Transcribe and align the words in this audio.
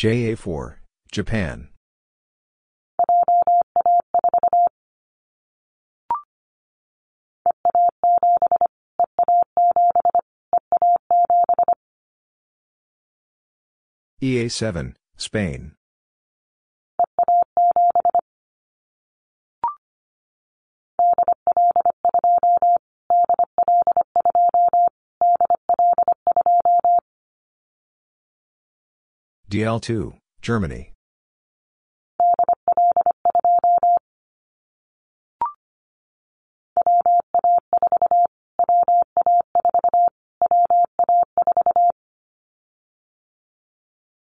JA4, 0.00 0.76
Japan. 1.12 1.68
EA7, 14.22 14.94
Spain. 15.18 15.72
DL2, 29.50 30.14
Germany. 30.42 30.92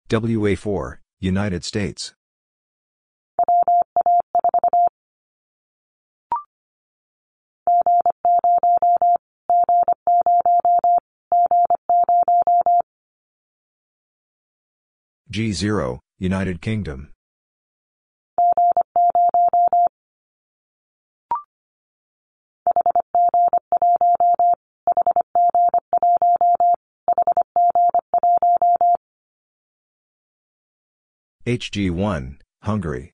WA4, 0.09 0.97
United 1.21 1.65
States. 1.65 2.15
G0, 15.33 16.01
United 16.19 16.61
Kingdom. 16.61 17.13
HG1, 31.47 32.39
Hungary. 32.63 33.13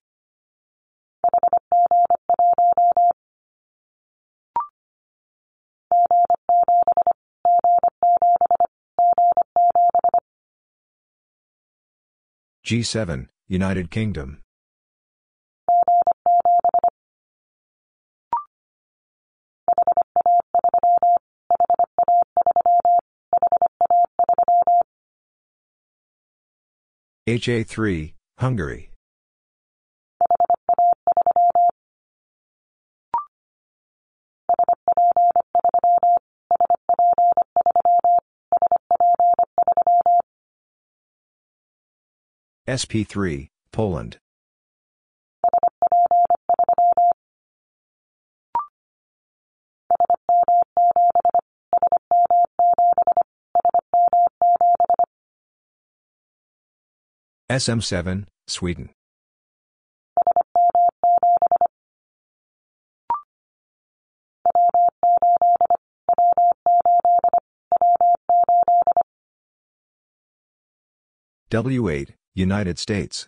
G7, 12.67 13.29
United 13.47 13.89
Kingdom. 13.89 14.41
HA3, 27.25 28.13
Hungary. 28.37 28.91
SP3, 42.67 43.47
Poland. 43.71 44.17
SM7, 57.49 58.25
Sweden. 58.47 58.89
W8, 71.49 72.09
United 72.37 72.77
States. 72.77 73.27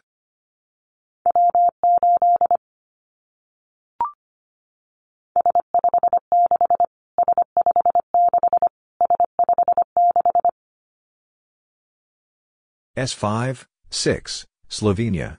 S5, 12.95 13.65
6, 13.89 14.45
Slovenia. 14.69 15.37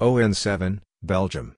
ON7, 0.00 0.78
Belgium. 1.02 1.56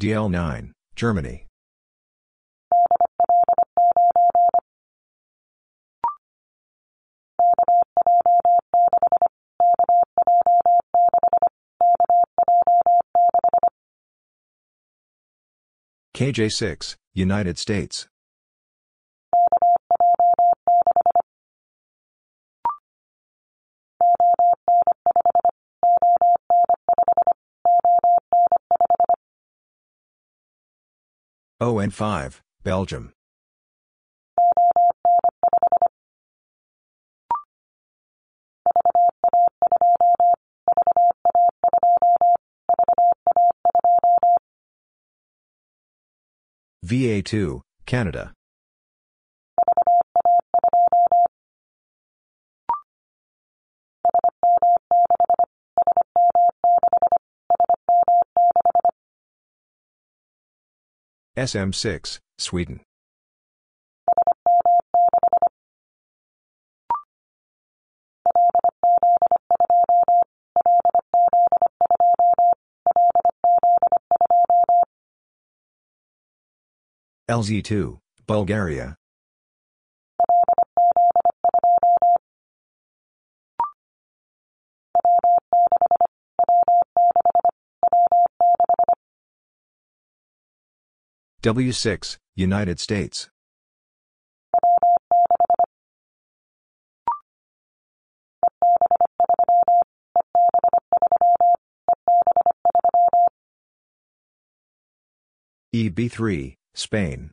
DL9, 0.00 0.72
Germany. 0.96 1.46
KJ6, 16.14 16.96
United 17.14 17.58
States. 17.58 18.06
ON5, 31.62 32.40
Belgium. 32.62 33.12
VA2, 46.92 47.62
Canada. 47.86 48.34
SM6, 61.34 62.18
Sweden. 62.36 62.80
LZ2, 77.32 77.98
Bulgaria. 78.26 78.94
W6, 91.42 92.18
United 92.36 92.78
States. 92.78 93.30
EB3, 105.74 106.56
Spain. 106.74 107.30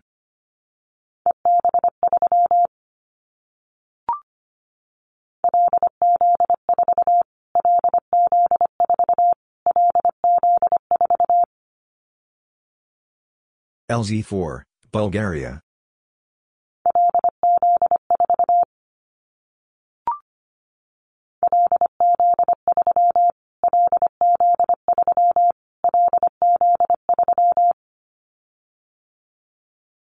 LZ4, 13.89 14.63
Bulgaria. 14.91 15.61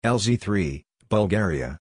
LZ3, 0.06 0.84
Bulgaria. 1.10 1.80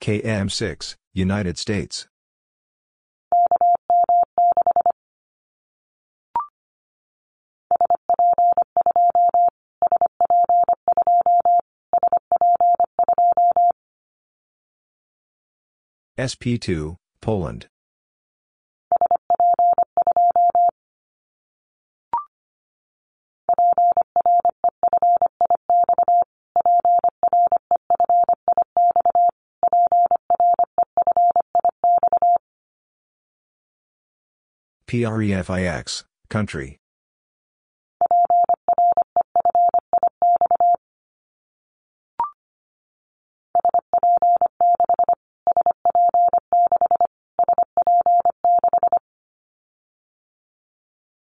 KM6, 0.00 0.96
United 1.14 1.56
States. 1.56 2.08
SP2, 16.18 16.96
Poland. 17.22 17.68
PREFIX, 34.86 36.04
country. 36.28 36.81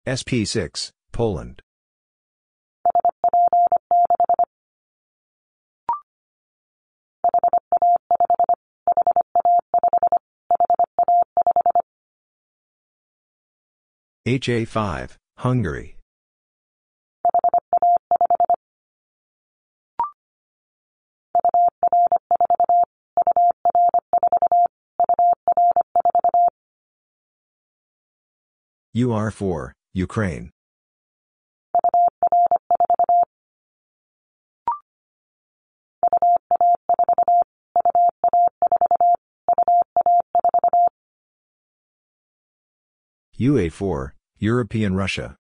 SP6, 0.06 0.90
Poland. 1.12 1.62
HA5, 14.26 15.16
Hungary. 15.38 15.96
UR4, 28.96 29.72
Ukraine. 29.96 30.50
UA4, 43.38 44.10
European 44.38 44.96
Russia. 44.96 45.36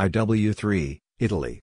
IW3, 0.00 1.03
Italy. 1.18 1.60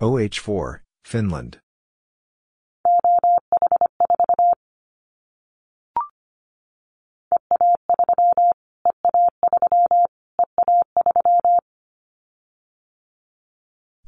OH4, 0.00 0.80
Finland. 1.04 1.58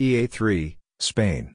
EA3, 0.01 0.77
Spain. 0.99 1.55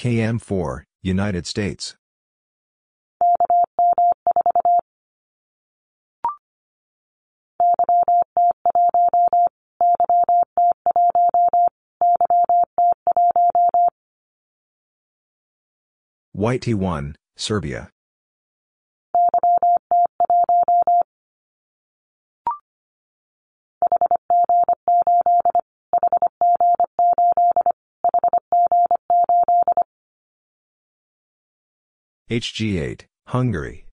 KM4, 0.00 0.84
United 1.02 1.46
States. 1.46 1.94
YT1, 16.34 17.16
Serbia. 17.36 17.90
HG8, 32.30 33.06
Hungary. 33.26 33.86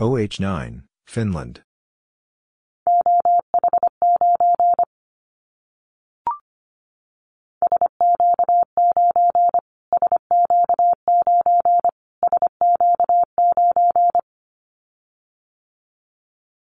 OH9, 0.00 0.84
Finland. 1.08 1.62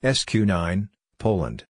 SQ9, 0.03 0.89
Poland. 1.17 1.65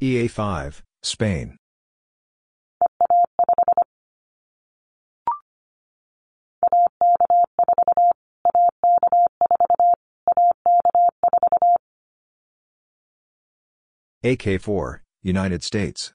EA5, 0.00 0.82
Spain. 1.02 1.56
AK4, 14.24 15.00
United 15.24 15.62
States. 15.64 16.12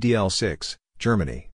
DL6, 0.00 0.76
Germany. 0.98 1.50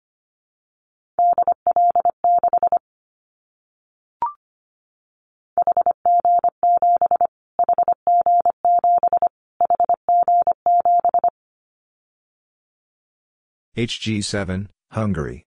HG7, 13.75 14.69
Hungary. 14.91 15.47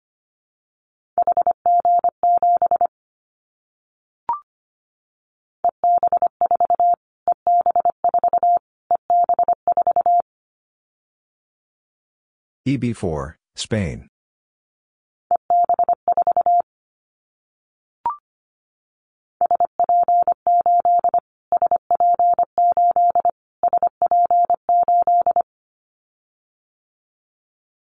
EB4, 12.64 13.34
Spain. 13.56 14.11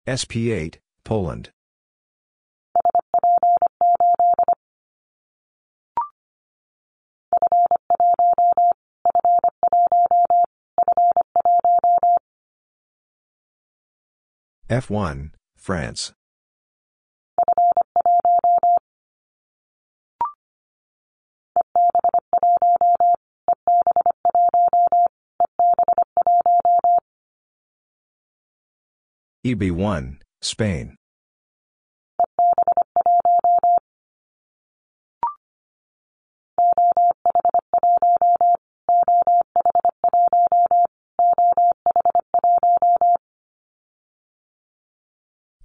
SP8, 0.08 0.78
Poland. 1.04 1.52
F1, 14.70 15.32
France. 15.58 16.14
EB1, 29.44 30.20
Spain. 30.44 30.96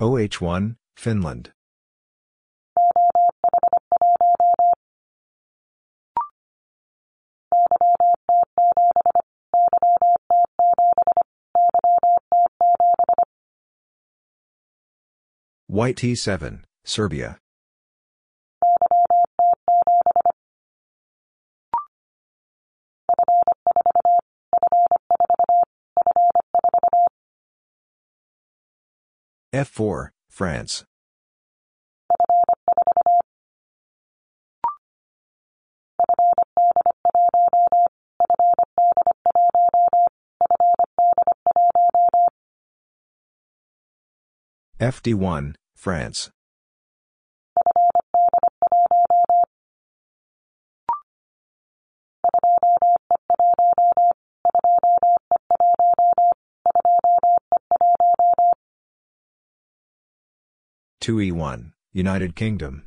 OH1, 0.00 0.76
Finland. 0.96 1.55
YT7, 15.70 16.60
Serbia. 16.84 17.38
F4, 29.52 30.10
France. 30.28 30.84
FD1, 44.86 45.56
France. 45.74 46.30
Two 61.00 61.16
E1, 61.16 61.72
United 61.92 62.36
Kingdom. 62.36 62.86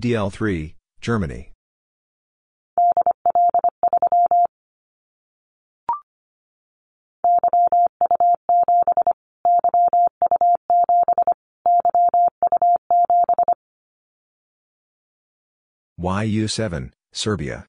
DL3, 0.00 0.74
Germany. 1.00 1.52
YU7, 15.98 16.92
Serbia. 17.12 17.66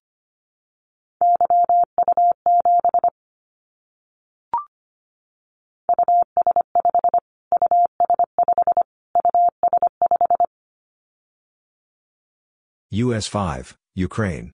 US5, 12.98 13.74
Ukraine. 13.94 14.50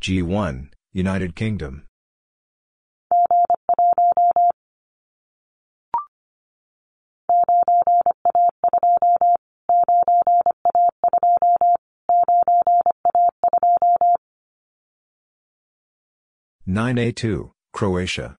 G1, 0.00 0.70
United 0.92 1.36
Kingdom. 1.36 1.86
Nine 16.70 16.98
A 16.98 17.12
two, 17.12 17.52
Croatia. 17.72 18.36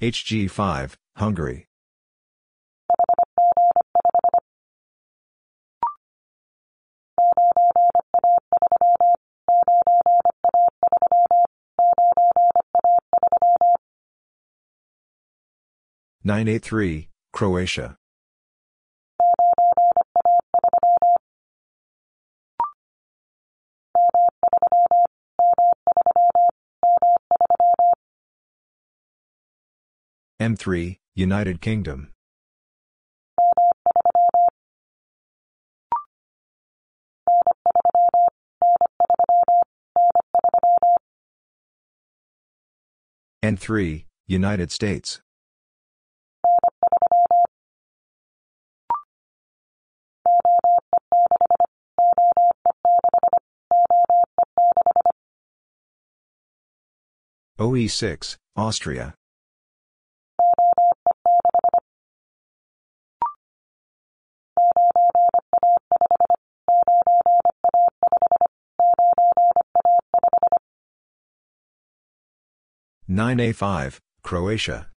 HG5, 0.00 0.94
Hungary. 1.16 1.66
Nine 16.24 16.46
A 16.46 16.58
three, 16.58 17.08
Croatia. 17.32 17.96
M3, 30.40 30.98
United 31.16 31.60
Kingdom. 31.60 32.12
N3, 43.42 44.04
United 44.28 44.70
States. 44.70 45.20
OE6, 57.58 58.36
Austria. 58.56 59.14
Nine 73.08 73.40
A 73.40 73.52
five, 73.52 74.00
Croatia. 74.22 74.91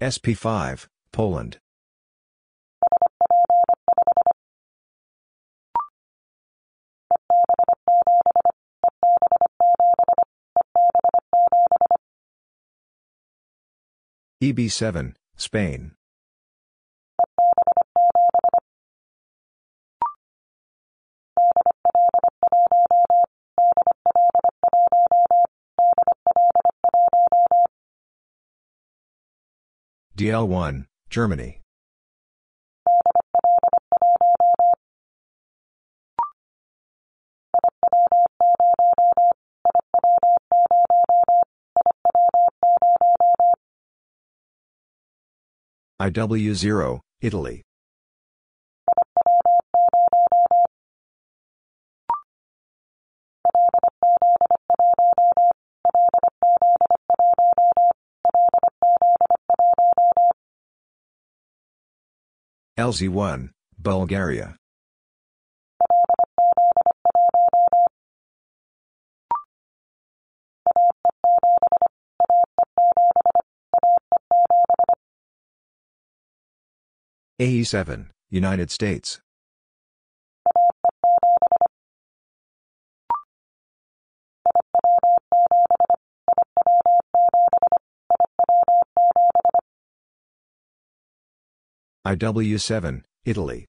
SP5, 0.00 0.86
Poland. 1.10 1.58
EB7, 14.40 15.14
Spain. 15.34 15.97
DL1, 30.18 30.84
Germany. 31.10 31.60
IW0, 46.02 47.00
Italy. 47.20 47.67
LZ1, 62.78 63.50
Bulgaria. 63.76 64.54
AE7, 77.40 78.10
United 78.30 78.70
States. 78.70 79.18
IW7, 92.08 93.02
Italy. 93.26 93.66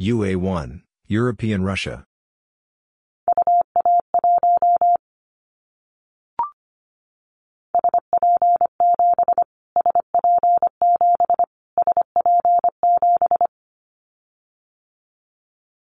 UA1, 0.00 0.82
European 1.08 1.64
Russia. 1.64 2.04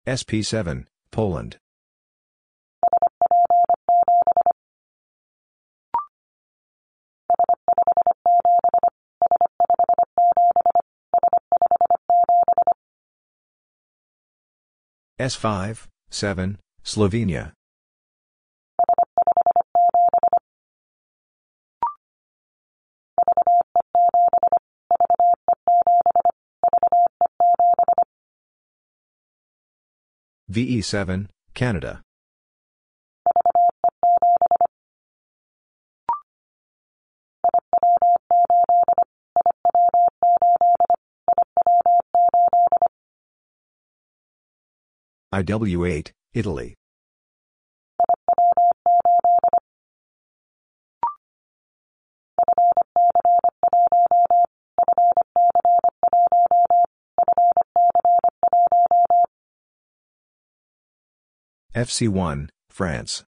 SP7, 0.06 0.84
Poland. 1.10 1.56
S5, 15.18 15.88
7, 16.10 16.58
Slovenia. 16.82 17.54
VE7, 30.54 31.26
Canada. 31.52 32.00
IW8, 45.34 46.12
Italy. 46.34 46.74
FC1, 61.74 62.48
France. 62.70 63.24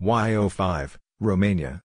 YO5, 0.00 0.96
Romania. 1.20 1.82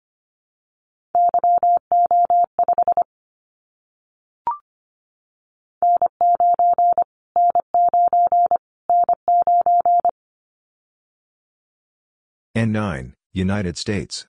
N9, 12.70 13.14
United 13.34 13.78
States. 13.78 14.28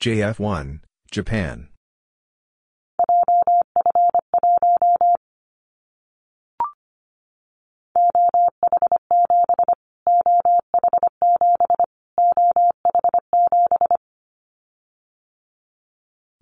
JF1, 0.00 0.80
Japan. 1.10 1.68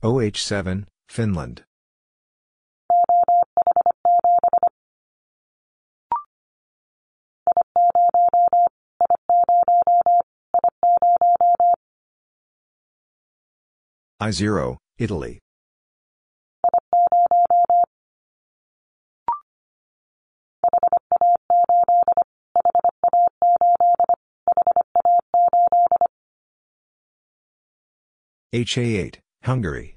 OH7, 0.06 0.84
Finland. 1.08 1.64
I0, 14.20 14.76
Italy. 14.96 15.40
HA8, 28.54 29.16
Hungary. 29.42 29.95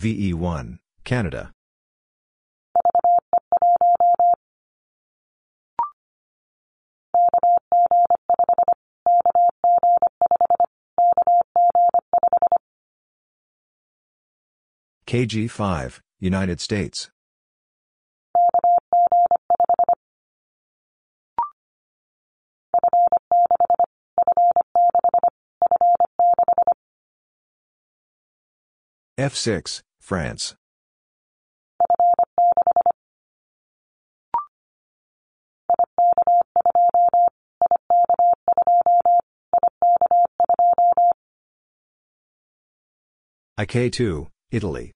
VE1, 0.00 0.78
Canada. 1.04 1.52
KG5, 15.06 16.00
United 16.18 16.60
States. 16.62 17.10
F6, 29.18 29.82
France. 30.10 30.56
IK2, 43.56 44.26
Italy. 44.50 44.90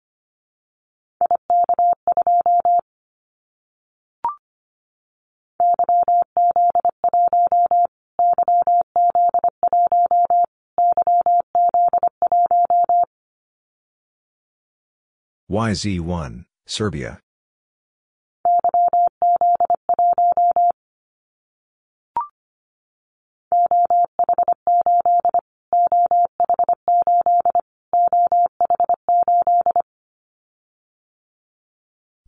YZ1, 15.54 16.46
Serbia. 16.66 17.20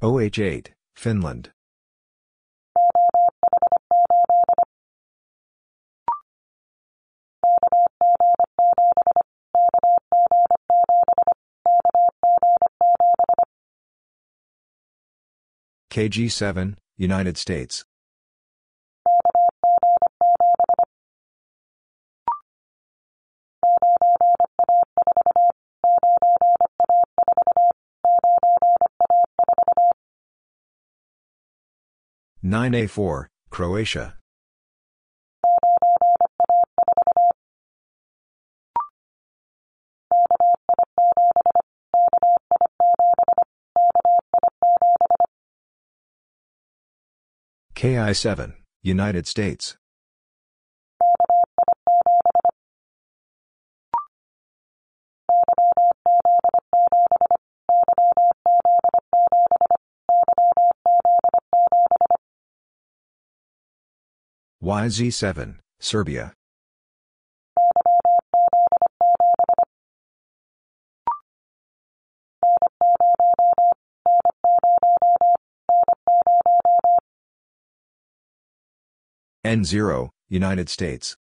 OH8, 0.01 0.69
Finland. 0.95 1.51
KG7, 15.97 16.75
United 16.99 17.39
States. 17.39 17.87
Nine 32.43 32.75
A 32.75 32.87
four, 32.87 33.31
Croatia. 33.49 34.17
KI7, 47.77 48.55
United 48.83 49.27
States. 49.27 49.77
YZ7, 64.63 65.59
Serbia. 65.79 66.33
N0, 79.47 80.11
United 80.29 80.69
States. 80.69 81.17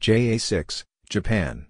JA6, 0.00 0.84
Japan. 1.10 1.66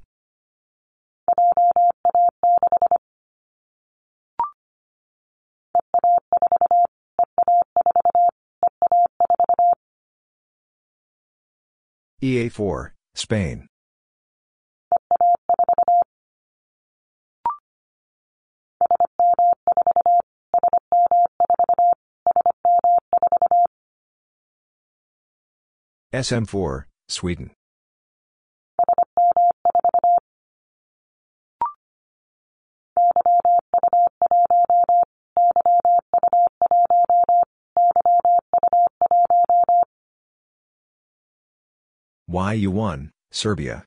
EA4, 12.21 12.98
Spain. 13.19 13.67
SM4, 26.15 26.85
Sweden. 27.09 27.58
YU1, 42.31 43.09
Serbia. 43.31 43.85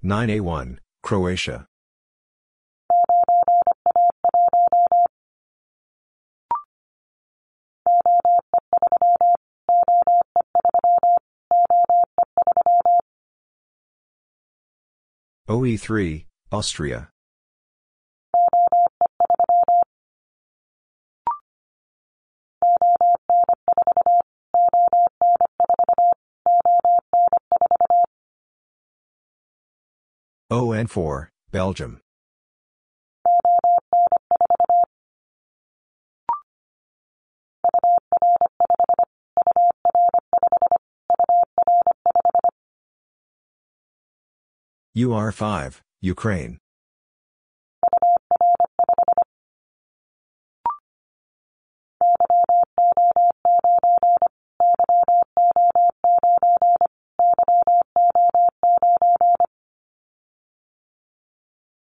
Nine 0.00 0.30
A 0.30 0.40
one, 0.40 0.80
Croatia. 1.02 1.66
OE3, 15.48 16.26
Austria. 16.52 17.08
ON4, 30.52 31.28
Belgium. 31.50 32.01
UR5, 44.94 45.80
Ukraine. 46.02 46.58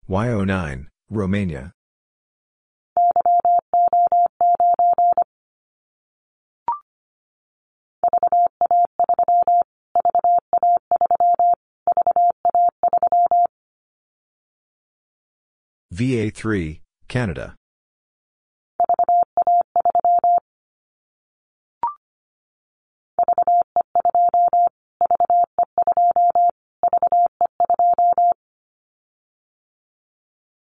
YO9, 0.09 0.87
Romania. 1.11 1.74
VA3, 15.93 16.81
Canada. 17.07 17.55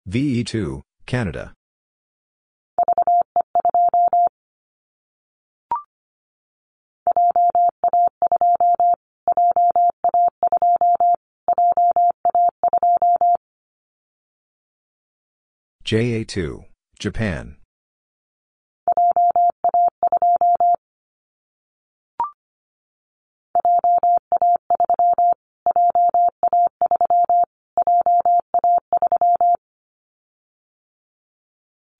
VE2, 0.09 0.81
Canada. 1.05 1.53
JA2, 15.85 16.63
Japan. 16.97 17.57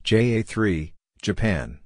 JA3, 0.05 0.93
Japan. 1.21 1.82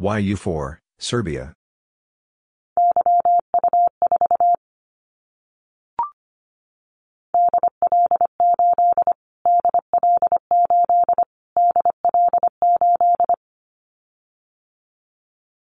YU4, 0.00 0.78
Serbia. 0.98 1.52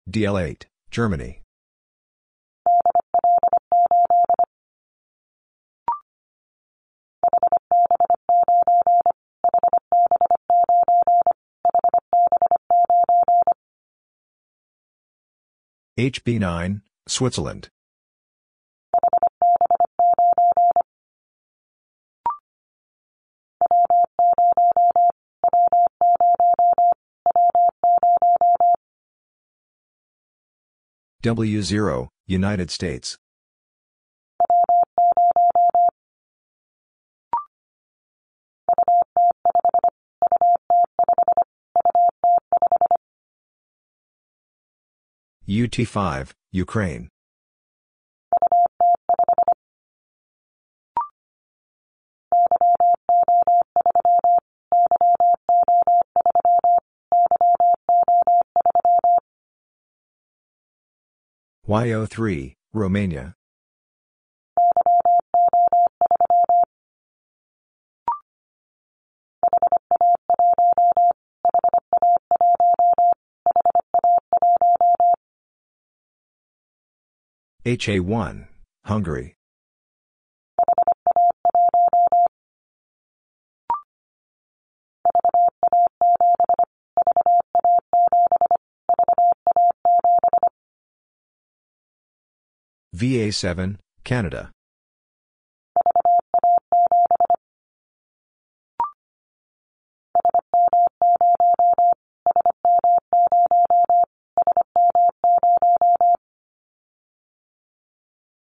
DL8, 0.10 0.64
Germany. 0.92 1.42
HB9, 15.98 16.82
Switzerland. 17.08 17.70
W0, 31.24 32.10
United 32.28 32.70
States. 32.70 33.18
UT5, 45.48 46.34
Ukraine. 46.52 47.08
YO3, 61.66 62.56
Romania. 62.74 63.36
HA1, 77.68 78.48
Hungary. 78.86 79.36
VA7, 92.96 93.76
Canada. 94.06 94.52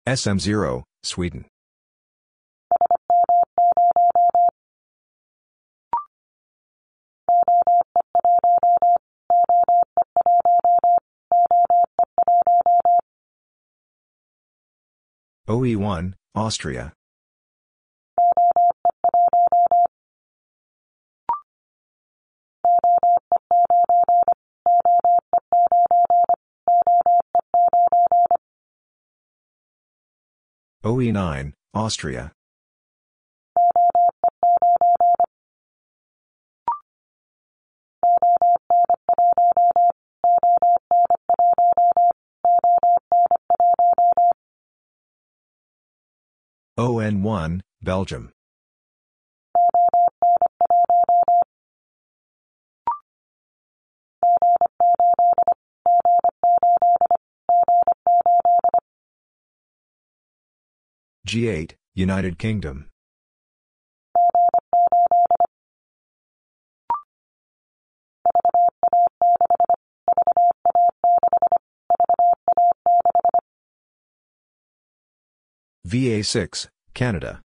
SM0, 0.08 0.84
Sweden. 1.02 1.46
OE1, 15.48 16.14
Austria. 16.36 16.92
OE9, 30.86 31.54
Austria. 31.74 32.34
ON1, 46.78 47.62
Belgium. 47.82 48.34
G8, 61.34 61.74
United 61.96 62.38
Kingdom. 62.38 62.90
VA6, 75.88 76.68
Canada. 76.94 77.42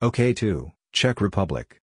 OK 0.00 0.32
two, 0.32 0.70
Czech 0.92 1.20
Republic. 1.20 1.80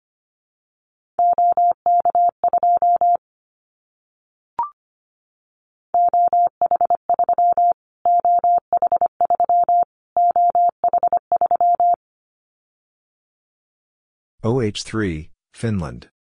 OH3, 14.44 15.30
Finland. 15.52 16.13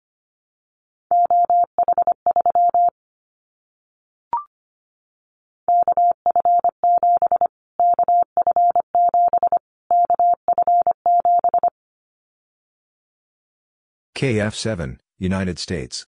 KF7, 14.22 14.98
United 15.18 15.58
States. 15.58 16.06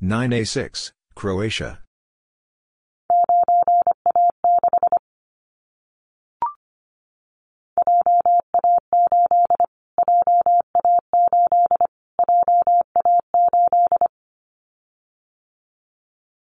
Nine 0.00 0.32
A 0.32 0.44
six, 0.44 0.92
Croatia. 1.16 1.80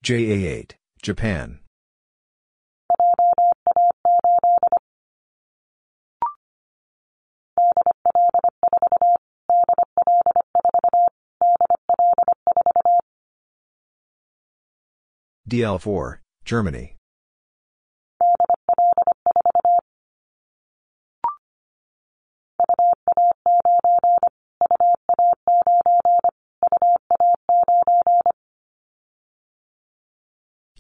JA8, 0.09 0.71
Japan. 1.03 1.59
DL4, 15.47 16.21
Germany. 16.47 16.98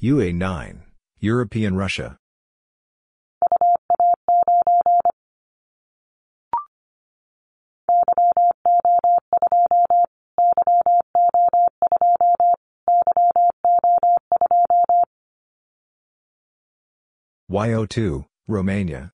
UA9, 0.00 0.82
European 1.18 1.74
Russia. 1.74 2.16
YO2, 17.50 18.24
Romania. 18.46 19.10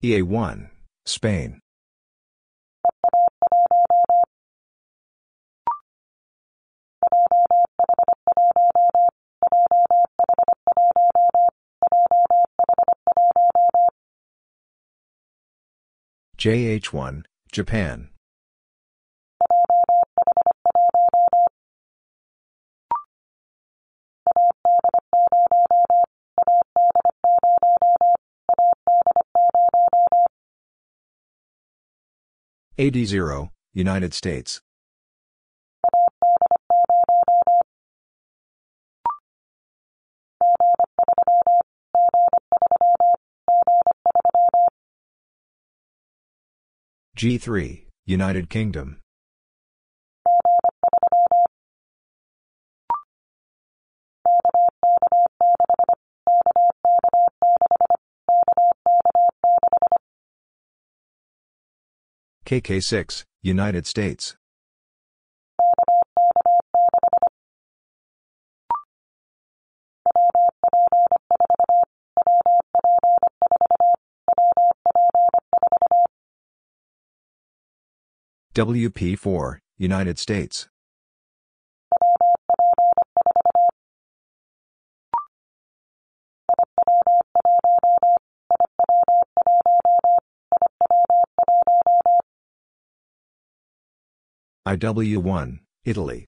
EA1, 0.00 0.70
Spain. 1.06 1.58
JH1, 16.38 17.24
Japan. 17.50 18.10
AD0, 32.78 33.50
United 33.74 34.14
States. 34.14 34.60
G3, 47.16 47.86
United 48.06 48.48
Kingdom. 48.48 49.00
KK6, 62.48 63.24
United 63.42 63.86
States. 63.86 64.34
WP4, 78.54 79.58
United 79.76 80.18
States. 80.18 80.68
IW1, 94.68 95.60
Italy. 95.86 96.26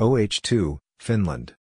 OH2, 0.00 0.78
Finland. 0.98 1.54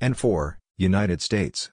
N4, 0.00 0.56
United 0.76 1.20
States. 1.20 1.70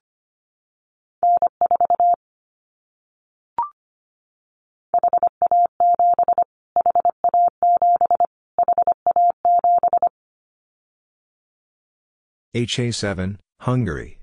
HA7, 12.55 13.37
Hungary. 13.59 14.19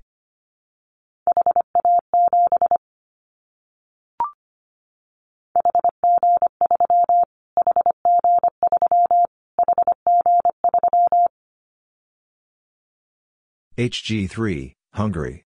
HG3, 13.75 14.75
Hungary. 14.93 15.45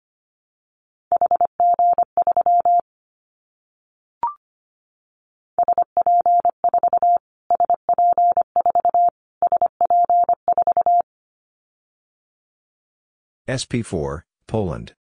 SP4, 13.47 14.23
Poland. 14.47 14.98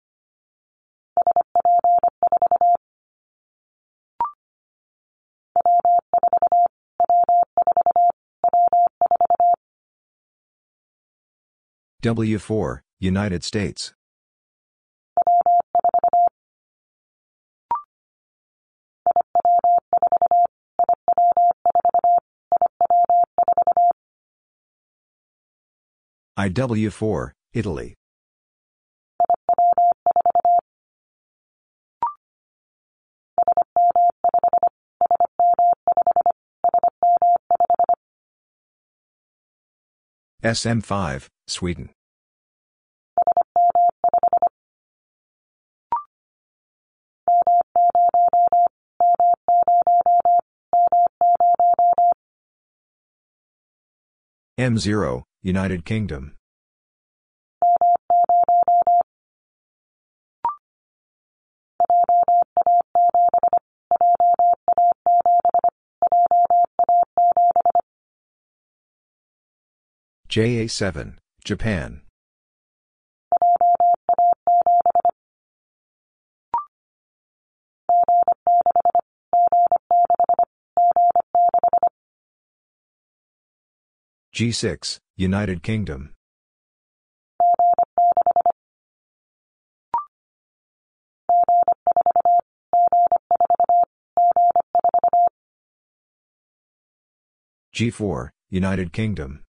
W4, 12.07 12.79
United 13.01 13.43
States. 13.43 13.93
IW4, 26.39 27.31
Italy. 27.51 27.93
SM5, 40.41 41.27
Sweden. 41.47 41.89
M0, 54.59 55.21
United 55.43 55.85
Kingdom. 55.85 56.33
JA7, 70.27 71.17
Japan. 71.43 72.01
G6, 84.37 84.99
United 85.15 85.63
Kingdom. 85.63 86.13
G4, 97.73 98.29
United 98.51 98.93
Kingdom. 98.93 99.43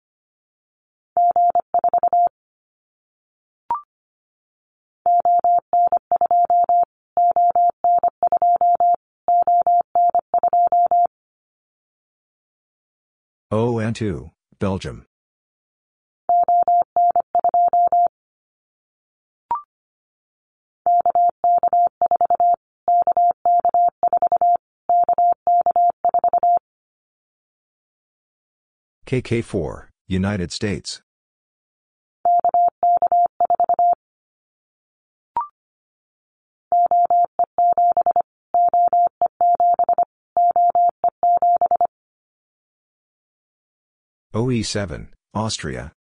ON2, 13.51 14.34
Belgium. 14.65 15.05
KK4, 29.07 29.89
United 30.09 30.51
States. 30.51 31.04
OE7, 44.35 45.07
Austria. 45.33 45.93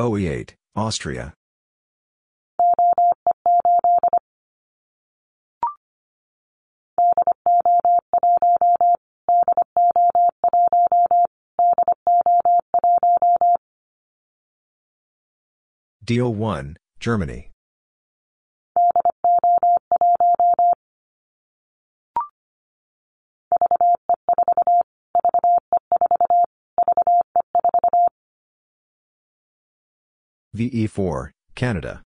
OE8, 0.00 0.54
Austria. 0.74 1.37
DO1, 16.08 16.74
Germany. 17.00 17.50
VE4, 30.56 31.32
Canada. 31.54 32.02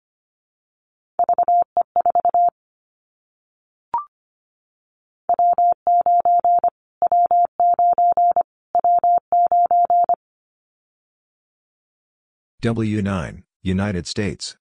W9, 12.64 13.44
United 13.64 14.08
States. 14.08 14.58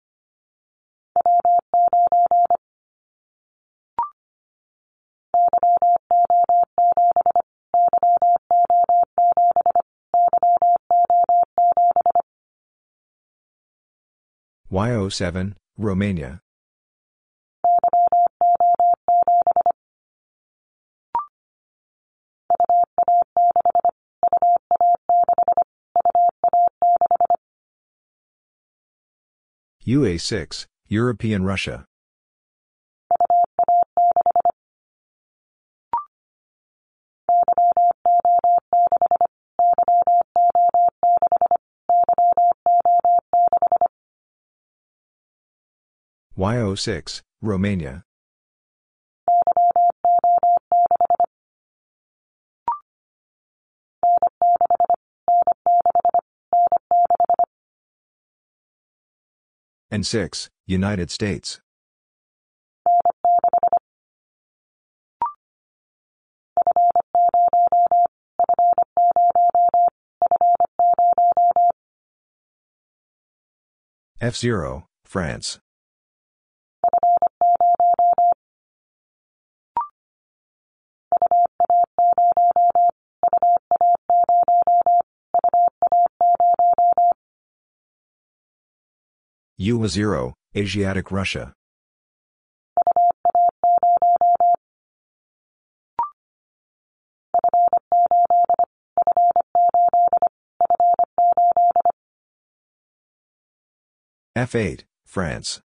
YO7, 14.72 15.56
Romania. 15.78 16.45
UA6, 29.88 30.66
European 30.88 31.44
Russia. 31.44 31.86
YO6, 46.36 47.22
Romania. 47.44 48.04
N6, 59.96 60.50
United 60.68 61.10
States. 61.10 61.62
F0, 74.22 74.84
France. 75.06 75.60
UA0, 89.60 90.34
Asiatic 90.56 91.12
Russia. 91.12 91.54
F8, 104.38 104.84
France. 105.06 105.62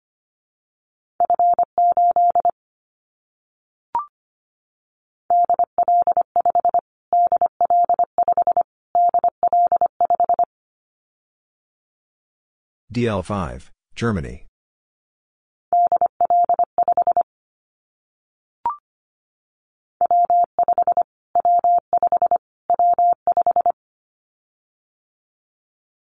DL5, 12.93 13.71
Germany. 14.01 14.47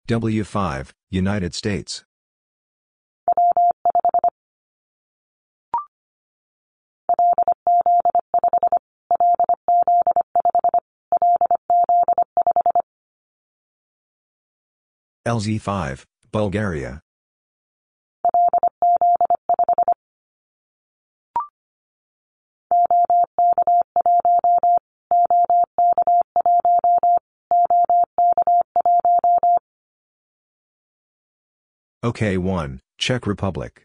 W5, 0.07 0.91
United 1.09 1.55
States. 1.55 2.03
LZ5, 15.27 16.05
Bulgaria. 16.31 17.01
OK1, 32.01 32.79
Czech 32.97 33.27
Republic. 33.27 33.83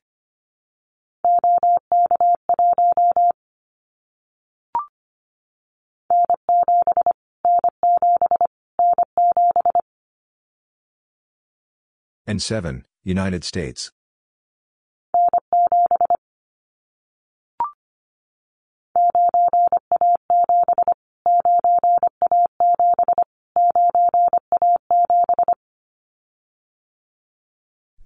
N7, 12.29 12.85
United 13.03 13.45
States. 13.45 13.91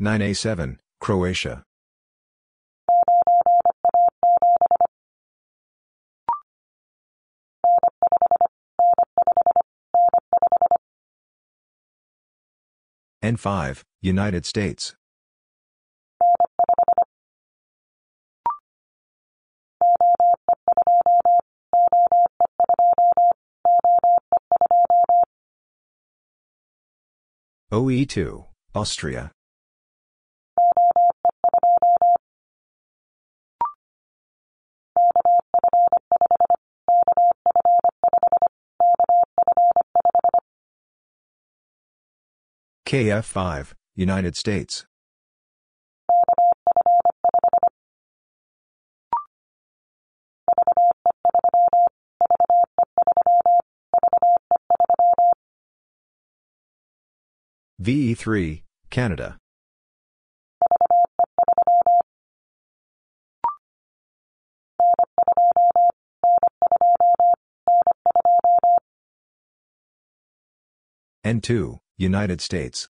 Nine 0.01 0.23
A 0.23 0.33
seven, 0.33 0.79
Croatia. 1.01 1.65
N5, 13.25 13.83
United 14.01 14.47
States. 14.47 14.95
OE2, 27.73 28.47
Austria. 28.77 29.33
KF5, 42.89 43.75
United 43.97 44.35
States. 44.35 44.87
VE3, 57.83 58.63
Canada. 58.89 59.37
N2, 71.27 71.81
United 72.01 72.41
States. 72.41 72.89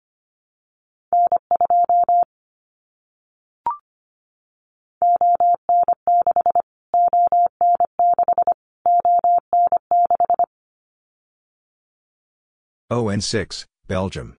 ON6, 12.91 13.66
Belgium. 13.88 14.38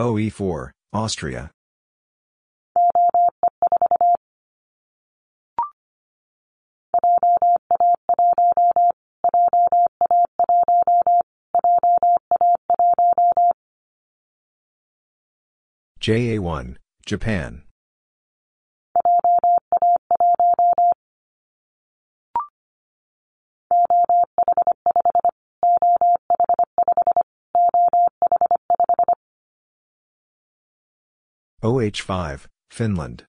OE4, 0.00 0.70
Austria. 0.92 1.52
JA1, 16.00 16.76
Japan. 17.04 17.62
OH5, 31.62 32.46
Finland. 32.70 33.26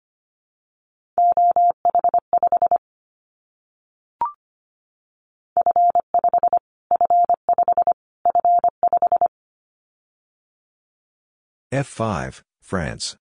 F5, 11.72 12.42
France. 12.68 13.16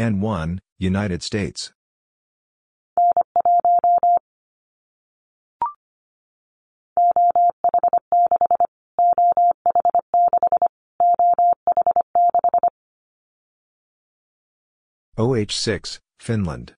N1, 0.00 0.58
United 0.80 1.22
States. 1.22 1.72
OH6, 15.16 16.00
Finland. 16.18 16.74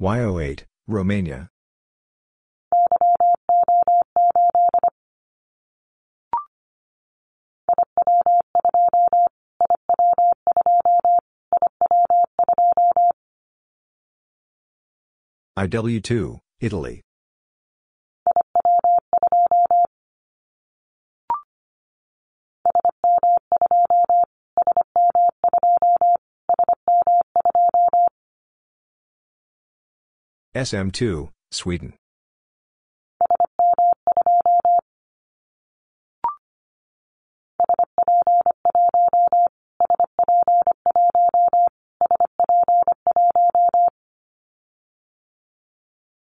YO8, 0.00 0.62
Romania. 0.86 1.50
IW2, 15.58 16.38
Italy. 16.60 17.02
SM2, 30.58 31.28
Sweden. 31.52 31.92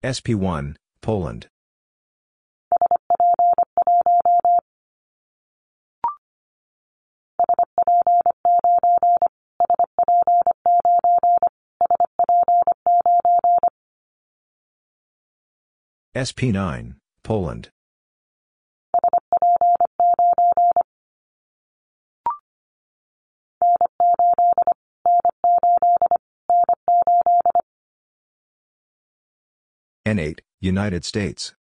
SP1, 0.02 0.74
Poland. 1.00 1.46
SP9, 16.16 16.94
Poland. 17.22 17.68
N8, 30.06 30.38
United 30.58 31.04
States. 31.04 31.52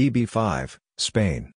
EB5, 0.00 0.78
Spain. 0.98 1.52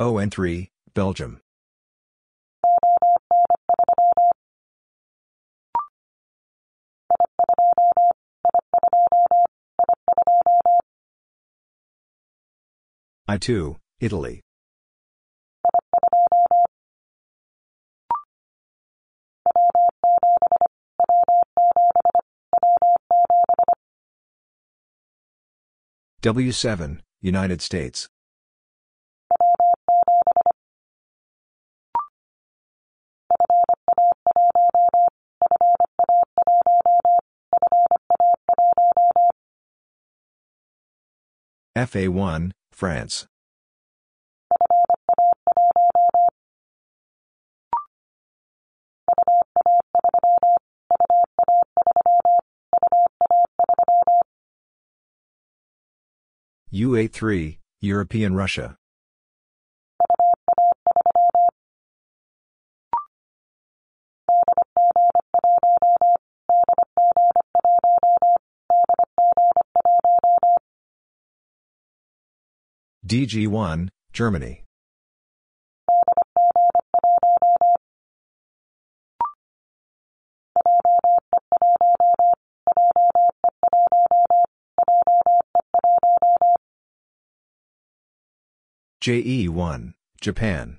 ON3, 0.00 0.70
Belgium. 0.94 1.42
I2, 13.28 13.76
Italy. 14.00 14.40
W7, 26.22 27.00
United 27.20 27.60
States. 27.60 28.08
FA1, 41.76 42.50
France. 42.72 43.26
UA3, 56.72 57.58
European 57.80 58.34
Russia. 58.34 58.76
DG1, 73.10 73.88
Germany. 74.12 74.62
JE1, 89.02 89.94
Japan. 90.20 90.78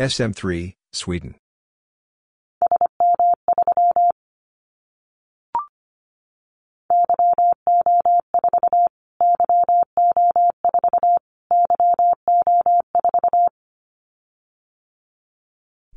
SM3, 0.00 0.76
Sweden. 0.94 1.34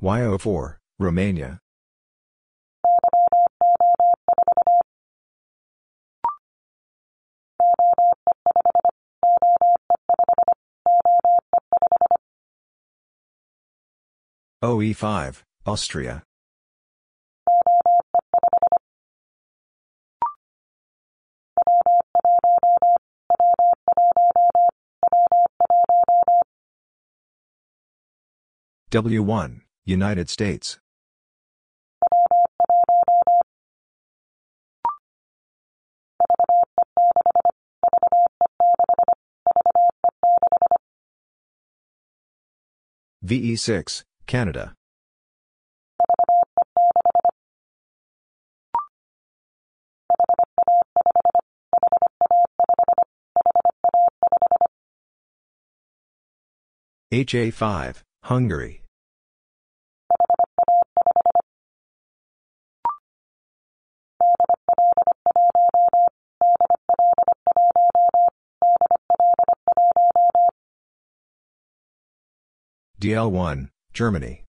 YO4, 0.01 0.75
Romania. 0.99 1.59
OE5, 14.63 15.43
Austria. 15.65 16.23
W1, 28.89 29.61
United 29.83 30.29
States. 30.29 30.79
VE6, 43.25 44.03
Canada. 44.25 44.73
HA5, 57.13 58.01
Hungary. 58.23 58.81
DL1, 72.99 73.67
Germany. 73.93 74.43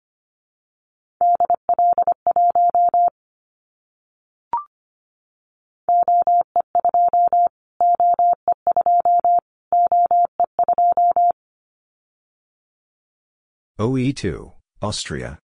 OE2, 13.78 14.52
Austria. 14.80 15.38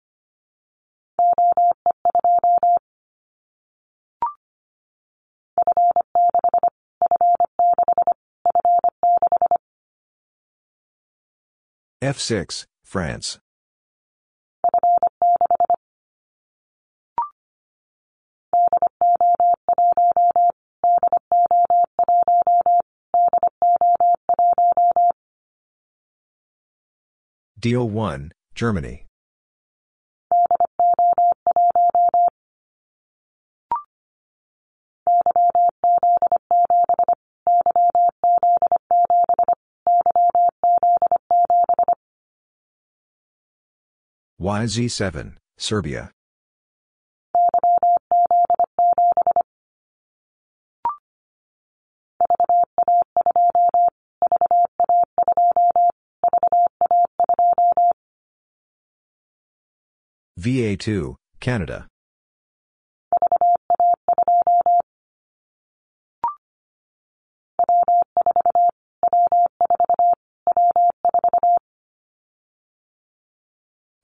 F6, 12.00 12.64
France. 12.84 13.40
DL 27.60 27.88
one, 27.88 28.30
Germany. 28.54 29.04
YZ7, 44.40 45.34
Serbia. 45.58 46.12
VA2, 60.38 61.16
Canada. 61.40 61.88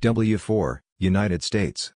W4, 0.03 0.81
United 0.99 1.45
States. 1.45 1.93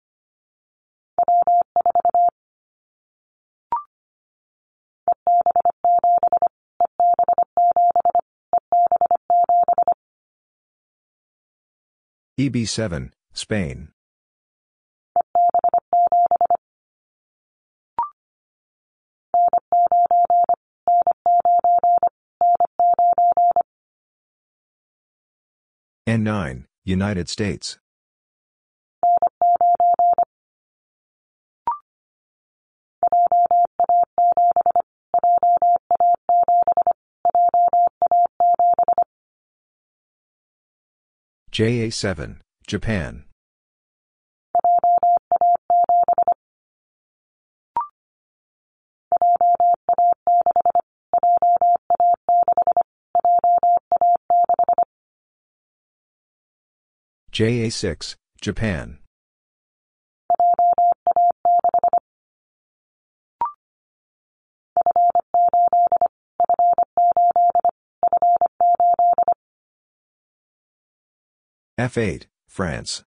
EB7, 12.38 13.12
Spain. 13.32 13.88
N9, 26.08 26.66
United 26.84 27.28
States. 27.28 27.78
JA7, 41.50 42.36
Japan. 42.68 43.24
JA6, 57.36 58.14
Japan. 58.40 58.96
F8, 71.78 72.24
France. 72.48 73.04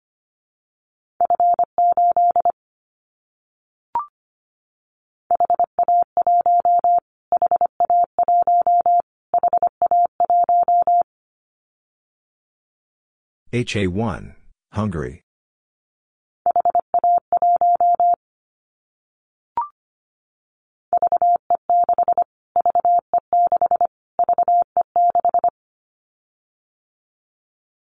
HA1, 13.51 14.35
Hungary. 14.73 15.23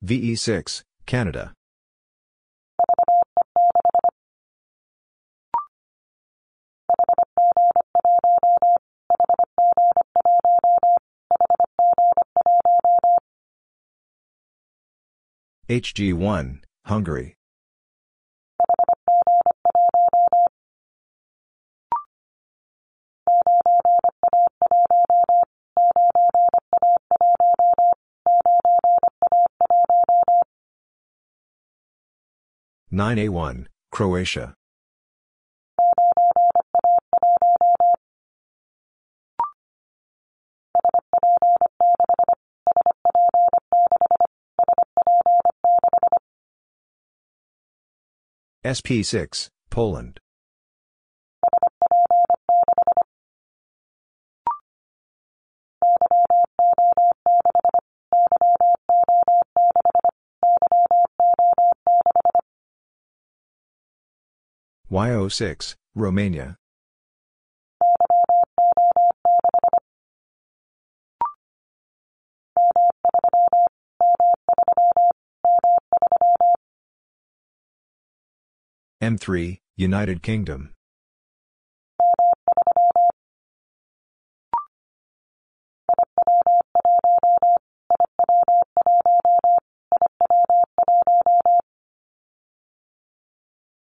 VE6, 0.04 0.82
Canada. 1.06 1.54
HG1, 15.68 16.60
Hungary. 16.84 17.34
Nine 32.92 33.18
A 33.18 33.28
one, 33.28 33.68
Croatia. 33.90 34.54
SP6, 48.66 49.48
Poland. 49.70 50.18
YO6, 64.90 65.76
Romania. 65.94 66.56
M3, 79.06 79.60
United 79.76 80.20
Kingdom. 80.20 80.72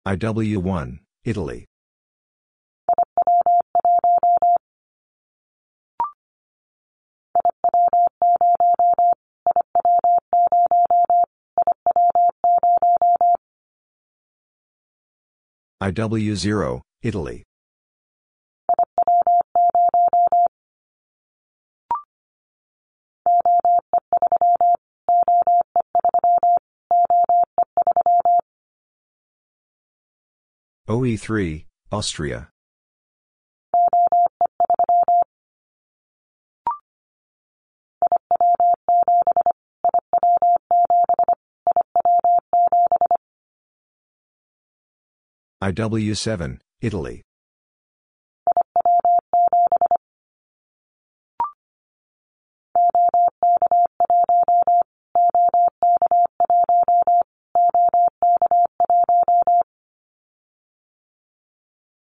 IW1, 0.09 0.99
Italy. 1.25 1.67
IW0, 15.83 16.81
Italy. 17.03 17.45
OE3, 30.89 31.67
Austria. 31.93 32.49
IW7, 45.67 46.61
Italy. 46.81 47.23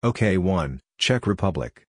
OK1, 0.05 0.81
Czech 0.99 1.27
Republic. 1.29 1.85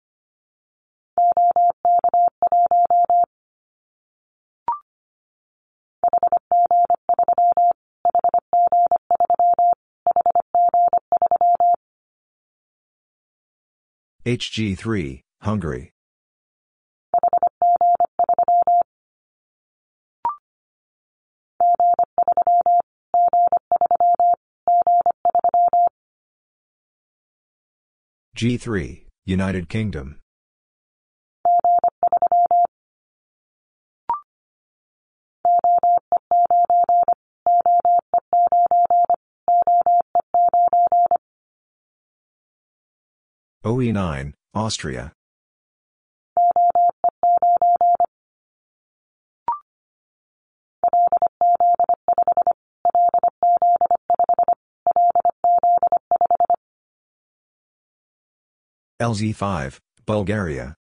HG3, 14.27 15.23
Hungary. 15.41 15.93
G3, 28.37 29.07
United 29.25 29.71
Kingdom. 29.71 30.19
OE9, 43.63 44.33
Austria. 44.55 45.13
LZ5, 59.03 59.79
Bulgaria. 60.07 60.80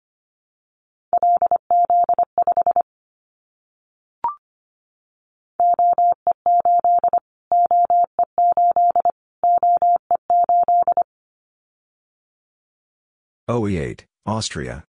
OE8, 13.47 14.05
Austria. 14.25 14.85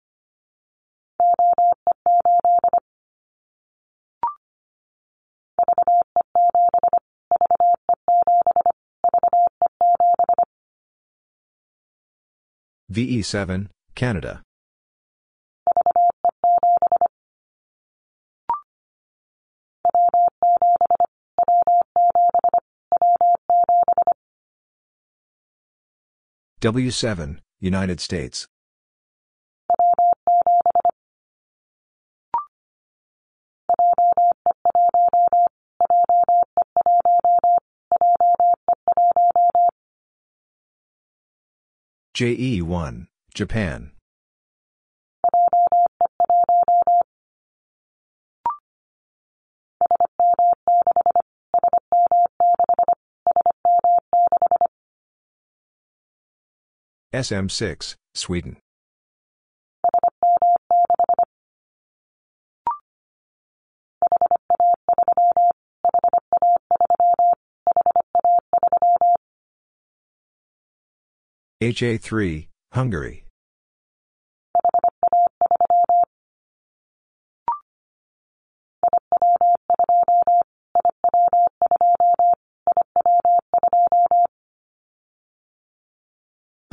VE7, 12.92 13.70
Canada. 13.96 14.40
W7, 26.60 27.38
United 27.60 28.00
States. 28.00 28.48
JE1, 42.14 43.08
Japan. 43.34 43.93
SM6, 57.14 57.94
Sweden. 58.16 58.56
HA3, 71.62 72.48
Hungary. 72.72 73.23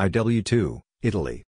IW2, 0.02 0.82
Italy. 1.04 1.44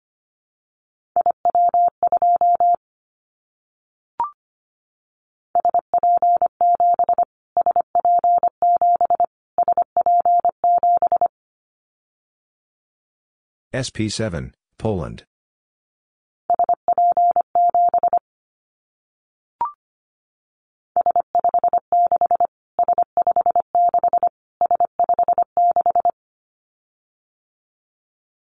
SP7, 13.72 14.54
Poland. 14.80 15.29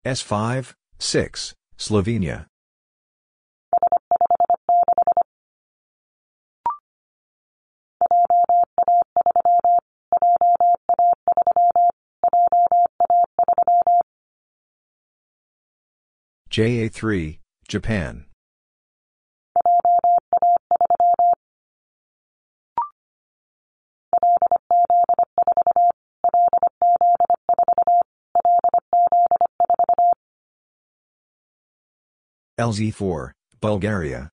S5, 0.07 0.73
6, 0.99 1.53
Slovenia. 1.77 2.45
JA3, 16.49 17.39
Japan. 17.67 18.27
LZ4, 32.59 33.31
Bulgaria. 33.61 34.29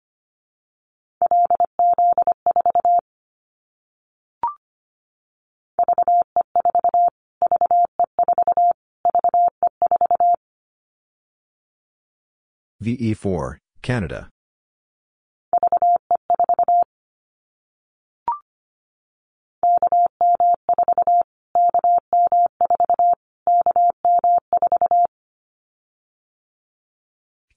VE4, 12.83 13.59
Canada. 13.83 14.34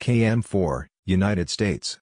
KM4, 0.07 0.85
United 1.05 1.49
States. 1.49 1.99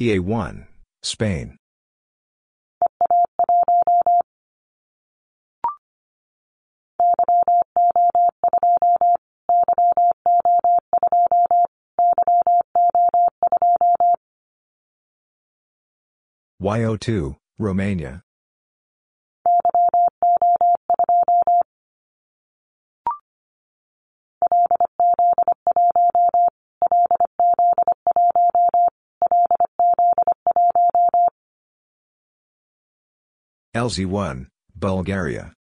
EA1, 0.00 0.66
Spain. 1.02 1.58
YO2, 16.62 17.34
Romania. 17.58 18.22
LZ1, 33.74 34.46
Bulgaria. 34.76 35.54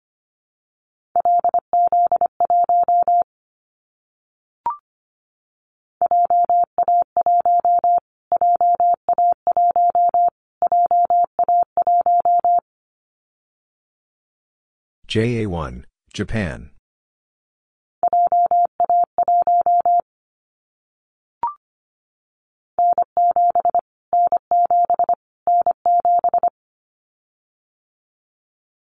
JA1, 15.11 15.83
Japan. 16.15 16.71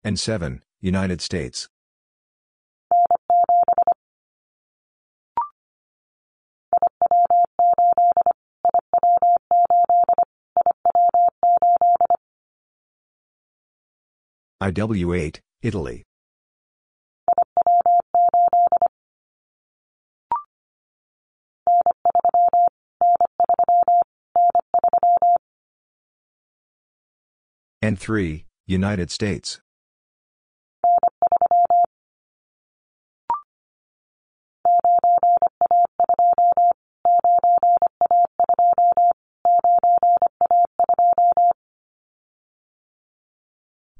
N7, 0.05 0.59
United 0.81 1.21
States. 1.21 1.69
IW8, 14.61 15.39
Italy. 15.61 16.08
N3, 27.81 28.43
United 28.67 29.09
States. 29.09 29.61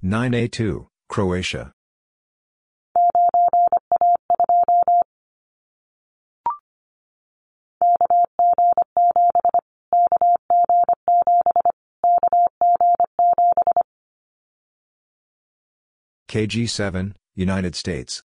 Nine 0.02 0.34
A 0.34 0.48
two, 0.50 0.88
Croatia. 1.08 1.74
KG7, 16.30 17.14
United 17.34 17.76
States. 17.76 18.22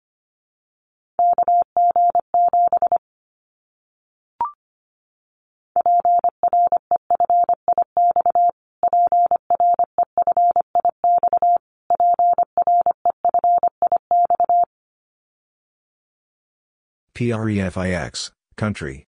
PREFIX, 17.14 18.32
country. 18.59 19.07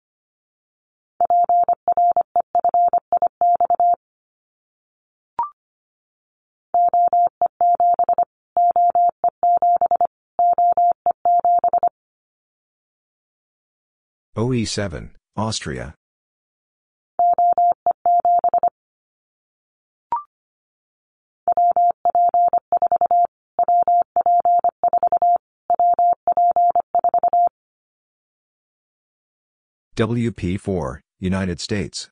OE7, 14.37 15.13
Austria. 15.35 15.95
WP4, 29.97 31.01
United 31.19 31.59
States. 31.59 32.11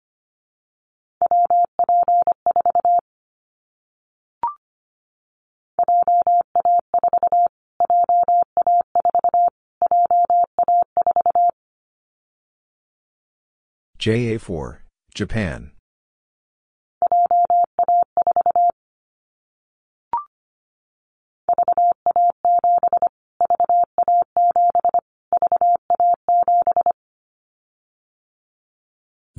JA4, 14.04 14.80
Japan. 15.14 15.70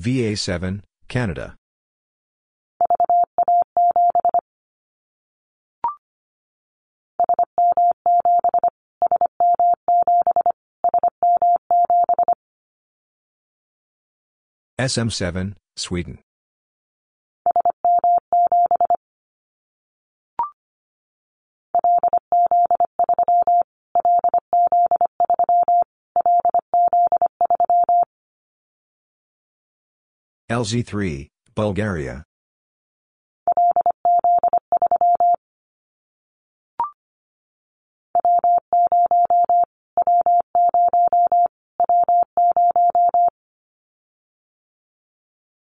VA7, 0.01 0.81
Canada. 1.07 1.55
SM7, 14.79 15.53
Sweden. 15.77 16.19
LZ3, 30.51 31.29
Bulgaria. 31.55 32.23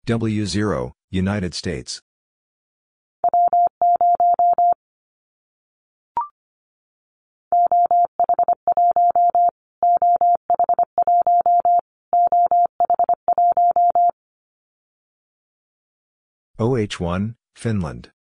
W0, 0.06 0.92
United 1.10 1.56
States. 1.56 2.00
OH1, 16.60 17.36
Finland. 17.56 18.15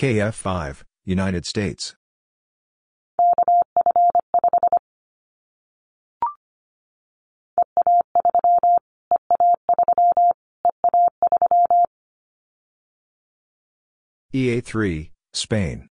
KF5, 0.00 0.82
United 1.04 1.44
States. 1.44 1.94
EA3, 14.32 15.10
Spain. 15.34 15.89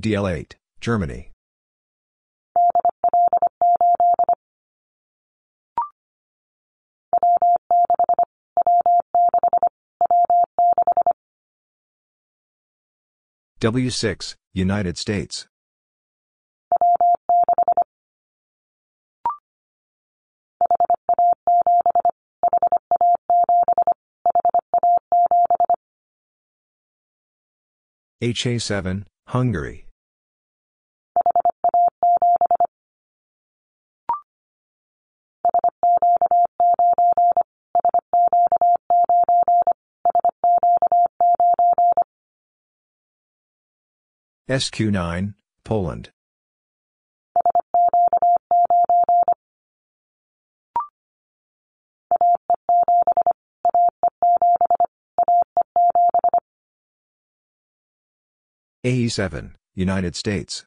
DL8, 0.00 0.54
Germany. 0.80 1.30
W6, 13.60 14.36
United 14.54 14.96
States. 14.96 15.46
HA7, 28.22 29.04
Hungary. 29.28 29.89
SQ9, 44.50 45.34
Poland. 45.62 46.10
AE7, 58.84 59.52
United 59.76 60.16
States. 60.16 60.66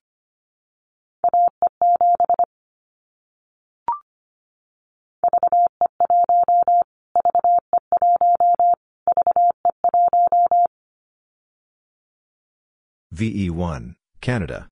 VE1, 13.14 13.94
Canada. 14.22 14.68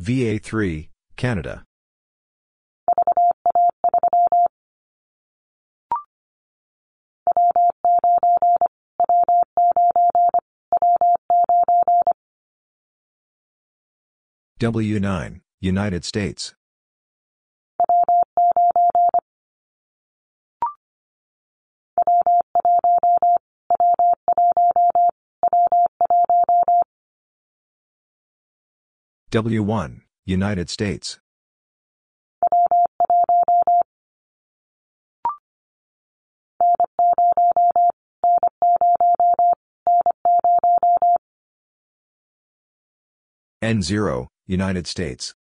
VA3, 0.00 0.88
Canada. 1.16 1.64
W9, 14.60 15.40
United 15.60 16.04
States. 16.04 16.54
W1, 29.32 30.02
United 30.24 30.70
States. 30.70 31.18
N0, 43.60 44.28
United 44.46 44.86
States. 44.86 45.34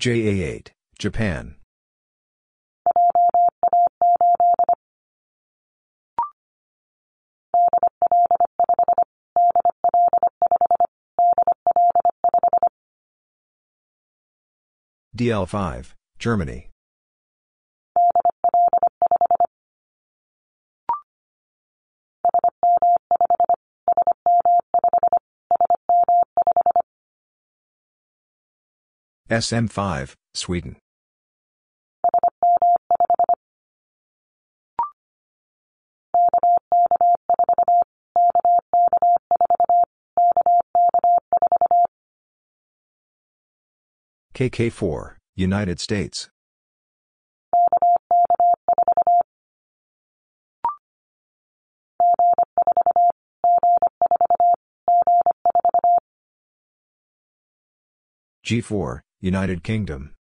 JA8, 0.00 0.68
Japan. 0.98 1.56
DL5, 15.16 15.92
Germany. 16.18 16.70
SM5, 29.30 30.14
Sweden. 30.34 30.76
KK4, 44.34 45.16
United 45.36 45.78
States. 45.78 46.30
G4, 58.46 59.00
United 59.20 59.62
Kingdom. 59.62 60.14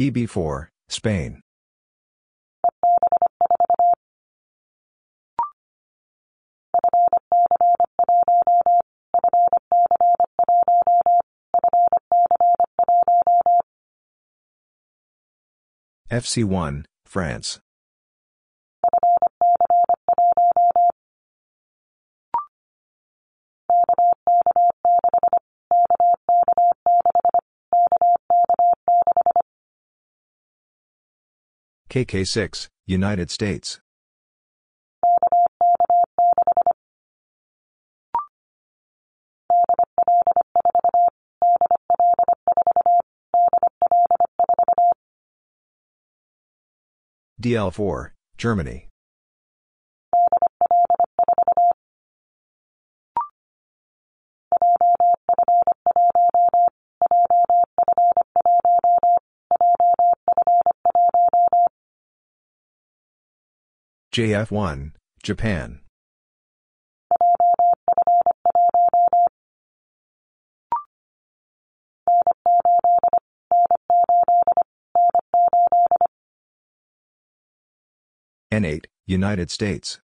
EB4, 0.00 0.68
Spain. 0.88 1.42
FC1, 16.10 16.84
France. 17.06 17.60
KK6, 31.88 32.66
United 32.86 33.30
States. 33.30 33.80
DL4, 47.40 48.10
Germany. 48.36 48.88
JF1, 64.12 64.92
Japan. 65.22 65.80
N8, 78.52 78.86
United 79.06 79.48
States. 79.48 80.00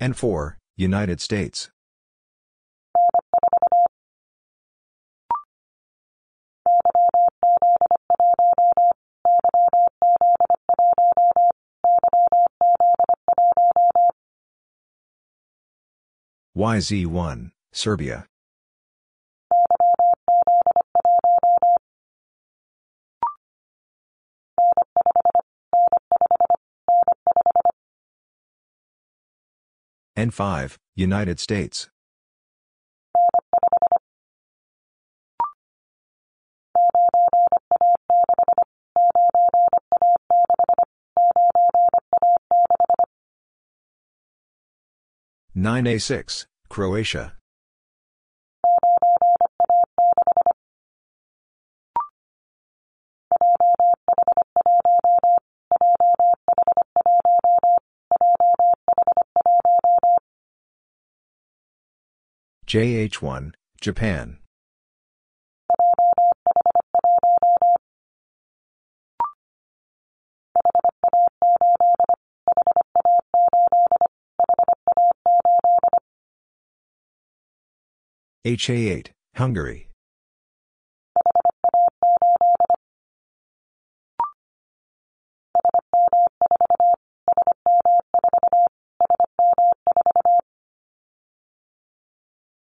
N4, 0.00 0.56
United 0.76 1.20
States. 1.20 1.70
YZ1, 16.56 17.50
Serbia. 17.70 18.24
N5, 30.16 30.76
United 30.94 31.38
States. 31.38 31.90
Nine 45.58 45.86
A 45.86 45.96
six, 45.96 46.46
Croatia. 46.68 47.32
JH1, 62.66 63.52
Japan. 63.80 64.36
HA8, 78.46 79.08
Hungary. 79.34 79.88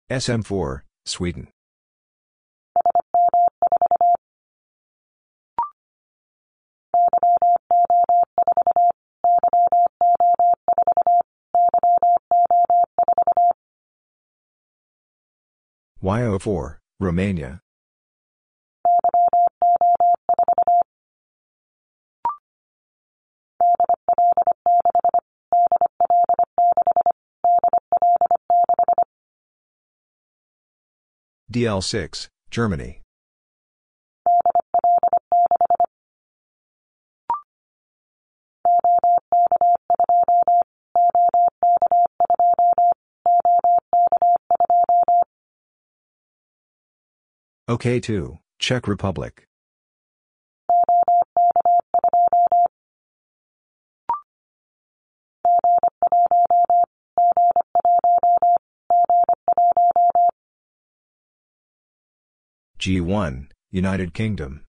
SM4, 0.09 0.81
Sweden. 1.05 1.49
YO4, 16.01 16.77
Romania. 17.01 17.59
DL6, 31.51 32.27
Germany. 32.49 33.01
OK2, 47.69 48.39
Czech 48.57 48.87
Republic. 48.87 49.45
G1, 62.79 63.49
United 63.71 64.13
Kingdom. 64.13 64.68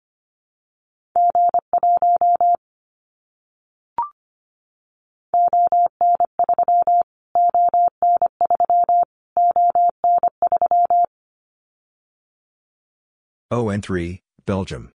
ON3, 13.53 14.21
Belgium. 14.45 14.91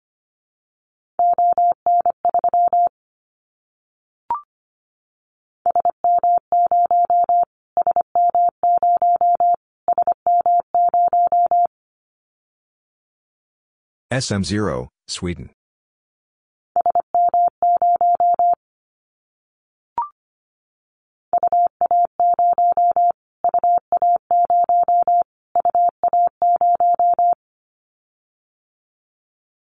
SM0, 14.11 14.87
Sweden. 15.07 15.51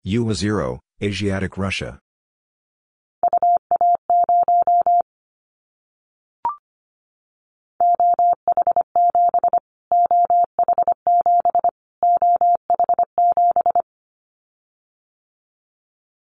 UA0, 0.06 0.80
Asiatic 1.02 1.56
Russia. 1.56 1.98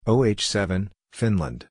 OH7, 0.08 0.90
Finland. 1.14 1.68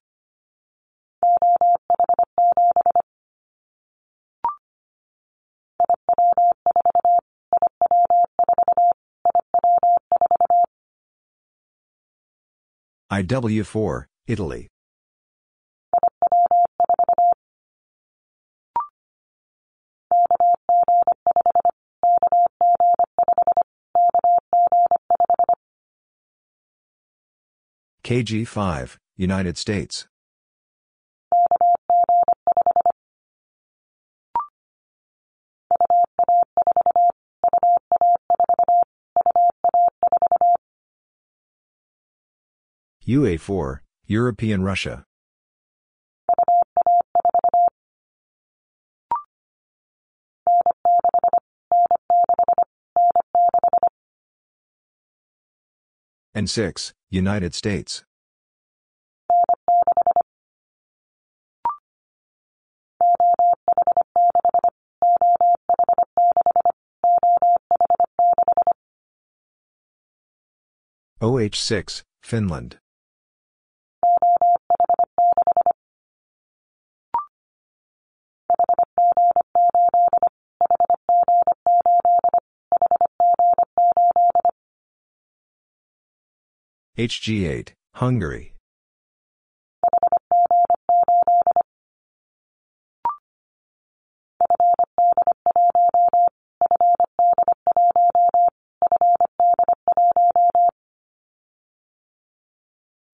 IW4, 13.13 14.05
Italy. 14.29 14.69
KG5, 28.05 28.97
United 29.17 29.59
States. 29.59 30.07
UA4, 43.11 43.81
European 44.07 44.63
Russia. 44.63 45.05
N6, 56.37 56.93
United 57.11 57.53
States. 57.53 58.05
OH6, 71.21 72.05
Finland. 72.23 72.79
HG8, 86.99 87.73
Hungary. 87.95 88.55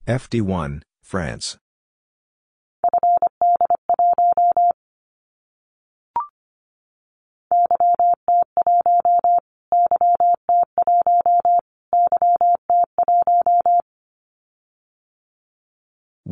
FD1, 0.07 0.83
France. 1.03 1.57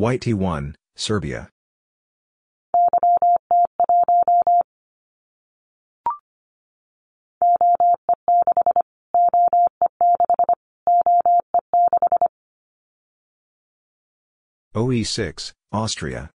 YT1, 0.05 0.74
Serbia. 0.97 1.48
OE6, 14.76 15.52
Austria. 15.72 16.28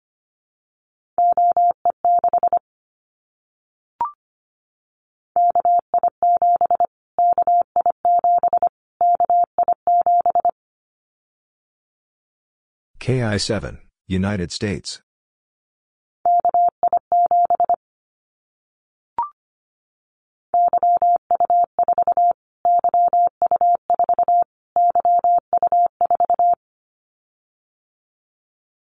KI7, 13.08 13.78
United 14.10 14.52
States. 14.52 15.02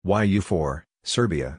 YU4, 0.05 0.83
Serbia. 1.03 1.59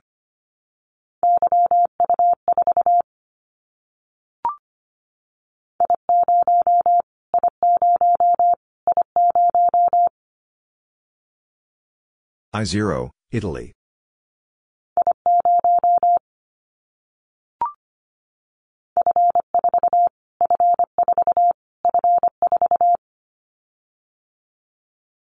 I0, 12.56 13.10
Italy. 13.32 13.72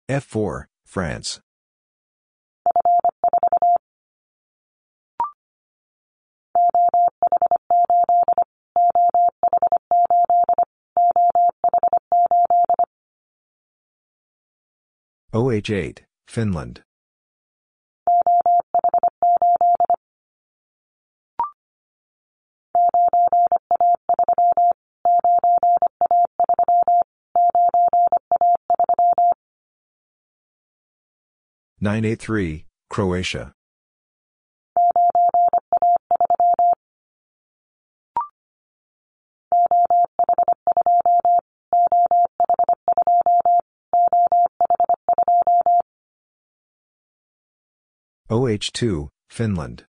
F4, 0.09 0.65
France. 0.83 1.39
OH8, 15.33 15.99
Finland. 16.27 16.81
Nine 31.83 32.05
A 32.05 32.13
three, 32.13 32.65
Croatia. 32.91 33.53
OH2, 48.29 49.09
Finland. 49.31 49.85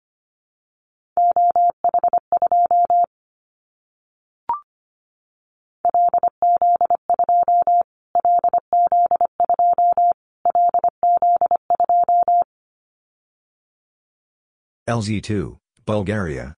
LZ2, 14.99 15.57
Bulgaria. 15.85 16.55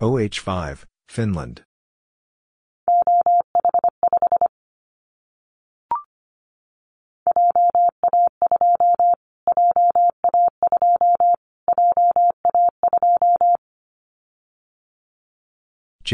OH5, 0.00 0.84
Finland. 1.08 1.64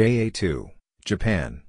JA2, 0.01 0.71
Japan. 1.05 1.61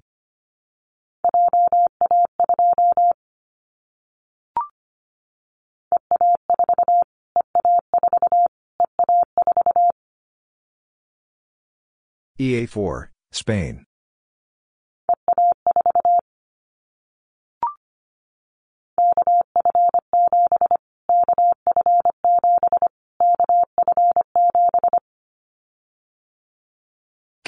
EA4, 12.39 13.09
Spain. 13.33 13.83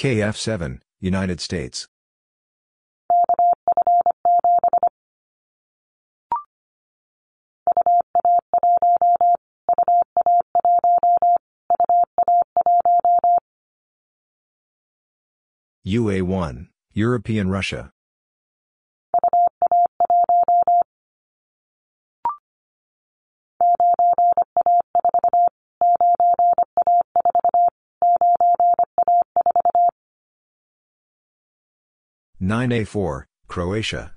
KF7, 0.04 0.82
United 1.00 1.40
States. 1.40 1.88
UA1, 15.88 16.68
European 16.92 17.50
Russia. 17.50 17.94
Nine 32.46 32.74
A 32.74 32.84
four, 32.84 33.26
Croatia. 33.48 34.12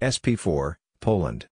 SP4, 0.00 0.76
Poland. 1.00 1.48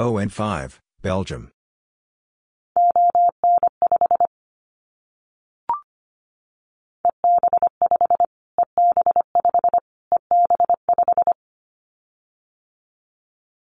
ON5, 0.00 0.80
Belgium. 1.02 1.52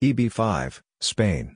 EB5, 0.02 0.80
Spain. 1.00 1.54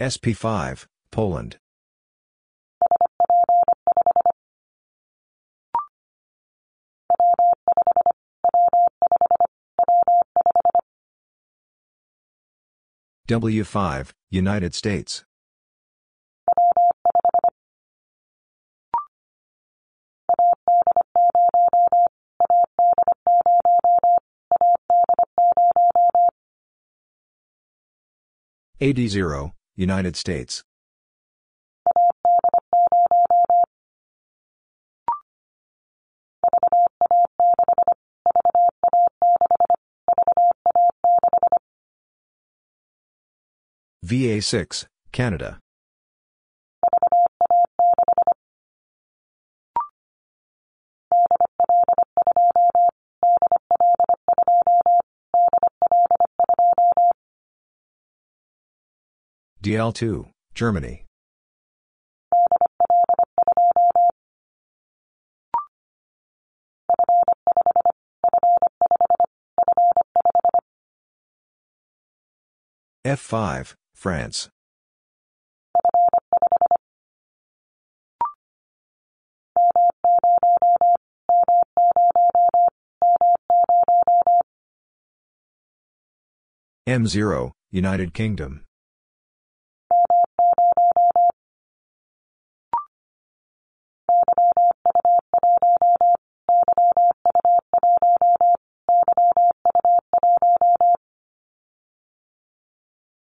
SP5, 0.00 0.86
Poland. 1.12 1.58
W5, 13.28 14.12
United 14.30 14.74
States. 14.74 15.22
AD0, 28.80 29.52
United 29.76 30.16
States. 30.16 30.64
VA6, 44.08 44.86
Canada. 45.12 45.58
DL2, 59.62 60.30
Germany. 60.54 61.04
F5, 73.04 73.74
France. 73.98 74.48
M0, 86.86 87.50
United 87.72 88.14
Kingdom. 88.14 88.67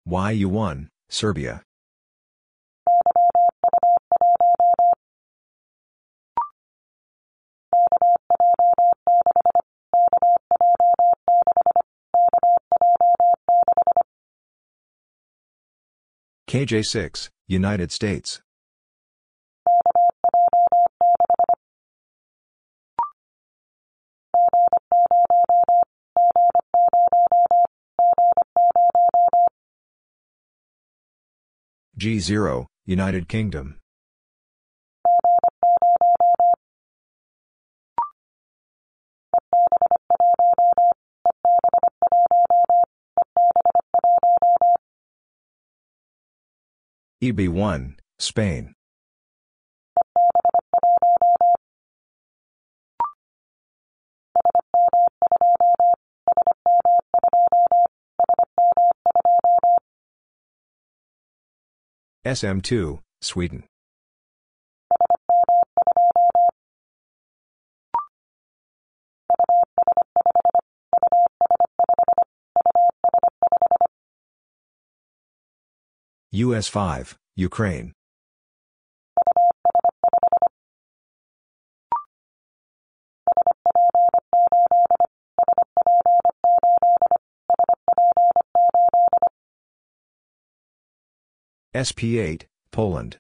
YU1, 0.07 0.89
Serbia. 1.09 1.63
KJ6, 16.47 17.31
United 17.49 17.91
States. 17.91 18.44
G0, 31.99 32.67
United 32.87 33.29
Kingdom. 33.29 33.79
EB1, 47.23 47.95
Spain. 48.19 48.75
SM2, 62.27 63.01
Sweden. 63.21 63.65
US 76.33 76.67
5, 76.67 77.17
Ukraine. 77.37 77.93
SP8, 91.75 92.45
Poland. 92.71 93.19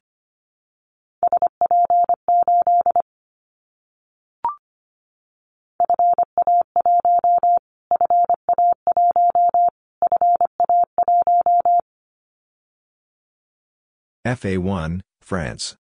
FA1, 14.24 15.00
France. 15.20 15.76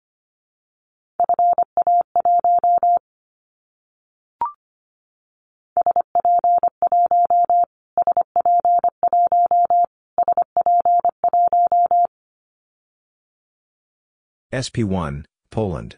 SP1, 14.53 15.25
Poland. 15.49 15.97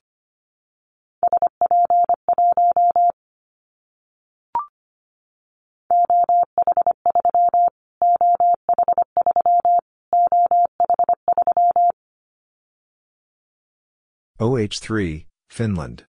OH3, 14.39 15.25
Finland. 15.49 16.05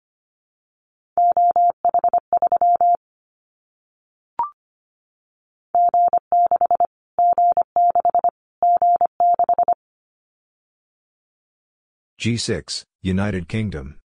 G6, 12.23 12.85
United 13.01 13.49
Kingdom. 13.49 13.97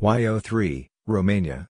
YO3, 0.00 0.86
Romania. 1.08 1.66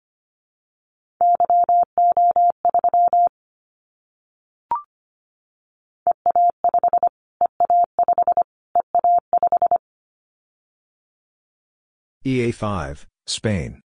EA5, 12.26 13.04
Spain. 13.26 13.82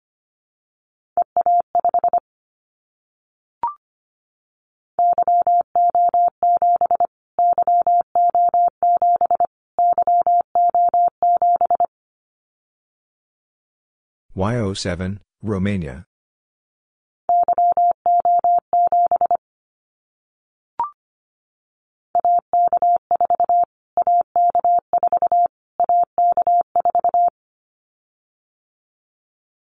YO7, 14.36 15.18
Romania. 15.42 16.04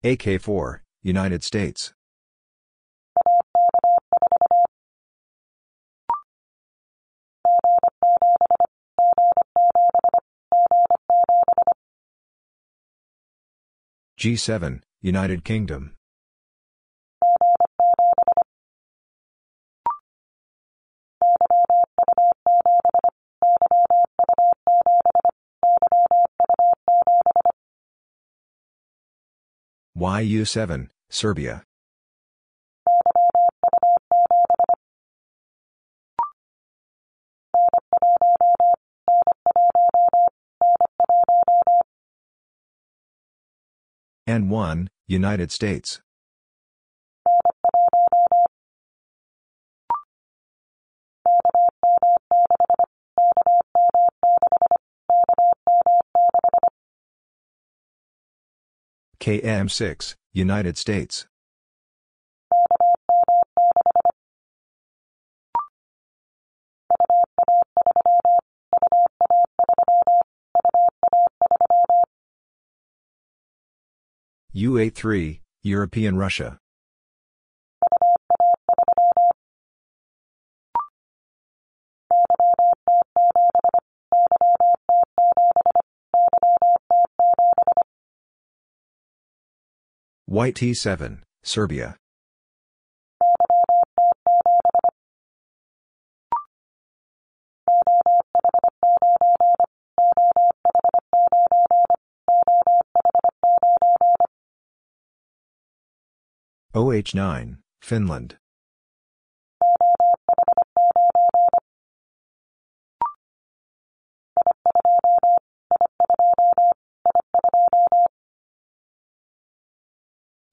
AK-4, 0.06 0.80
United 1.02 1.42
States. 1.42 1.94
G7, 14.20 14.82
United 15.00 15.42
Kingdom. 15.42 15.96
YU7, 29.96 30.88
Serbia. 31.08 31.62
N1, 44.28 44.88
United 45.06 45.52
States. 45.52 46.00
KM6, 59.24 60.16
United 60.34 60.76
States. 60.76 61.26
UA3, 74.54 75.40
European 75.62 76.18
Russia. 76.18 76.58
YT7, 90.34 91.18
Serbia. 91.44 91.94
OH9, 106.74 107.58
Finland. 107.80 108.36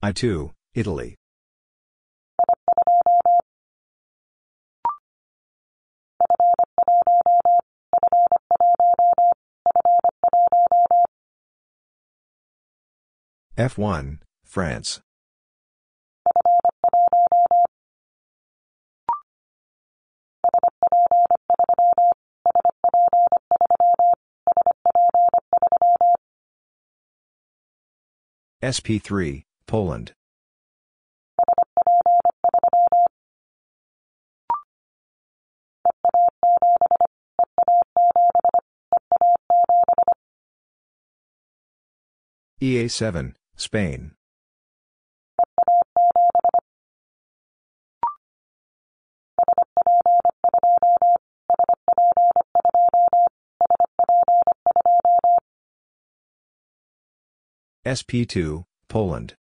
I2, 0.02 0.50
Italy. 0.74 1.14
F1, 13.56 14.18
France. 14.44 15.00
SP3, 28.64 29.44
Poland. 29.72 30.12
EA7, 42.60 43.32
Spain. 43.56 44.12
SP2, 57.86 58.64
Poland. 58.88 59.34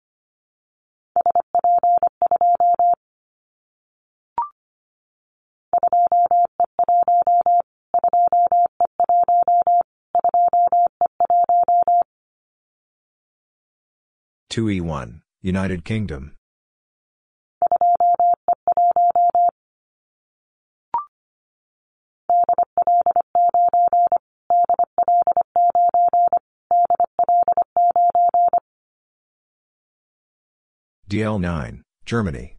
Two 14.50 14.70
E 14.70 14.82
one, 14.82 15.22
United 15.42 15.86
Kingdom. 15.86 16.36
DL9, 31.10 31.82
Germany. 32.06 32.59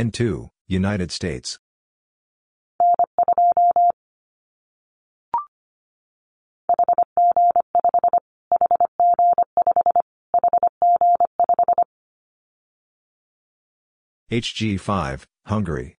N2, 0.00 0.48
United 0.66 1.12
States. 1.12 1.58
HG5, 14.30 15.26
Hungary. 15.44 15.98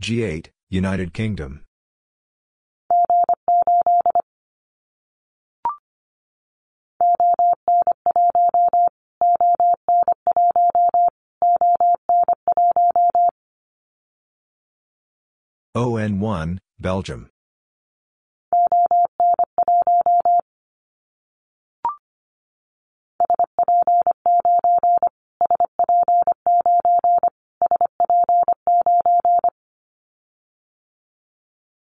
G8, 0.00 0.50
United 0.72 1.12
Kingdom. 1.12 1.64
ON1, 15.76 16.58
Belgium. 16.78 17.30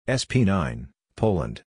SP9, 0.09 0.89
Poland. 1.15 1.63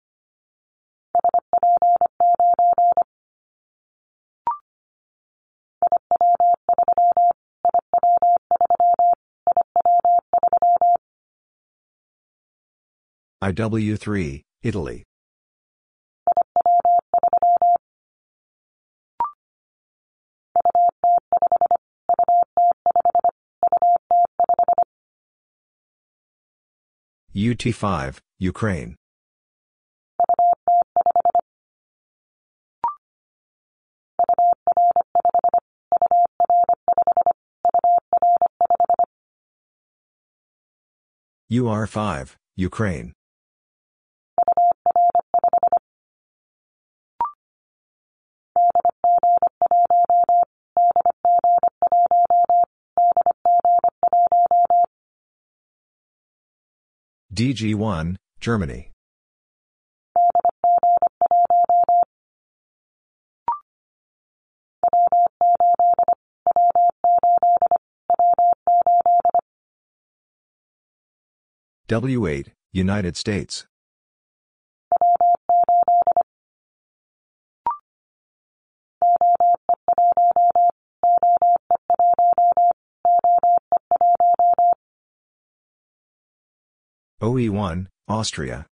IW3, 13.42 14.42
Italy. 14.62 15.09
UT5, 27.34 28.18
Ukraine. 28.40 28.96
UR5, 41.52 42.36
Ukraine. 42.56 43.12
DG1, 57.40 58.16
Germany. 58.38 58.90
W8, 71.88 72.48
United 72.72 73.16
States. 73.16 73.66
OE1, 87.22 87.86
Austria. 88.08 88.64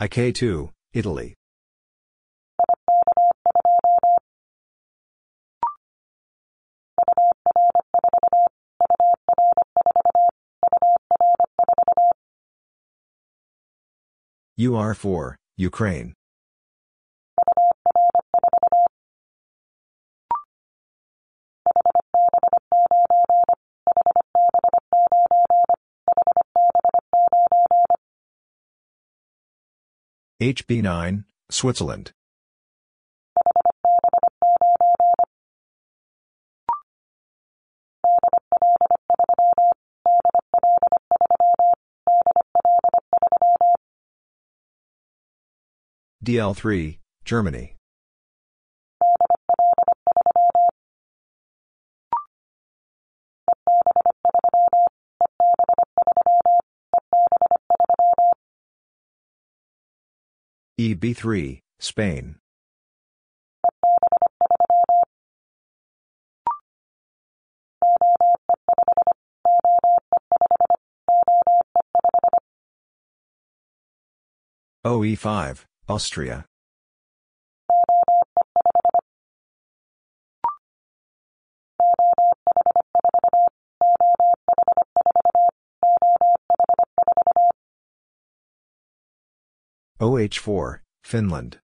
IK2, 0.00 0.70
Italy. 0.92 1.34
UR4, 14.58 15.34
Ukraine. 15.56 16.14
HB9, 30.40 31.24
Switzerland. 31.50 32.12
DL3, 46.24 46.96
Germany. 47.26 47.76
EB3, 60.80 61.60
Spain. 61.78 62.36
OE5, 74.86 75.64
Austria. 75.86 76.46
OH4, 90.00 90.80
Finland. 91.02 91.63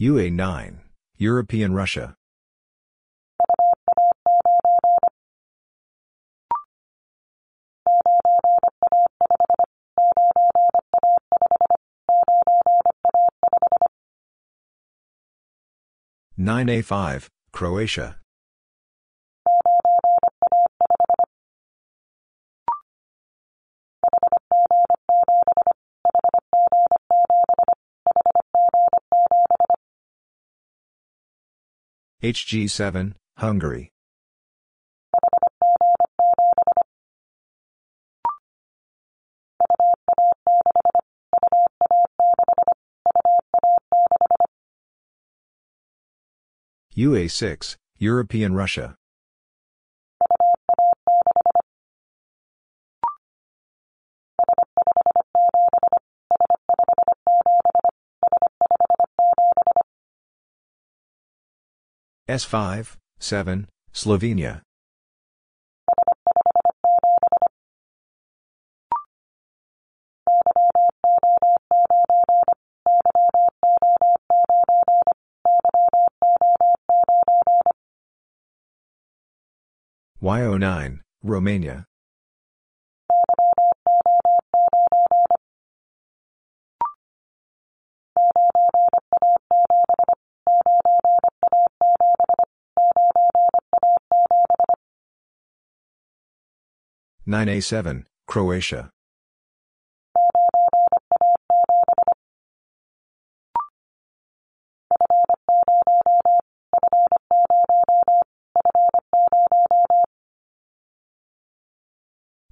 UA9, 0.00 0.78
European 1.18 1.74
Russia. 1.74 2.14
Nine 16.38 16.70
A 16.70 16.80
five, 16.80 17.28
Croatia. 17.52 18.19
HG7, 32.22 33.14
Hungary. 33.38 33.88
UA6, 46.94 47.76
European 47.96 48.54
Russia. 48.54 48.99
S5, 62.30 62.94
7, 63.18 63.66
Slovenia. 63.92 64.62
YO9, 80.22 81.00
Romania. 81.24 81.89
9A7, 97.30 98.06
Croatia. 98.26 98.90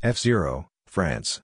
F0, 0.01 0.67
France. 0.87 1.41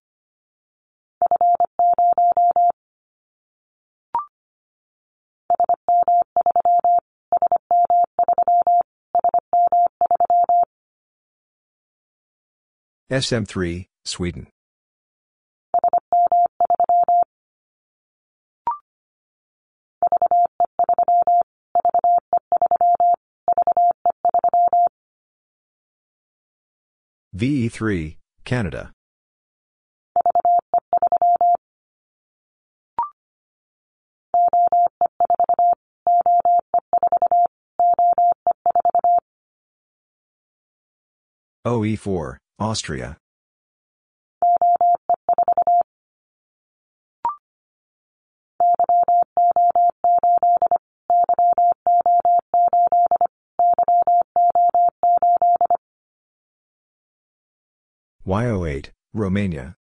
SM3, 13.11 13.87
Sweden. 14.07 14.47
VE3, 27.37 28.17
Canada. 28.45 28.93
OE4, 41.67 42.37
Austria. 42.59 43.19
YO8, 58.27 58.91
Romania. 59.13 59.77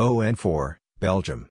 ON4, 0.00 0.76
Belgium. 0.98 1.46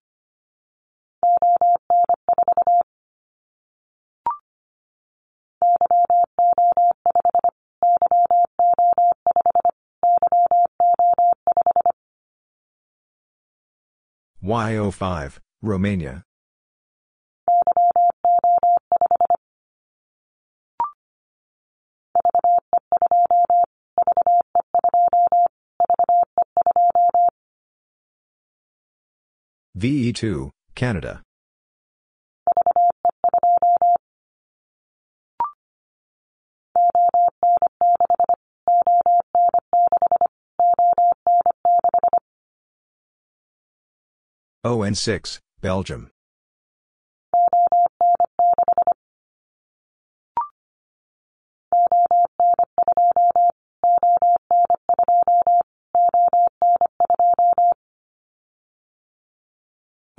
YO5, 14.43 15.37
Romania. 15.61 16.23
VE2, 29.77 30.49
Canada. 30.75 31.21
ON6, 44.65 45.39
Belgium. 45.61 46.11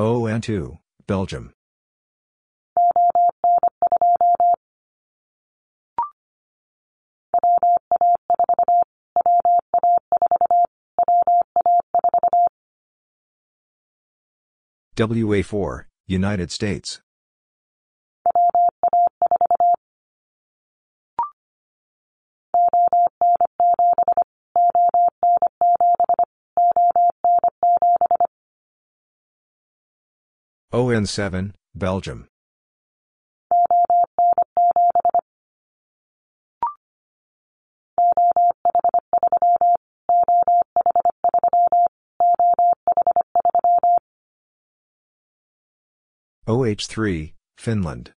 ON2, 0.01 0.79
Belgium. 1.07 1.53
WA4, 14.97 15.85
United 16.07 16.51
States. 16.51 17.03
ON7, 30.73 31.53
Belgium. 31.75 32.29
OH3, 46.47 47.33
Finland. 47.59 48.13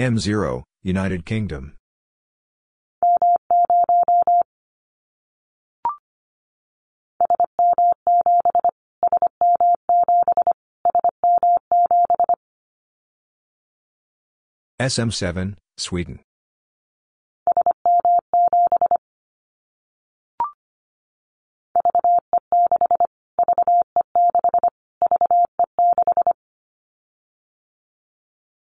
M0, 0.00 0.64
United 0.82 1.24
Kingdom. 1.24 1.76
SM7, 14.80 15.54
Sweden. 15.78 16.18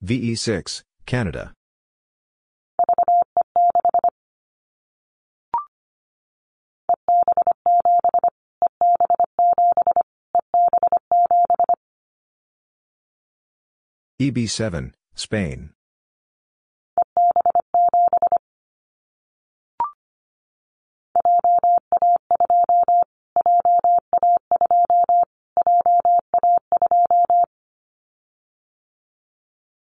VE6, 0.04 0.82
Canada. 1.08 1.54
EB7, 14.20 14.92
Spain. 15.14 15.70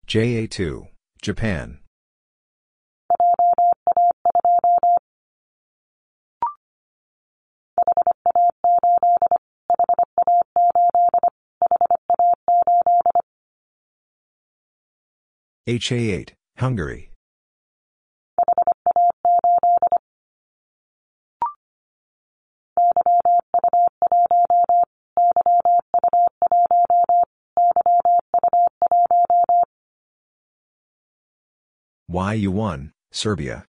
JA2, 0.09 0.92
Japan. 1.23 1.79
HA8, 15.69 16.31
Hungary. 16.57 17.12
YU1, 32.13 32.93
Serbia. 33.11 33.65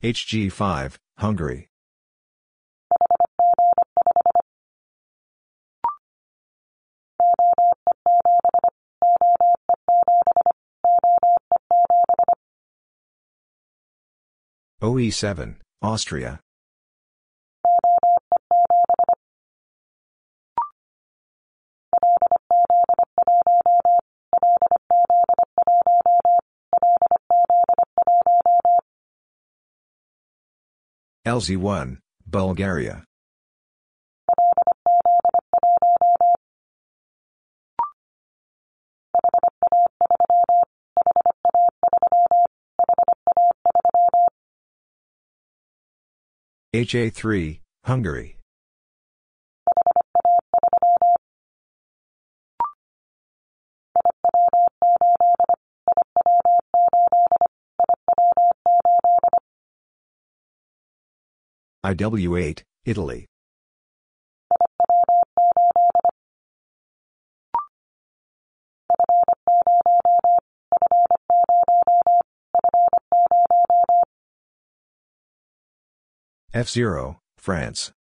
HG5, 0.00 0.96
Hungary. 1.18 1.67
OE7, 14.88 15.56
Austria. 15.82 16.40
LZ1, 31.26 31.98
Bulgaria. 32.26 33.04
HA3, 46.74 47.60
Hungary. 47.84 48.36
IW8, 61.86 62.62
Italy. 62.84 63.26
F0, 76.58 77.18
France. 77.36 77.92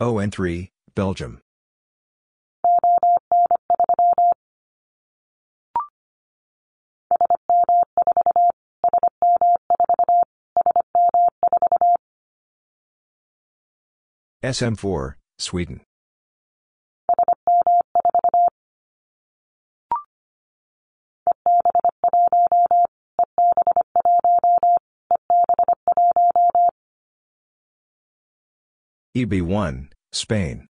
ON3, 0.00 0.70
Belgium. 0.94 1.42
SM4, 14.46 15.14
Sweden. 15.40 15.80
EB1, 29.16 29.88
Spain. 30.12 30.68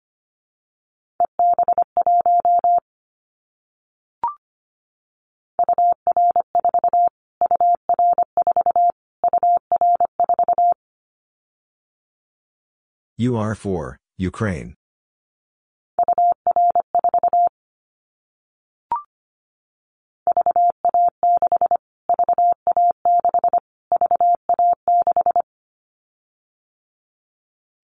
UR4, 13.20 13.96
Ukraine. 14.18 14.74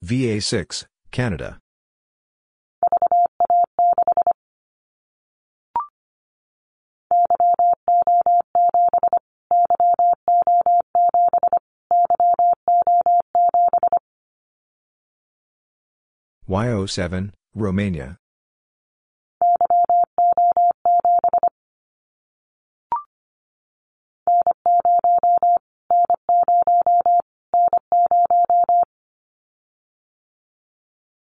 VA6, 0.05 0.85
Canada. 1.11 1.62
YO7, 16.53 17.31
Romania. 17.55 18.19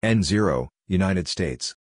N0, 0.04 0.68
United 0.86 1.26
States. 1.26 1.74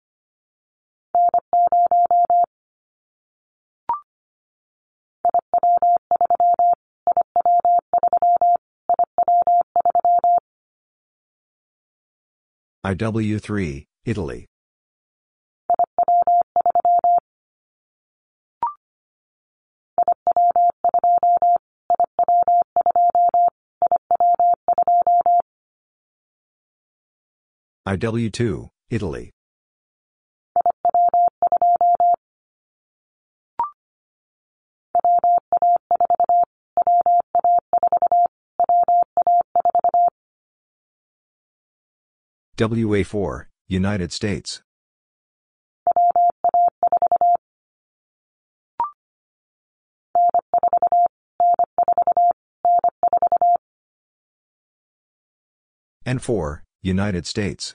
IW3, 12.85 13.87
Italy. 14.05 14.47
IW2, 27.89 28.69
Italy. 28.91 29.34
WA4, 42.57 43.47
United 43.67 44.13
States. 44.13 44.63
N4, 56.07 56.61
United 56.83 57.27
States. 57.27 57.75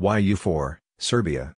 YU4, 0.00 0.78
Serbia. 0.98 1.52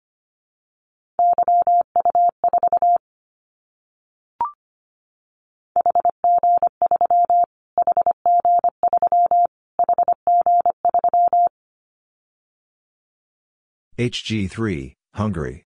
HG3, 13.98 14.94
Hungary. 15.14 15.67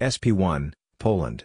SP1, 0.00 0.72
Poland. 0.98 1.44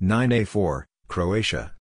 Nine 0.00 0.32
A 0.32 0.44
four, 0.44 0.86
Croatia. 1.08 1.72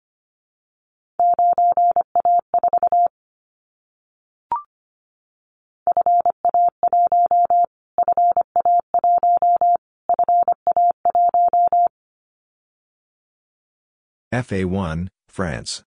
FA1, 14.32 15.08
France. 15.28 15.84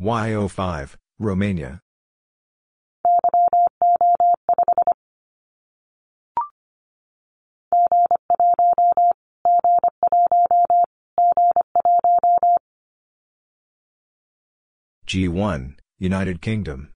YO5, 0.00 0.96
Romania. 1.20 1.80
G1, 15.06 15.76
United 15.98 16.40
Kingdom. 16.40 16.90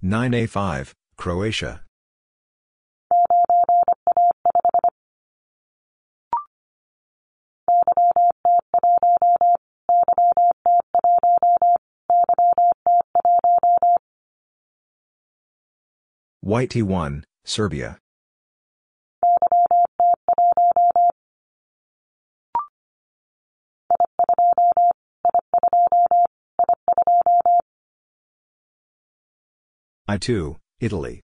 Nine 0.00 0.34
A 0.34 0.46
five, 0.46 0.94
Croatia. 1.16 1.82
YT1, 16.44 17.22
Serbia. 17.44 17.98
I2, 30.10 30.56
Italy. 30.80 31.20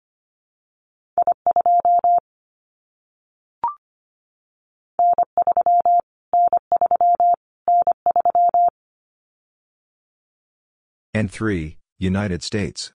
N3, 11.15 11.77
United 11.97 12.43
States. 12.43 12.91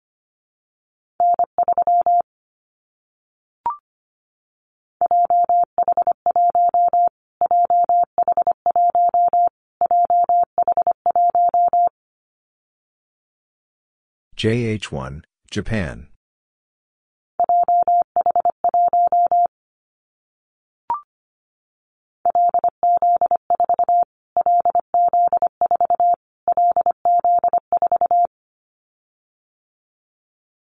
JH1, 14.40 15.22
Japan. 15.52 16.08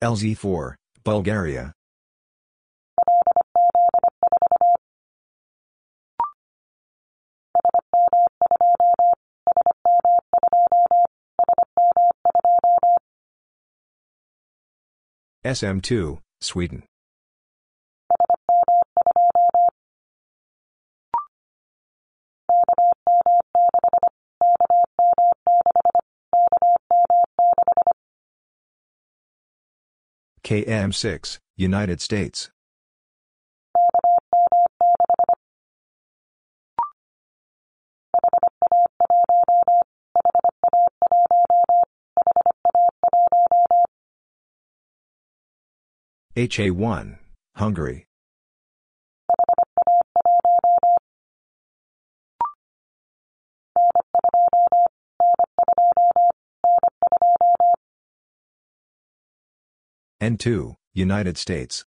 LZ4, 0.02 0.74
Bulgaria. 1.04 1.72
SM2, 15.44 16.18
Sweden. 16.42 16.82
KM6, 30.44 31.38
United 31.56 32.02
States. 32.02 32.50
HA1, 46.36 47.18
Hungary. 47.56 48.06
N2, 60.22 60.76
United 60.92 61.36
States. 61.36 61.84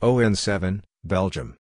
ON7, 0.00 0.82
Belgium. 1.08 1.56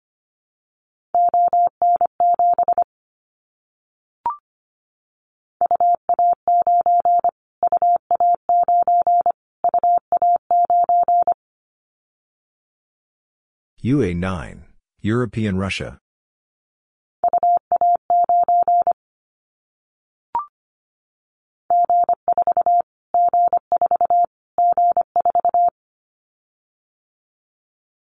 UA9, 13.84 14.62
European 15.00 15.58
Russia. 15.58 15.98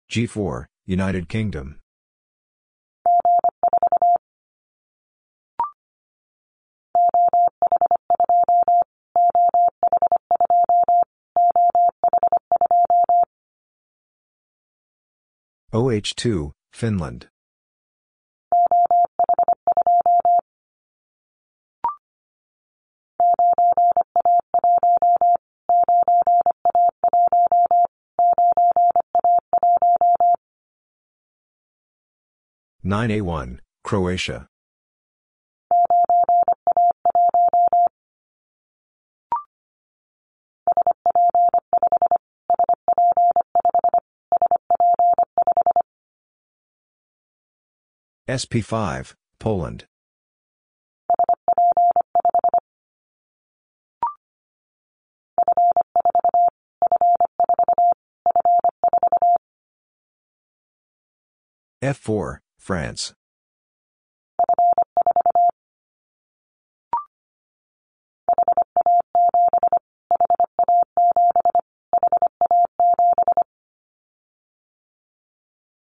G4, 0.09 0.65
United 0.89 1.27
Kingdom. 1.27 1.81
OH2, 15.73 16.51
Finland. 16.72 17.27
9A1, 32.88 33.59
Croatia. 33.84 34.47
SP5, 48.30 49.15
Poland. 49.38 49.85
F4, 61.84 62.39
France. 62.68 63.14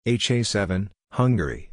HA7, 0.07 0.91
Hungary. 1.13 1.71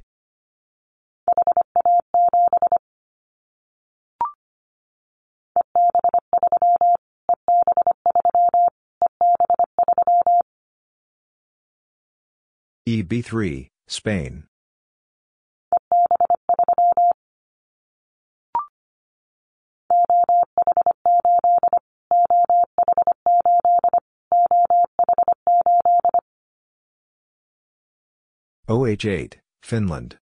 EB3, 12.87 13.67
Spain. 13.89 14.45
OH8, 28.71 29.33
Finland. 29.61 30.17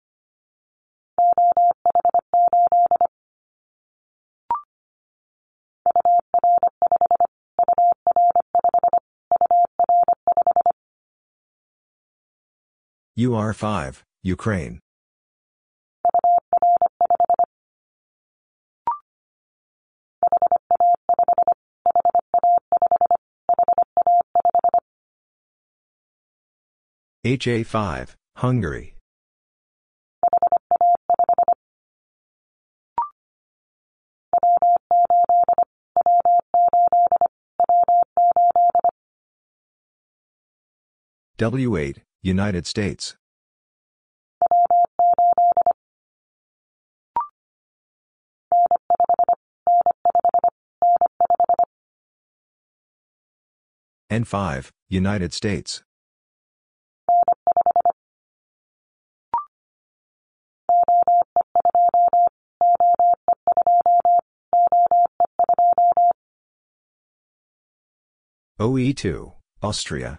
UR5, 13.19 14.03
Ukraine. 14.24 14.80
HA5, 27.26 28.15
Hungary. 28.38 28.93
W8, 41.39 41.97
United 42.22 42.68
States. 42.68 43.15
N5, 54.11 54.69
United 54.89 55.34
States. 55.34 55.81
OE2, 68.59 69.34
Austria. 69.61 70.17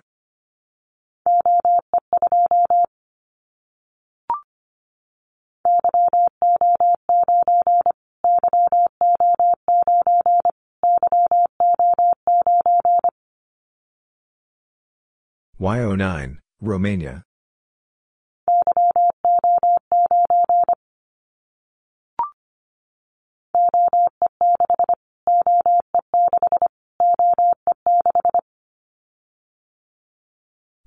YO9, 15.61 16.39
Romania. 16.61 17.25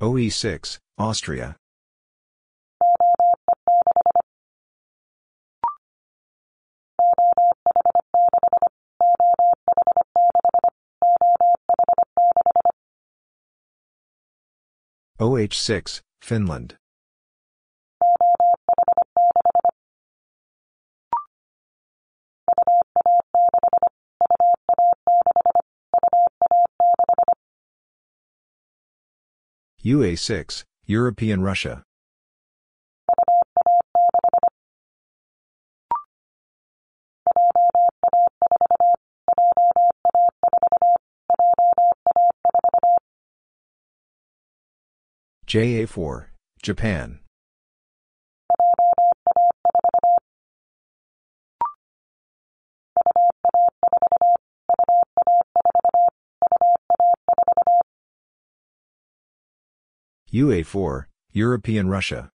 OE6, 0.01 0.79
Austria. 0.97 1.55
OH6, 15.19 16.01
Finland. 16.23 16.77
UA6, 29.83 30.63
European 30.85 31.41
Russia. 31.41 31.83
JA4, 45.47 46.27
Japan. 46.61 47.19
UA4, 60.33 61.05
European 61.33 61.89
Russia. 61.89 62.29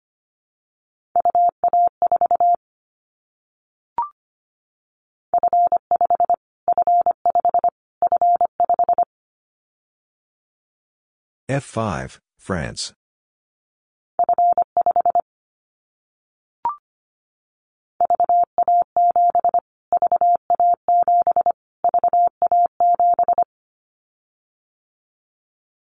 F5, 11.51 12.19
France. 12.39 12.95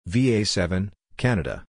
VA7, 0.09 0.91
Canada. 1.17 1.65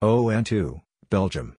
ON2, 0.00 0.80
Belgium. 1.10 1.56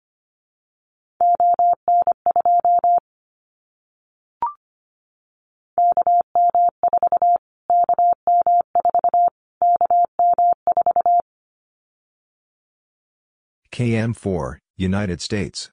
KM4, 13.73 14.59
United 14.77 15.19
States. 15.21 15.69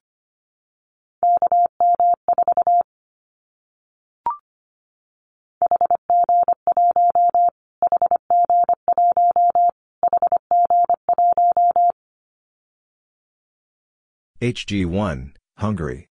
HG1, 14.41 15.33
Hungary. 15.57 16.09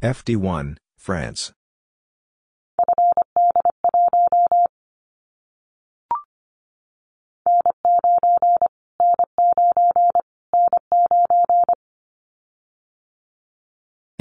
FD1, 0.00 0.76
France. 0.96 1.52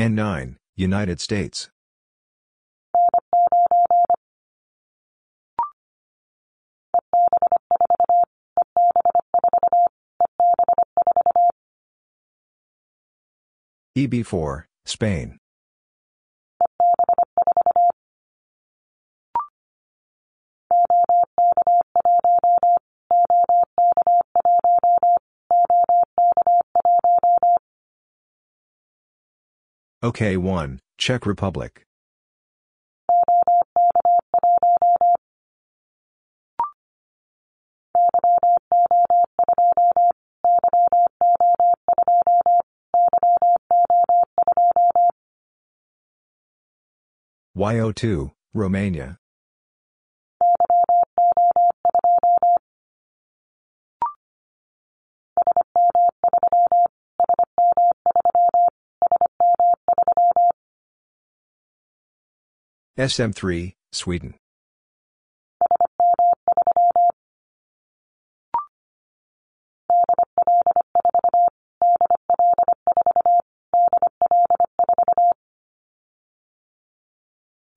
N9, 0.08 0.56
United 0.78 1.20
States. 1.20 1.70
EB4, 13.98 14.64
Spain. 14.86 15.38
OK1, 30.04 30.78
Czech 30.98 31.26
Republic. 31.26 31.84
YO2, 47.58 48.30
Romania. 48.54 49.18
SM3, 62.98 63.74
Sweden. 63.92 64.34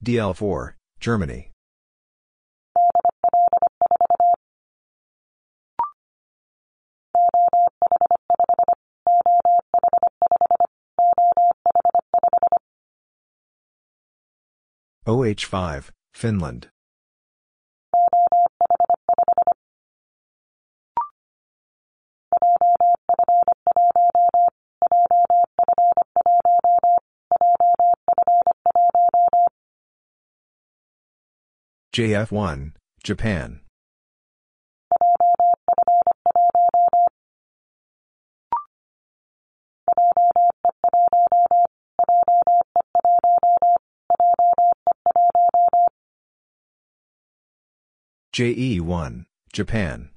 DL4, 0.03 0.73
Germany. 1.01 1.51
OH5, 15.11 15.91
Finland. 16.15 16.69
JF1, 31.93 32.75
Japan. 33.03 33.63
JE1, 48.33 49.27
Japan. 49.53 50.11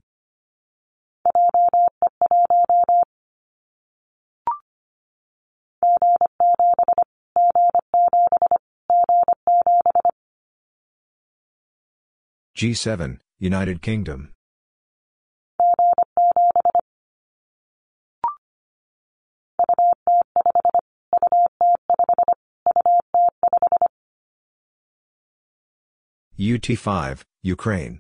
G7, 12.56 13.18
United 13.40 13.82
Kingdom. 13.82 14.30
UT5, 26.40 27.22
Ukraine. 27.44 28.00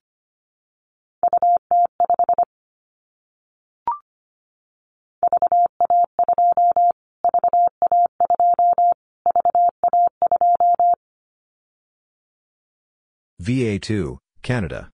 VA2, 13.41 14.17
Canada. 14.41 14.92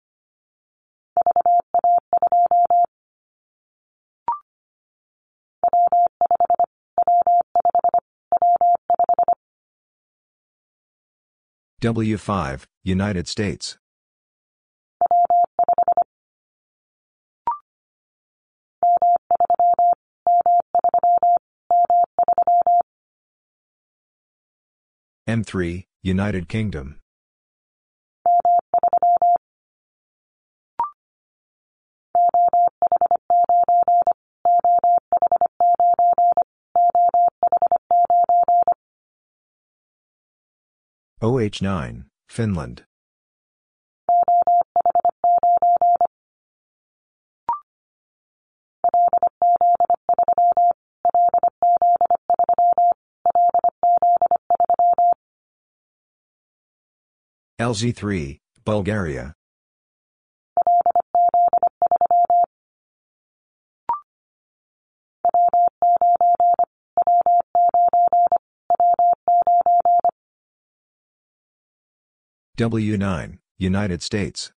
W5, 11.85 12.63
United 12.83 13.27
States. 13.27 13.77
M3, 25.29 25.85
United 26.01 26.49
Kingdom. 26.49 26.97
OH9, 41.25 42.05
Finland. 42.29 42.83
LZ3, 57.59 58.37
Bulgaria. 58.63 59.33
W9, 72.57 73.39
United 73.57 74.01
States. 74.01 74.53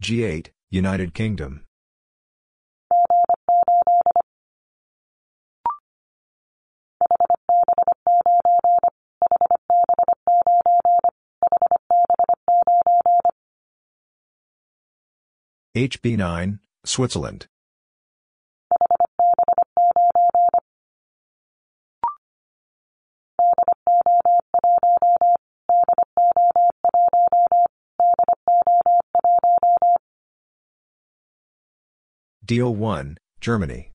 G8, 0.00 0.50
United 0.70 1.12
Kingdom. 1.12 1.67
HB9, 15.78 16.58
Switzerland. 16.84 17.46
DO1, 32.44 33.16
Germany. 33.40 33.92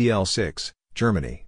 DL6, 0.00 0.72
Germany. 0.94 1.44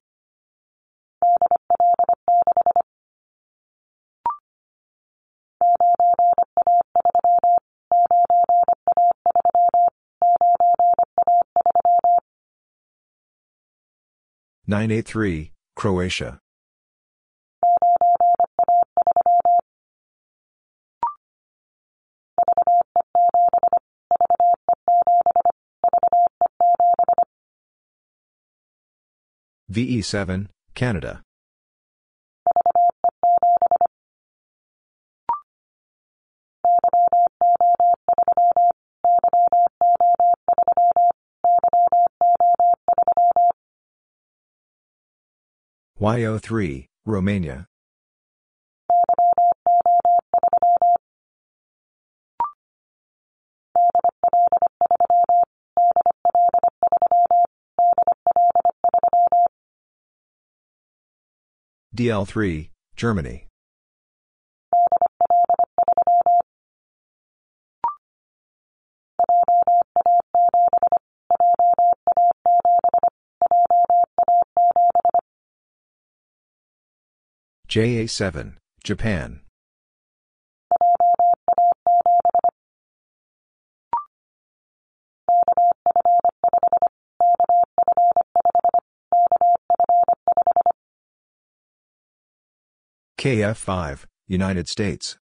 Nine 14.67 14.91
A 14.91 15.01
three, 15.01 15.53
Croatia. 15.75 16.42
VE7, 29.73 30.49
Canada. 30.75 31.23
YO3, 45.99 46.87
Romania. 47.07 47.72
DL3, 61.95 62.71
Germany. 62.97 63.47
JA7, 77.69 78.57
Japan. 78.85 79.41
KF5, 93.23 94.07
United 94.27 94.69
States. 94.69 95.17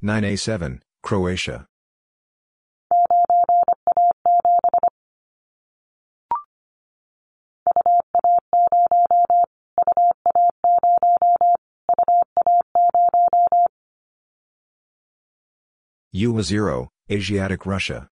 Nine 0.00 0.22
A 0.22 0.36
seven, 0.36 0.84
Croatia. 1.02 1.66
UA0, 16.14 16.88
Asiatic 17.10 17.66
Russia. 17.66 18.08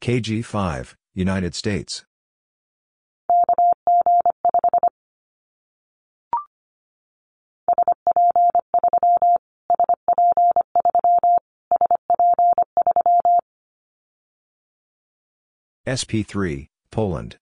KG5, 0.00 0.96
United 1.14 1.54
States. 1.54 2.04
SP3, 15.86 16.68
Poland. 16.90 17.36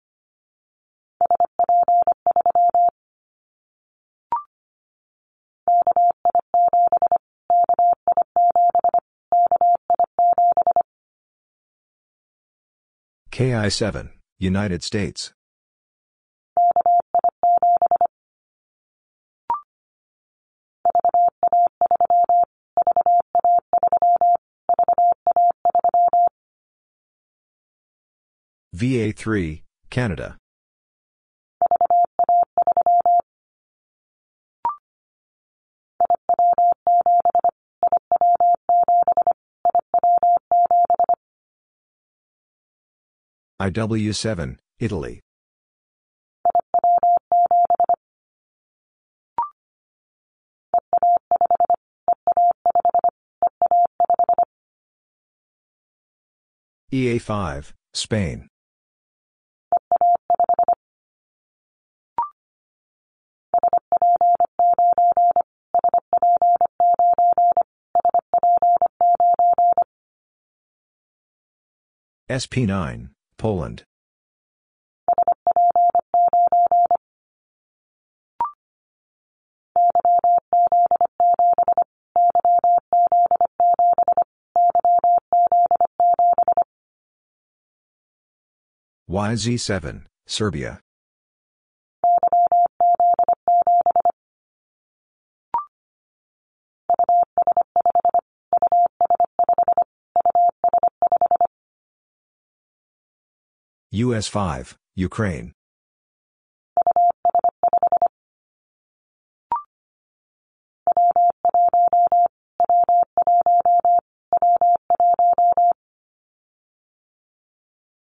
KI7, 13.31 14.11
United 14.39 14.83
States. 14.83 15.33
VA3, 28.83 29.63
Canada. 29.91 30.37
IW7, 43.61 44.57
Italy. 44.81 45.21
EA5, 56.93 57.73
Spain. 57.95 58.49
SP9, 72.33 73.11
Poland. 73.37 73.85
YZ7, 89.11 90.05
Serbia. 90.27 90.81
US 103.95 104.27
5, 104.27 104.79
Ukraine. 104.97 105.53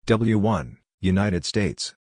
W1, 0.09 0.78
United 1.00 1.44
States. 1.44 1.94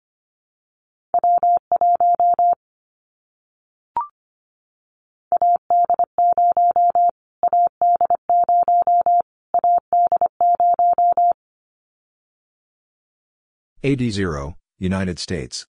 AD0, 13.84 14.54
United 14.78 15.18
States. 15.18 15.66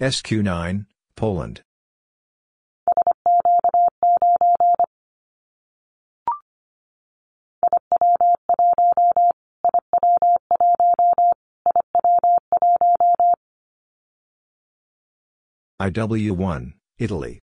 SQ9, 0.00 0.86
Poland. 1.16 1.62
IW1, 15.80 16.72
Italy. 16.98 17.40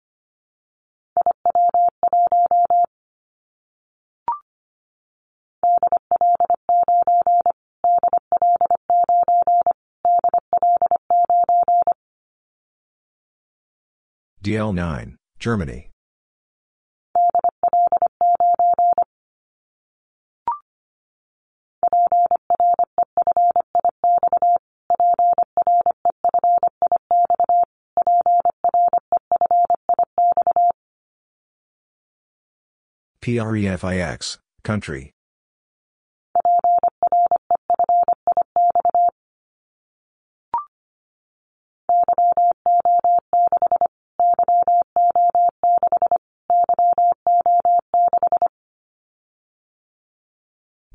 DL9, 14.44 15.16
Germany. 15.38 15.90
PREFIX, 33.20 34.39
country. 34.62 35.12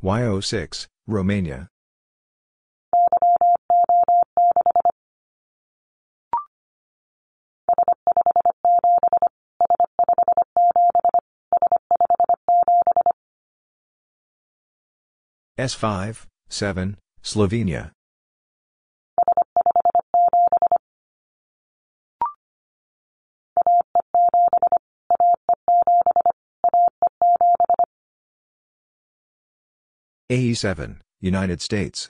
YO6, 0.03 0.87
Romania. 1.07 1.69
S5, 15.59 16.25
7, 16.49 16.97
Slovenia. 17.21 17.91
AE7, 30.31 31.01
United 31.21 31.61
States. 31.61 32.09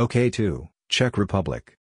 OK2, 0.00 0.68
Czech 0.88 1.18
Republic. 1.18 1.76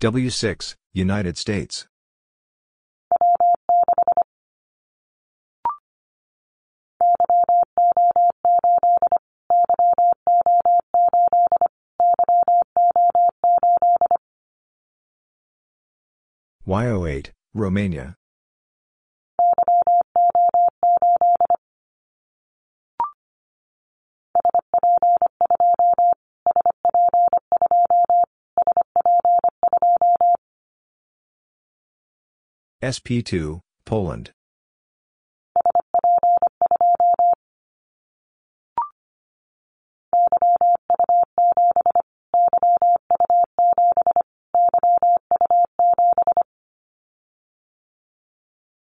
W6, 0.00 0.76
United 0.94 1.38
States. 1.38 1.89
YO8, 16.70 17.30
Romania. 17.52 18.14
SP2, 32.80 33.58
Poland. 33.84 34.30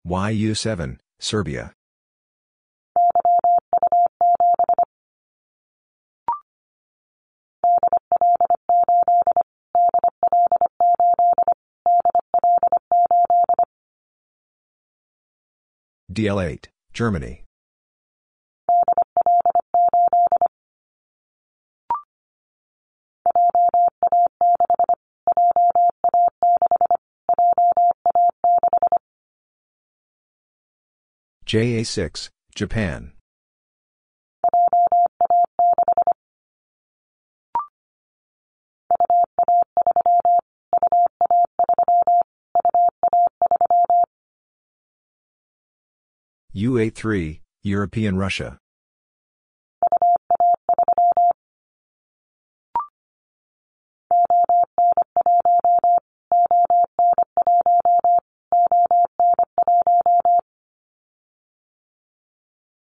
YU7, 0.09 0.99
Serbia. 1.21 1.73
DL8, 16.11 16.67
Germany. 16.95 17.45
JA6, 31.49 32.29
Japan. 32.55 33.12
UA3, 46.55 47.41
European 47.62 48.19
Russia. 48.19 48.59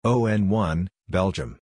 ON1, 0.07 0.87
Belgium. 1.09 1.59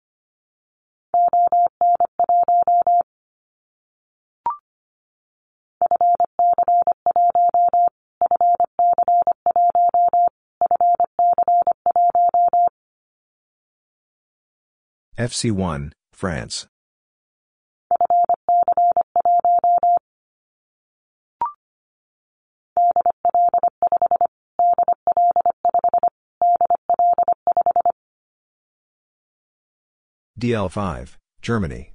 FC1, 15.18 15.92
France. 16.14 16.68
DL5, 30.40 31.18
Germany. 31.42 31.92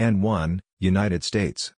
N1, 0.00 0.60
United 0.80 1.22
States. 1.22 1.72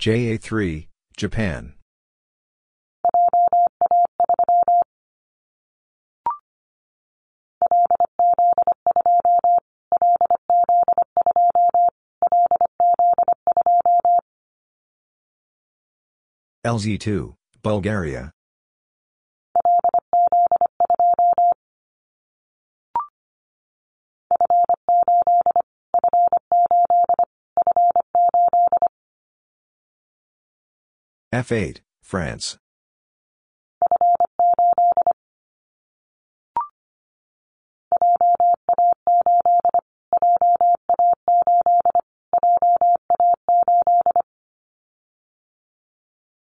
JA3, 0.00 0.86
Japan. 1.18 1.74
LZ2, 16.64 17.34
Bulgaria. 17.62 18.32
F8, 31.32 31.78
France. 32.02 32.58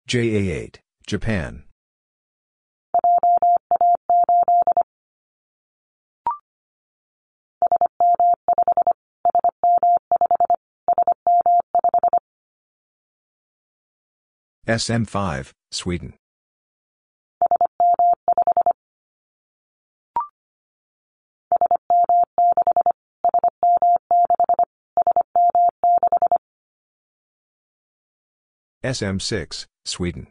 JA8, 0.08 0.76
Japan. 1.04 1.64
SM5, 14.70 15.50
Sweden. 15.72 16.14
SM6, 28.84 29.66
Sweden. 29.84 30.28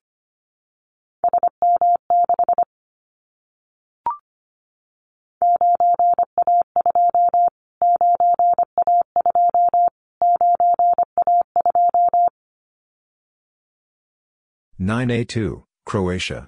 Nine 14.82 15.12
A 15.12 15.26
two, 15.26 15.66
Croatia. 15.86 16.48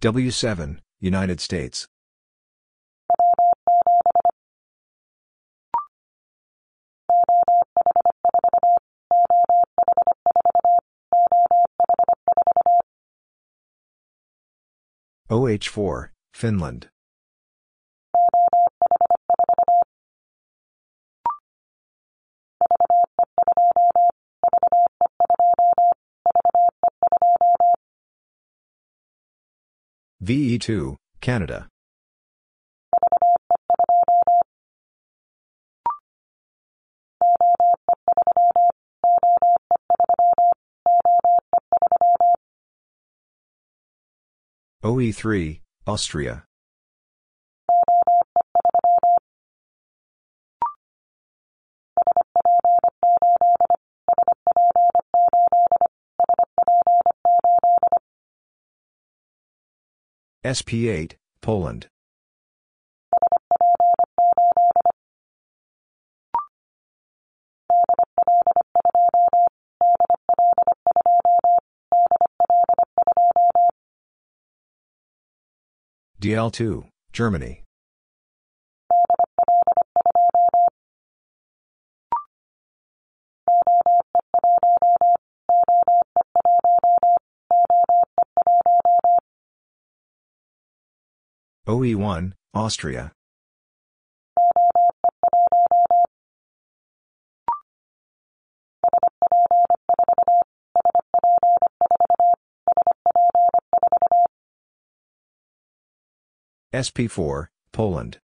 W7, 0.00 0.78
United 0.98 1.40
States. 1.40 1.86
OH4, 15.28 16.10
Finland. 16.32 16.88
VE2, 30.22 30.96
Canada. 31.20 31.68
OE3, 44.84 45.60
Austria. 45.86 46.44
SP8, 60.44 61.14
Poland. 61.40 61.88
DL2, 76.20 76.88
Germany. 77.12 77.62
OE1, 91.68 92.32
Austria. 92.54 93.12
SP4, 106.76 107.46
Poland. 107.72 108.18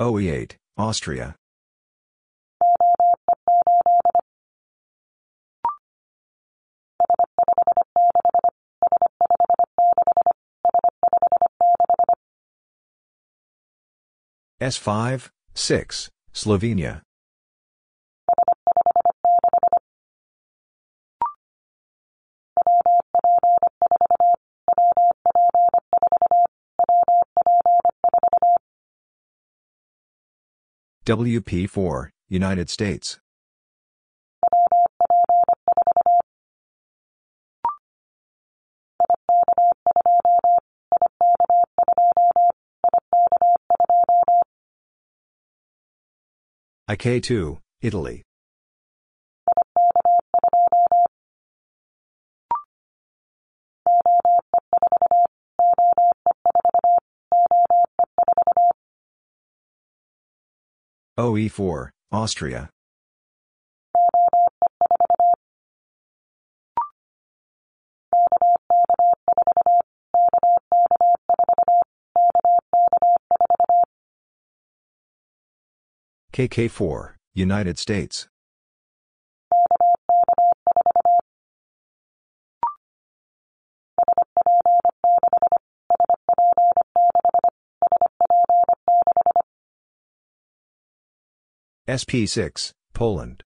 OE8, 0.00 0.56
Austria. 0.78 1.36
S5, 14.64 15.28
6, 15.52 16.08
Slovenia. 16.32 17.02
WP4, 31.04 32.08
United 32.30 32.70
States. 32.70 33.18
IK2, 46.90 47.56
Italy. 47.80 48.22
OE4, 61.18 61.88
Austria. 62.12 62.68
KK4, 76.34 77.14
United 77.36 77.78
States. 77.78 78.26
SP6, 91.86 92.72
Poland. 92.94 93.44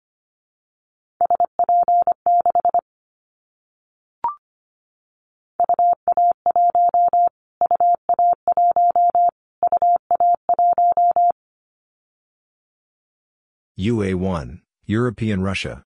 UA1, 13.78 14.60
European 14.86 15.40
Russia. 15.40 15.84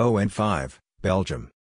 ON5, 0.00 0.78
Belgium. 1.02 1.53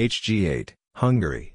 HG8, 0.00 0.70
Hungary. 0.94 1.54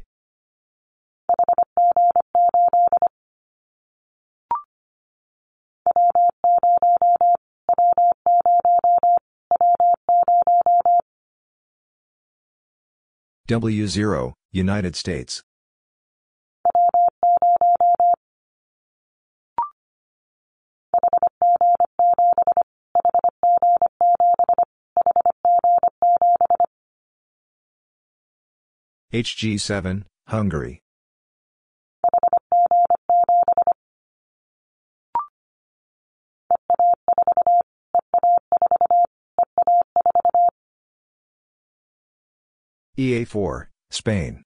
W0, 13.48 14.34
United 14.52 14.96
States. 14.96 15.42
HG7, 29.14 30.04
Hungary. 30.28 30.82
EA4, 42.98 43.68
Spain. 43.92 44.44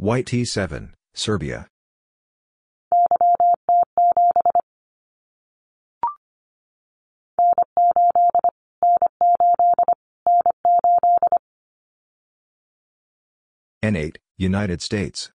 YT7, 0.00 0.92
Serbia. 1.14 1.66
N8, 13.82 14.16
United 14.38 14.82
States. 14.82 15.30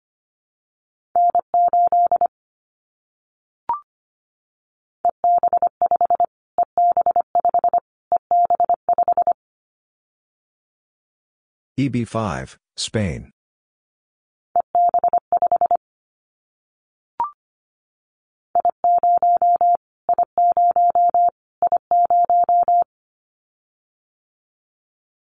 EB5, 11.79 12.57
Spain. 12.77 13.31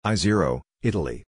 I0, 0.07 0.61
Italy. 0.83 1.25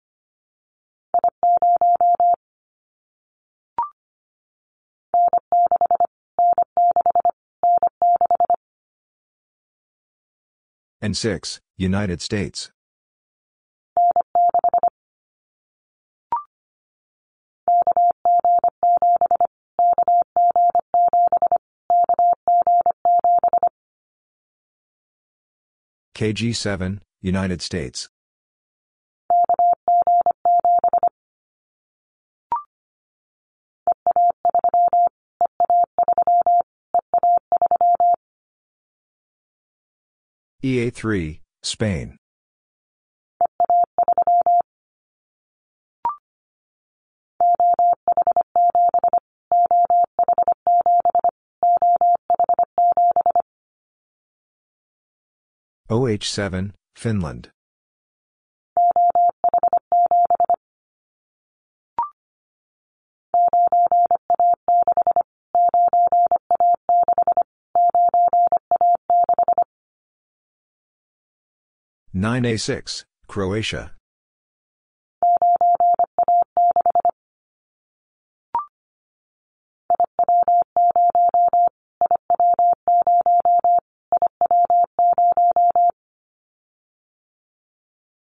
N6, 11.03 11.59
United 11.77 12.23
States. 12.23 12.71
KG7, 26.15 27.01
United 27.21 27.61
States. 27.61 28.09
EA3, 40.65 41.41
Spain. 41.65 42.17
OH7, 55.91 56.71
Finland. 56.95 57.51
Nine 72.15 72.45
A 72.45 72.59
six, 72.59 73.07
Croatia. 73.27 73.93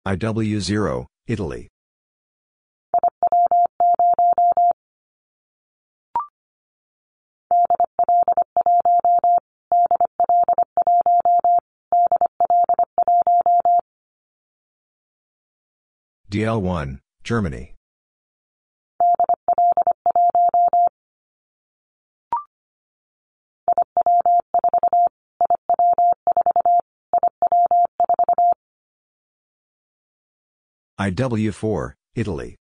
IW0, 0.07 1.07
Italy. 1.27 1.72
DL1, 16.33 16.99
Germany. 17.25 17.75
IW4, 30.99 31.93
Italy. 32.15 32.57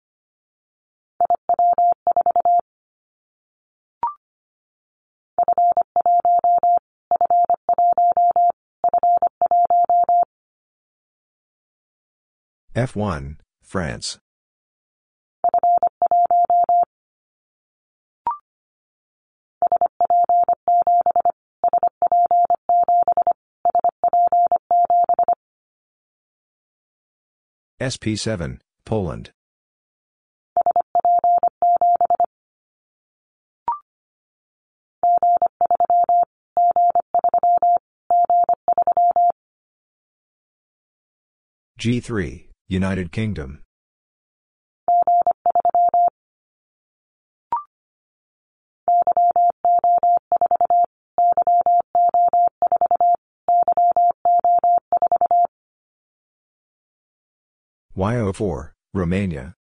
F1, 12.76 13.38
France. 13.72 14.20
SP7, 27.80 28.60
Poland. 28.84 29.32
G3, 41.80 42.51
United 42.72 43.12
Kingdom. 43.12 43.60
YO4, 57.94 58.72
Romania. 58.94 59.54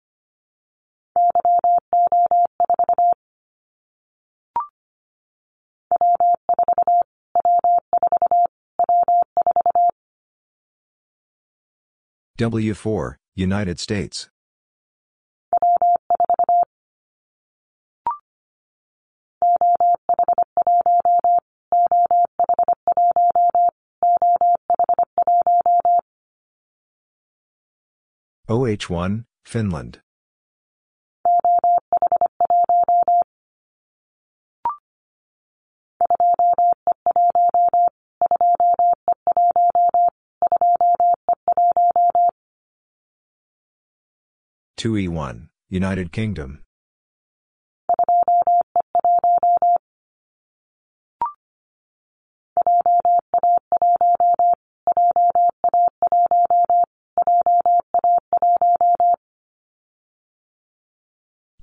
W4, 12.39 13.17
United 13.35 13.81
States. 13.81 14.29
OH1, 28.49 29.25
Finland. 29.45 29.99
Two 44.79 44.97
E 44.97 45.09
one, 45.09 45.49
United 45.69 46.13
Kingdom. 46.13 46.63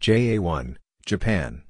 JA1, 0.02 0.76
Japan. 1.06 1.65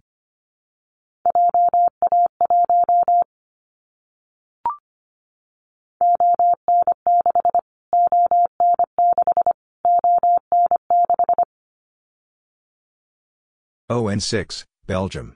ON6, 13.91 14.63
Belgium. 14.87 15.35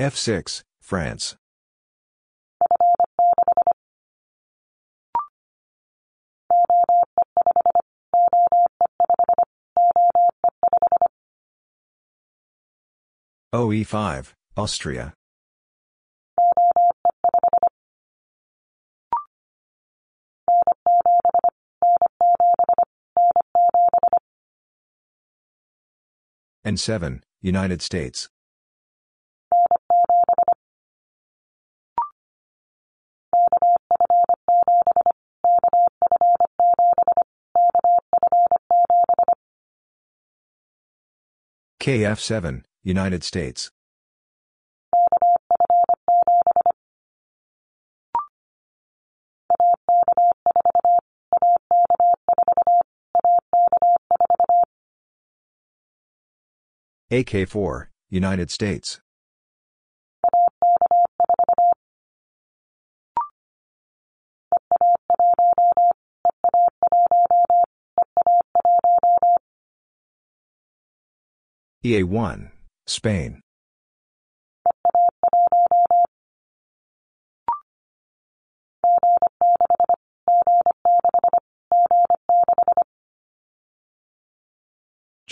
F6, 0.00 0.62
France. 0.80 1.36
OE5, 13.54 14.32
Austria. 14.56 15.14
N7, 26.64 27.22
United 27.40 27.82
States. 27.82 28.28
KF7, 41.80 42.62
United 42.84 43.24
States. 43.24 43.72
AK4, 57.12 57.88
United 58.08 58.50
States. 58.50 58.98
EA1, 71.84 72.50
Spain. 72.86 73.42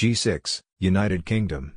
G6, 0.01 0.63
United 0.79 1.27
Kingdom. 1.27 1.75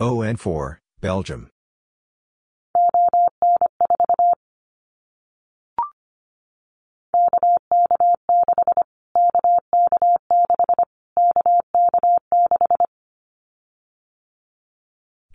ON4, 0.00 0.78
Belgium. 1.02 1.50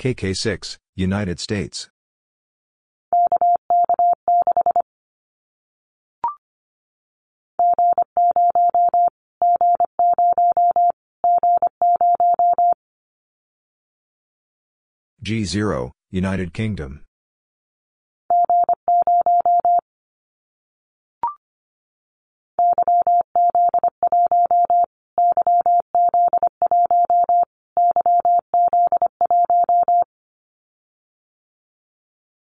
KK6, 0.06 0.78
United 0.96 1.40
States. 1.40 1.90
G0, 15.24 15.90
United 16.12 16.54
Kingdom. 16.54 17.02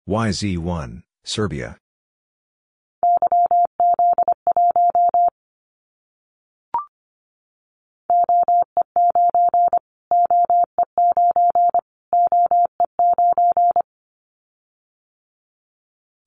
YZ1, 0.06 1.02
Serbia. 1.24 1.78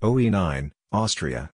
OE9, 0.02 0.72
Austria. 0.92 1.52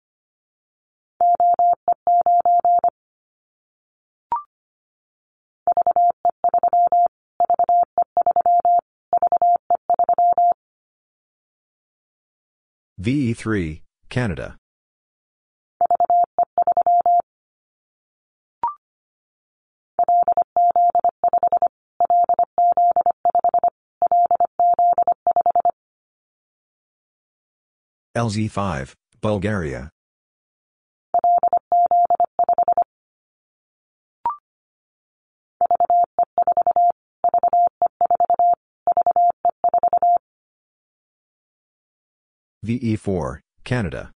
VE3, 13.02 13.82
Canada. 14.10 14.58
LZ5, 28.16 28.94
Bulgaria. 29.22 29.90
VE4, 42.64 43.40
Canada. 43.66 44.12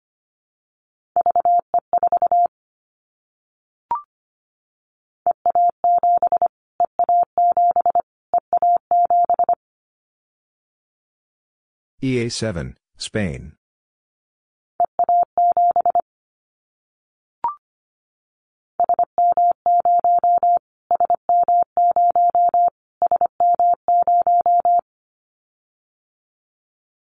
EA7, 12.03 12.75
Spain. 12.99 13.55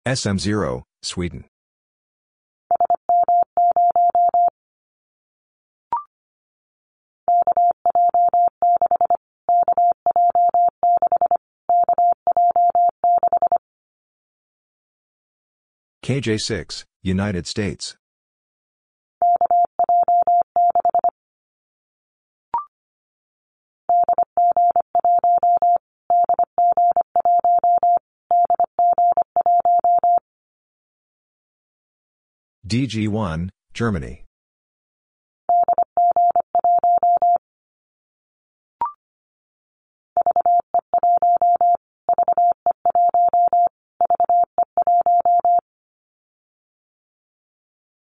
SM0, 0.08 0.84
Sweden. 1.06 1.46
KJ6, 16.04 16.86
United 17.04 17.46
States. 17.48 17.96
DG1, 32.68 33.50
Germany. 33.74 34.24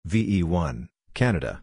VE1, 0.07 0.87
Canada. 1.13 1.61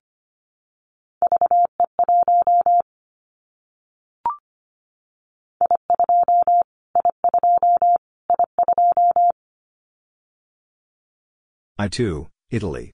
I2, 11.81 12.32
Italy. 12.53 12.93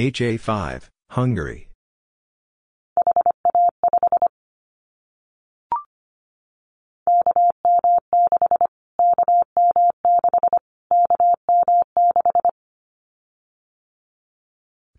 HA5, 0.00 0.88
Hungary. 1.10 1.68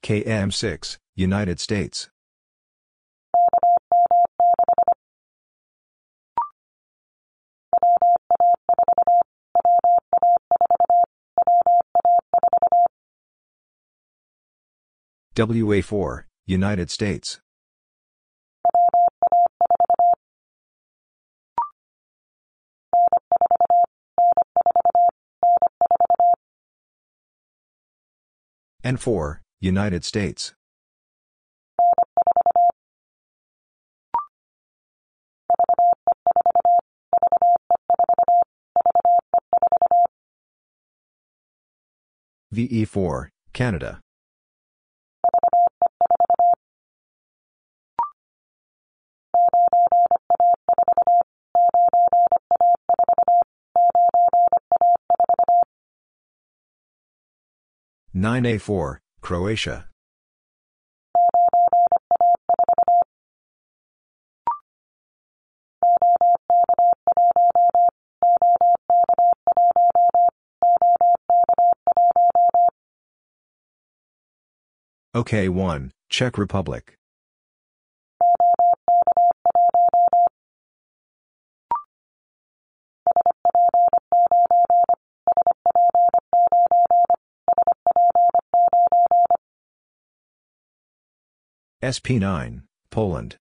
KM6, 0.03 0.97
United 1.15 1.59
States. 1.59 2.12
WA4, 15.35 16.25
United 16.45 16.91
States. 16.91 17.39
N4, 28.83 29.39
United 29.59 30.05
States. 30.05 30.53
VE4, 42.53 43.29
Canada. 43.51 43.99
Nine 58.15 58.45
A 58.45 58.59
four, 58.59 59.01
Croatia. 59.21 59.87
OK1, 75.15 75.89
Czech 76.09 76.37
Republic. 76.37 76.95
SP9, 91.83 92.61
Poland. 92.91 93.35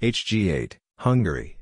HG8, 0.00 0.78
Hungary. 1.00 1.57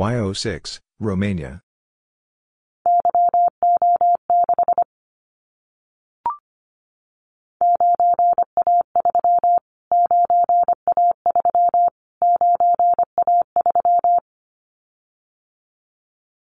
YO6, 0.00 0.80
Romania. 0.98 1.60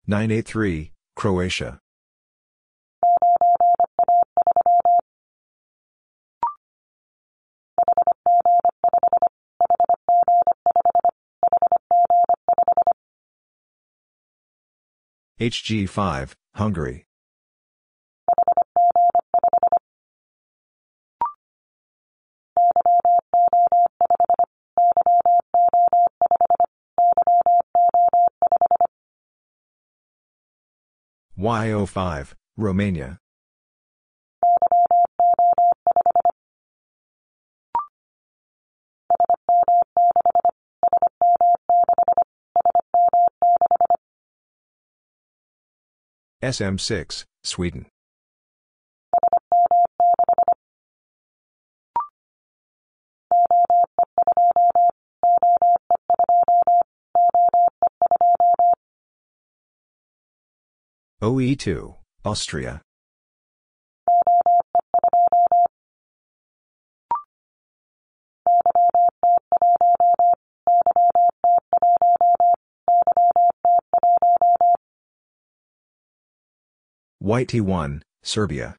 Nine 0.07 0.31
A 0.33 0.43
three, 0.43 0.93
Croatia. 1.17 1.81
HG5, 15.41 16.35
Hungary. 16.55 17.07
YO5, 31.39 32.35
Romania. 32.59 33.19
SM6, 46.43 47.25
Sweden. 47.45 47.87
OE2, 61.23 61.97
Austria. 62.25 62.81
YT1, 77.23 78.01
Serbia. 78.23 78.77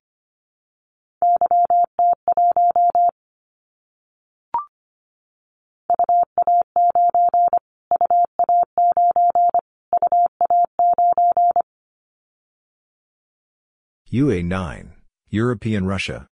UA9, 14.11 14.93
European 15.29 15.85
Russia. 15.85 16.30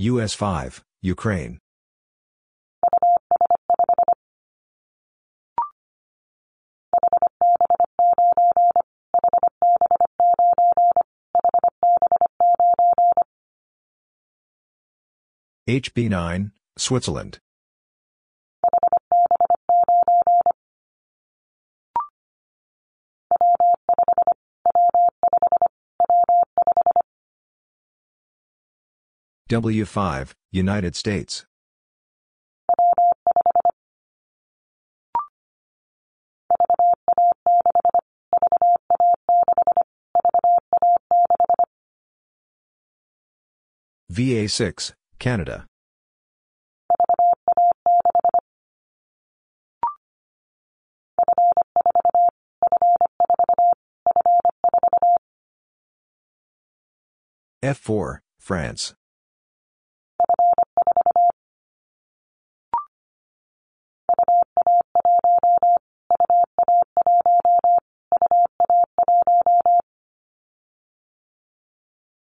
US 0.00 0.32
5, 0.32 0.84
Ukraine. 1.02 1.58
HB9, 15.68 16.52
Switzerland. 16.76 17.40
W5, 29.48 30.34
United 30.52 30.94
States. 30.94 31.46
VA6, 44.12 44.92
Canada. 45.18 45.64
F4, 57.62 58.18
France. 58.38 58.94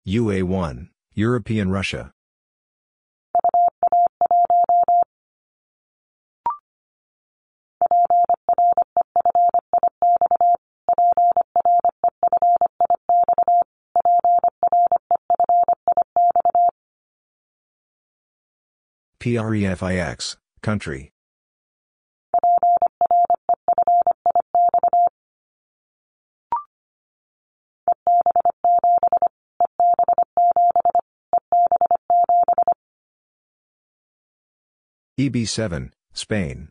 UA1, 0.08 0.88
European 1.16 1.69
Russia. 1.69 2.14
PREFIX, 19.19 20.38
country. 20.61 21.11
EB7, 35.20 35.90
Spain. 36.14 36.70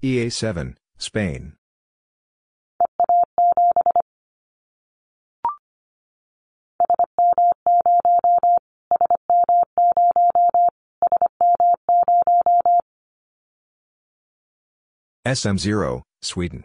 EA7, 0.00 0.76
Spain. 0.98 1.59
SM0, 15.26 16.00
Sweden. 16.22 16.64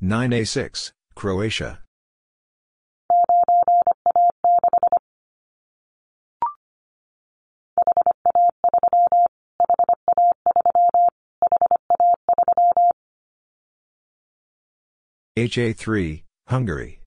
Nine 0.00 0.32
A 0.32 0.44
six, 0.44 0.92
Croatia. 1.14 1.83
HA3, 15.36 16.22
Hungary. 16.46 17.00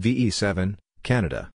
VE7, 0.00 0.76
Canada. 1.02 1.50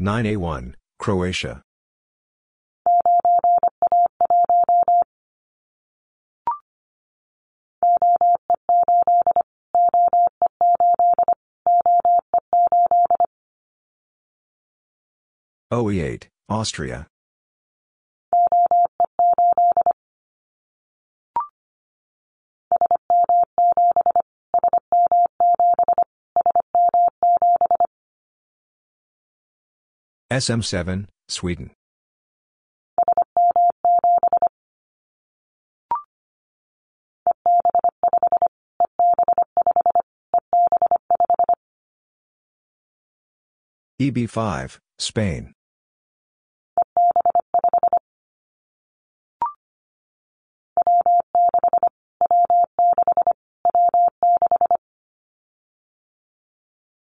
9A1, 0.00 0.74
Croatia. 0.98 1.62
OE8, 15.72 16.24
Austria. 16.48 17.06
SM7, 30.34 31.06
Sweden. 31.28 31.70
EB5, 44.02 44.78
Spain. 44.98 45.52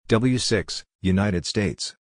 W6, 0.08 0.84
United 1.02 1.44
States. 1.44 1.96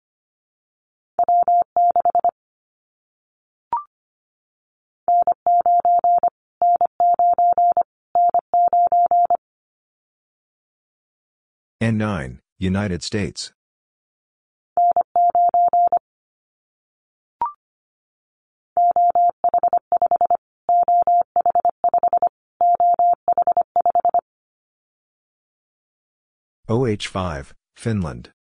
N9, 11.80 12.40
United 12.58 13.04
States. 13.04 13.54
OH5, 26.68 27.54
Finland. 27.76 28.32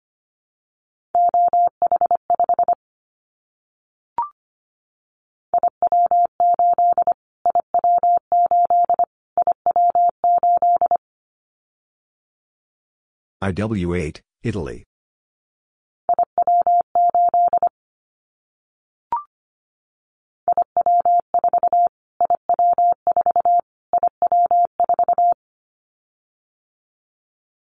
IW8, 13.47 14.20
Italy. 14.42 14.83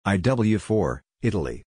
IW4, 0.05 0.99
Italy. 1.23 1.63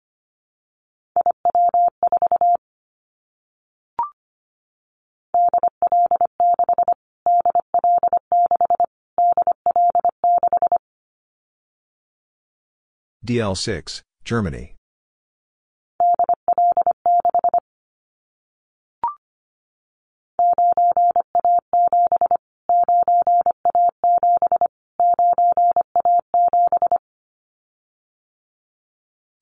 DL6, 13.25 14.01
Germany. 14.25 14.75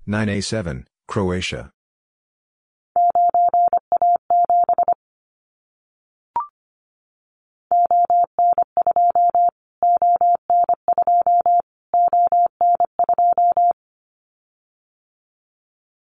Nine 0.05 0.29
A 0.29 0.41
seven, 0.41 0.87
Croatia. 1.07 1.71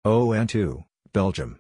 ON2, 0.07 0.85
Belgium. 1.11 1.59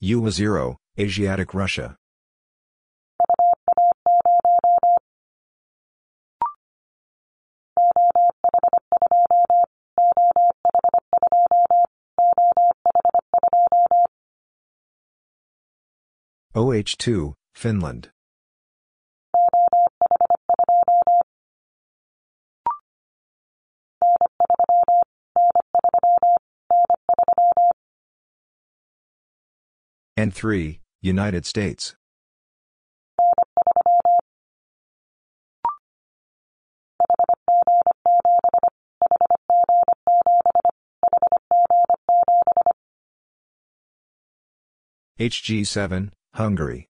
UA0, 0.00 0.76
Asiatic 0.98 1.52
Russia. 1.52 1.96
OH2, 16.54 17.32
Finland. 17.54 18.10
N3, 30.18 30.80
United 31.00 31.46
States. 31.46 31.94
HG7, 45.18 46.10
Hungary. 46.34 46.88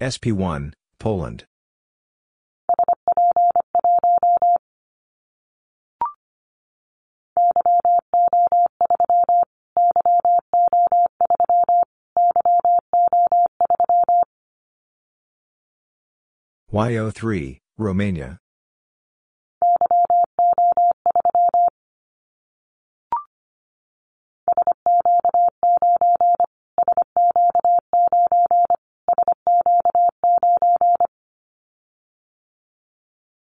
SP1, 0.00 0.72
Poland. 0.98 1.49
YO3, 16.72 17.58
Romania. 17.78 18.38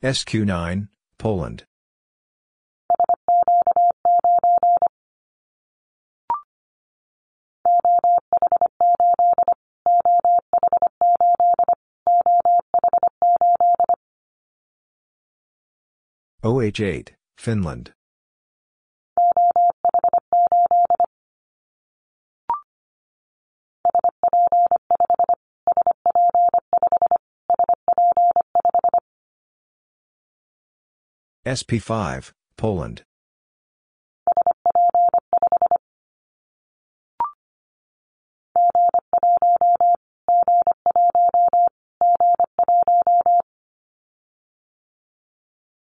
SQ9, 0.03 0.87
Poland. 1.19 1.65
OH8, 16.43 17.09
Finland. 17.37 17.93
SP5, 31.45 32.31
Poland. 32.57 33.03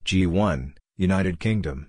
G1, 0.07 0.75
United 0.97 1.41
Kingdom. 1.41 1.89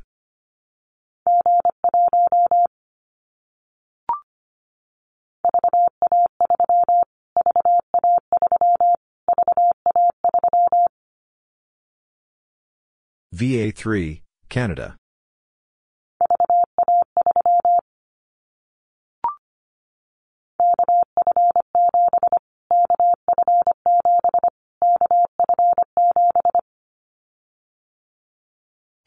VA3, 13.35 14.21
Canada. 14.49 14.95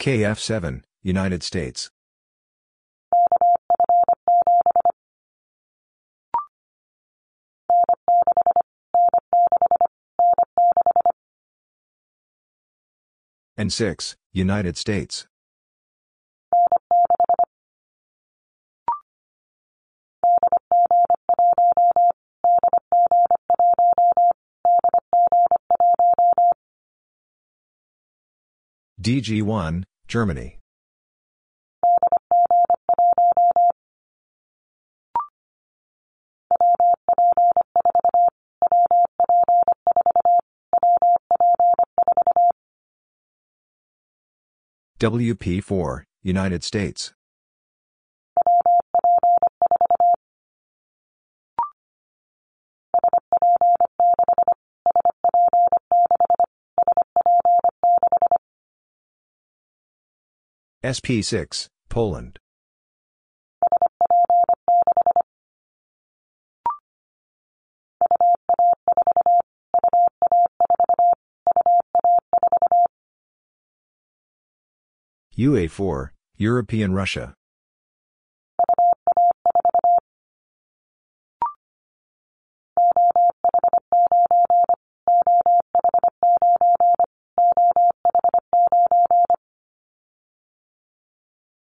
KF7, 0.01 0.81
United 1.03 1.43
States. 1.43 1.91
N6, 13.59 14.17
United 14.33 14.79
States. 14.79 15.27
DG1, 28.99 29.85
Germany. 30.11 30.59
WP4, 44.99 46.03
United 46.23 46.65
States. 46.65 47.13
SP6, 60.83 61.69
Poland. 61.91 62.39
UA4, 75.37 76.11
European 76.39 76.95
Russia. 76.95 77.35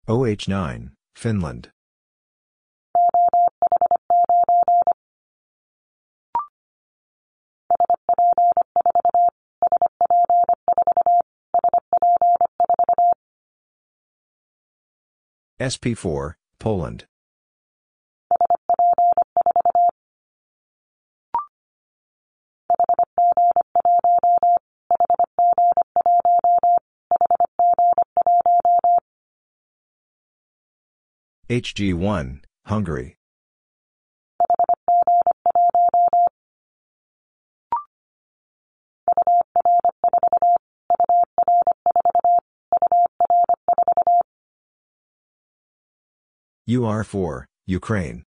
OH9, 0.06 0.90
Finland. 1.14 1.70
SP4, 15.58 16.34
Poland. 16.58 17.06
HG1, 31.50 32.40
Hungary. 32.64 33.16
UR4, 46.66 47.44
Ukraine. 47.66 48.24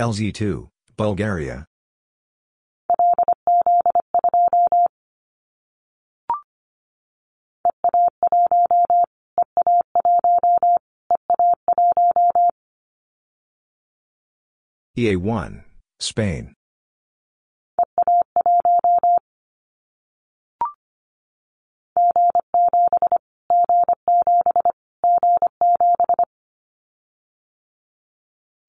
LZ2, 0.00 0.68
Bulgaria. 0.96 1.64
EA1, 14.96 15.62
Spain. 16.00 16.54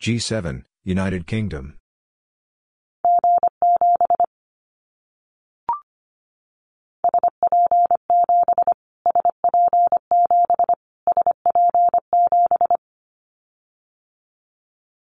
G7, 0.06 0.66
United 0.84 1.25
Kingdom. 1.25 1.80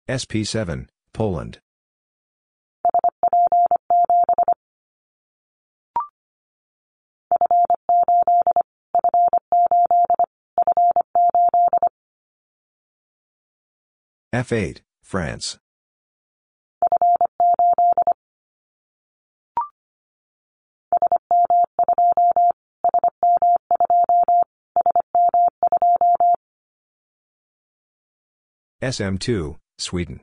SP7, 0.10 0.88
Poland. 1.14 1.60
F8, 14.34 14.80
France. 15.02 15.58
SM2, 28.82 29.58
Sweden. 29.78 30.22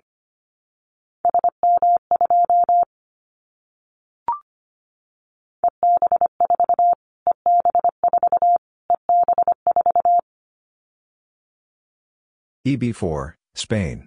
EB4, 12.66 13.34
Spain. 13.58 14.06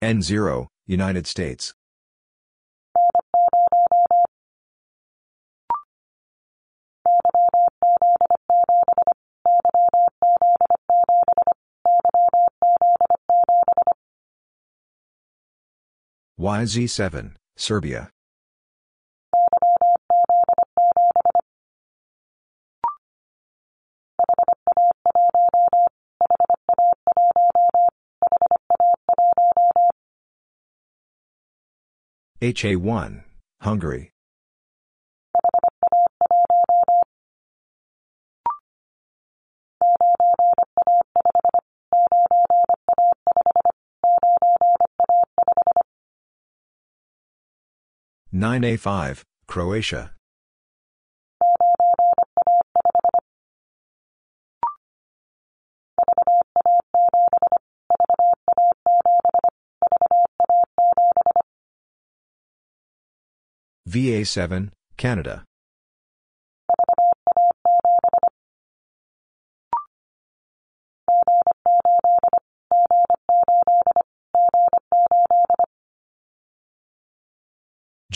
N0, 0.00 0.68
United 0.86 1.26
States. 1.26 1.74
YZ7, 16.38 17.32
Serbia. 17.56 18.10
HA1, 32.40 33.24
Hungary. 33.60 34.12
Nine 48.38 48.62
A 48.62 48.76
five, 48.76 49.24
Croatia. 49.48 50.12
VA7, 63.90 64.70
Canada. 64.96 65.42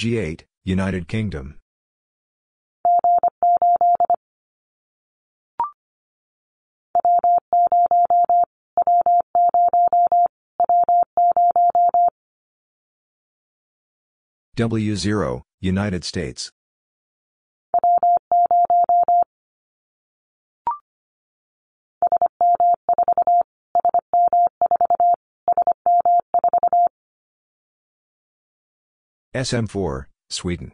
G8, 0.02 0.42
United 0.64 1.06
Kingdom. 1.06 1.58
W0, 14.56 15.42
United 15.60 16.04
States. 16.04 16.50
SM4, 29.34 30.04
Sweden. 30.28 30.72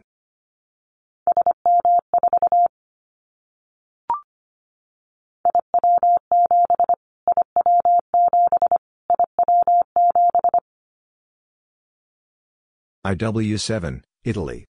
IW7, 13.05 14.01
Italy. 14.25 14.68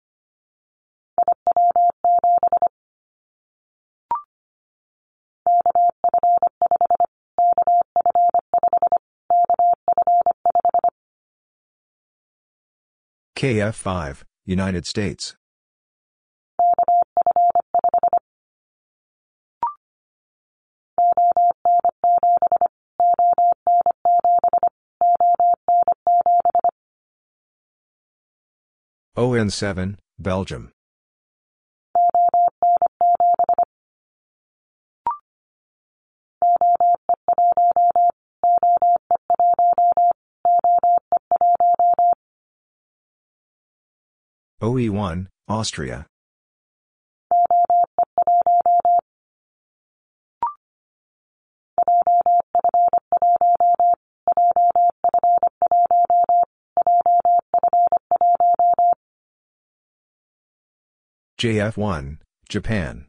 KF5, 13.38 14.24
United 14.48 14.88
States. 14.88 15.36
ON7, 29.16 29.98
Belgium. 30.18 30.72
OE1, 44.60 45.27
Austria. 45.48 46.08
JF1, 61.40 62.18
Japan. 62.50 63.06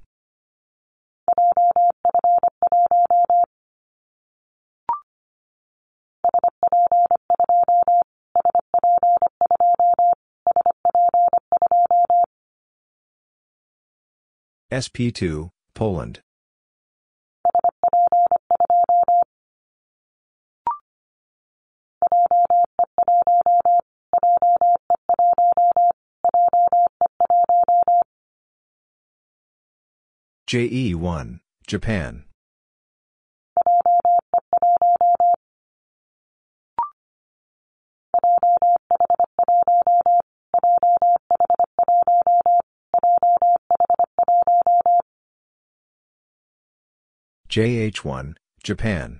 SP2, 14.71 15.51
Poland. 15.73 16.21
JE1, 30.47 31.41
Japan. 31.67 32.28
JH1, 47.59 48.37
Japan. 48.62 49.19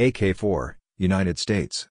AK4, 0.00 0.74
United 0.96 1.38
States. 1.38 1.88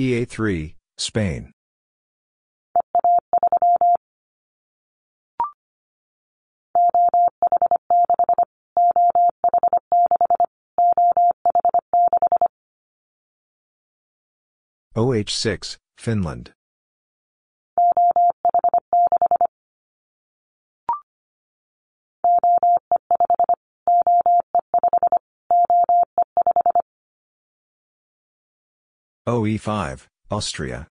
EA3, 0.00 0.76
Spain. 0.96 1.52
OH6, 14.96 15.76
Finland. 15.98 16.52
OE5, 29.28 30.06
Austria. 30.30 30.86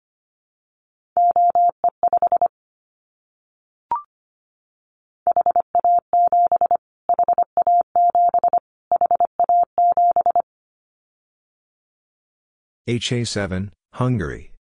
HA7, 12.87 13.71
Hungary. 13.93 14.55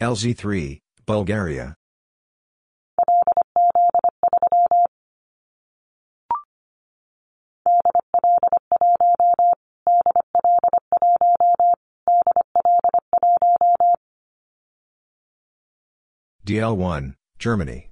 LZ3, 0.00 0.80
Bulgaria. 1.04 1.74
DL1, 16.46 17.14
Germany. 17.38 17.90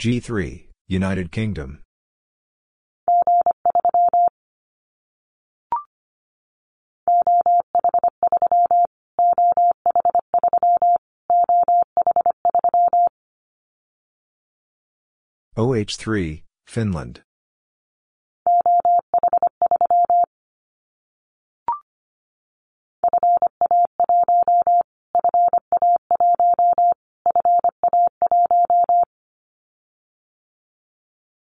G3, 0.00 0.64
United 0.88 1.30
Kingdom. 1.30 1.80
OH3, 15.58 16.44
Finland. 16.66 17.20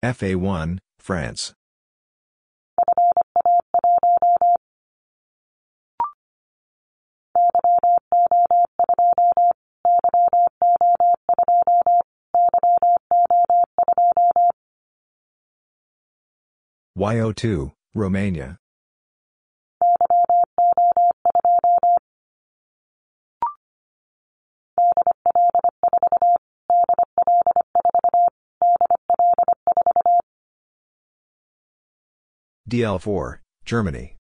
FA1, 0.05 0.81
France. 0.99 1.55
YO2, 16.99 17.73
Romania. 17.95 18.59
DL4, 32.75 33.39
Germany. 33.65 34.17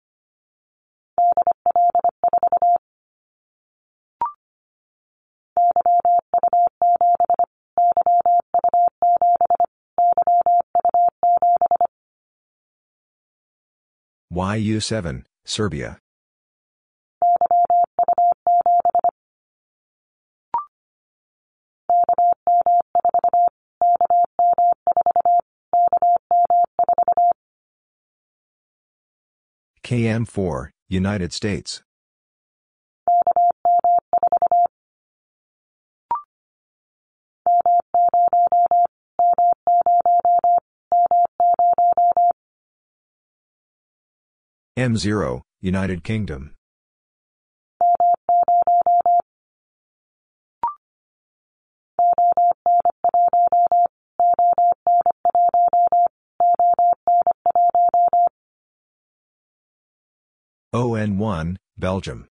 YU7, 14.33 15.23
Serbia. 15.45 15.97
KM4, 29.91 30.69
United 30.87 31.33
States. 31.33 31.83
M0, 44.79 45.41
United 45.59 46.05
Kingdom. 46.05 46.53
ON1, 60.73 61.57
Belgium. 61.77 62.29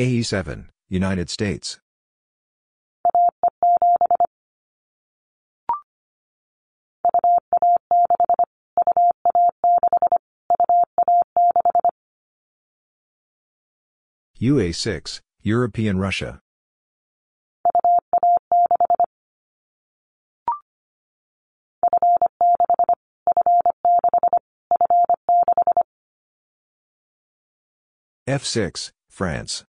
AE7, 0.00 0.66
United 0.88 1.30
States. 1.30 1.78
UA6, 14.40 15.20
European 15.48 15.98
Russia. 15.98 16.40
F6, 28.28 28.92
France. 29.08 29.64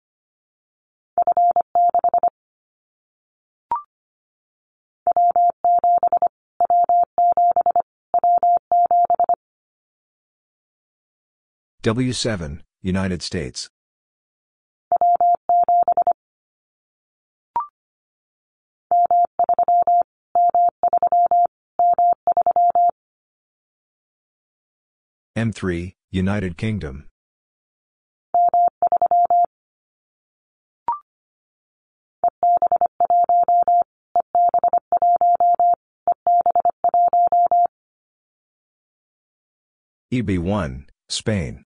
W7, 11.83 12.61
United 12.81 13.21
States. 13.21 13.69
M3, 25.37 25.93
United 26.11 26.57
Kingdom. 26.57 27.11
EB1, 40.11 40.87
Spain. 41.11 41.65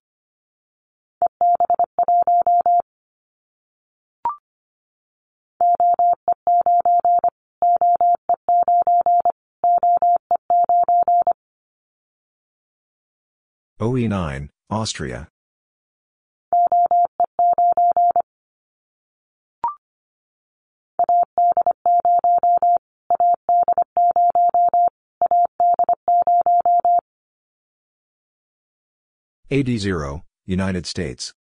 OE9, 13.81 14.49
Austria. 14.69 15.27
AD0, 29.49 30.21
United 30.45 30.85
States. 30.85 31.33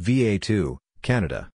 VA2, 0.00 0.78
Canada. 1.02 1.50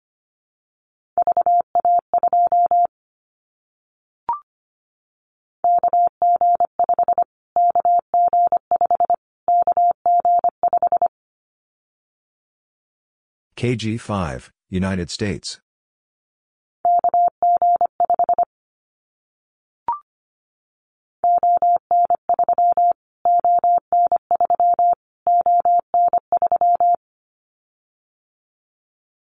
KG5, 13.56 14.50
United 14.70 15.10
States. 15.10 15.63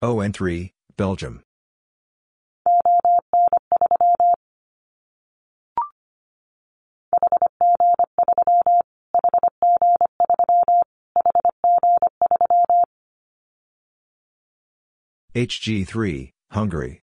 ON3, 0.04 0.70
Belgium. 0.98 1.42
HG3, 15.34 16.32
Hungary. 16.50 17.00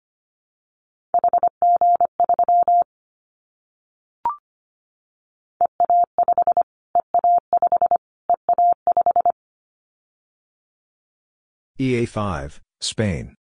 EA5, 11.77 12.61
Spain. 12.82 13.36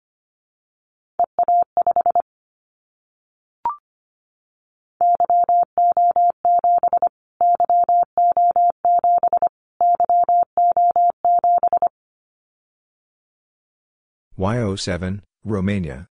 YO7, 14.37 15.21
Romania. 15.45 16.07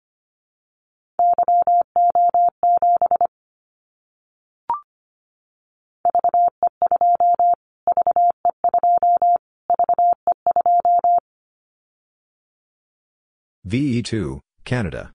VE2, 13.65 14.41
Canada. 14.65 15.13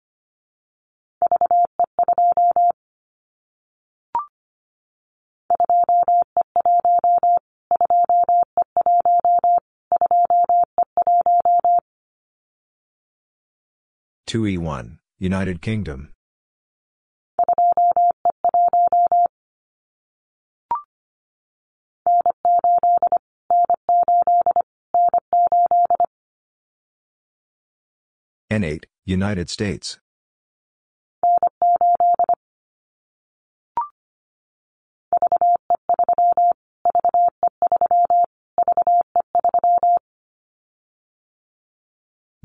Two 14.27 14.47
E 14.47 14.57
one, 14.57 14.99
United 15.18 15.60
Kingdom. 15.60 16.12
N8, 28.51 28.85
United 29.05 29.51
States. 29.51 29.99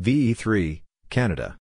VE3, 0.01 0.81
Canada. 1.09 1.57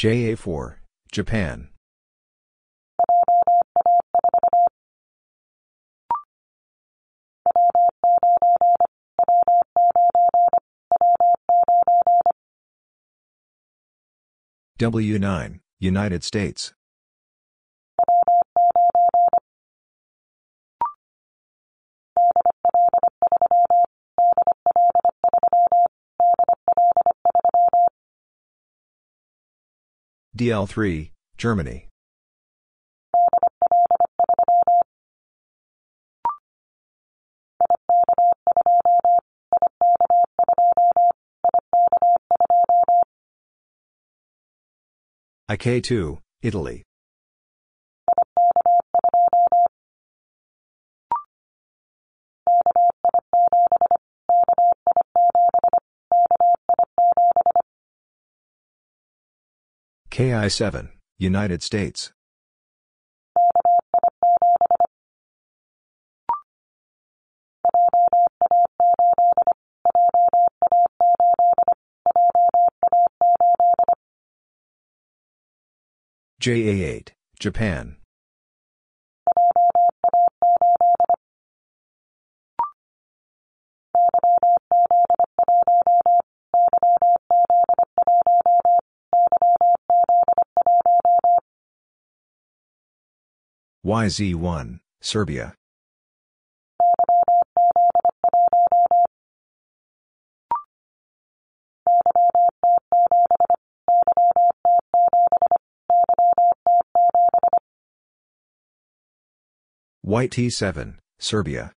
JA4, 0.00 0.76
Japan. 1.12 1.68
W9, 14.78 15.60
United 15.78 16.24
States. 16.24 16.72
DL3, 30.40 31.10
Germany. 31.36 31.86
IK2, 45.50 46.20
Italy. 46.40 46.84
KI7, 60.20 60.90
United 61.18 61.62
States. 61.62 62.12
JA8, 76.42 77.12
Japan. 77.38 77.96
YZ1, 93.84 94.80
Serbia. 95.00 95.54
YT7, 110.04 110.98
Serbia. 111.18 111.72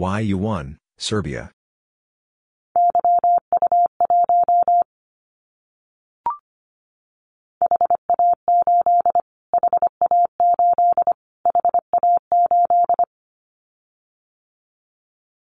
YU1, 0.00 0.78
Serbia. 0.96 1.50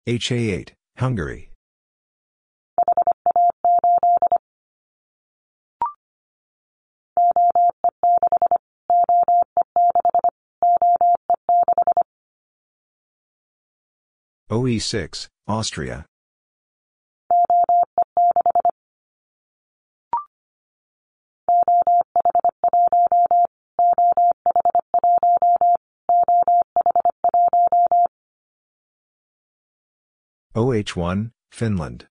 HA8, 0.09 0.71
Hungary. 0.97 1.51
OE6, 14.49 15.27
Austria. 15.49 16.07
OH1, 30.55 31.33
Finland. 31.51 32.07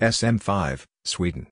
SM5, 0.00 0.84
Sweden. 1.04 1.46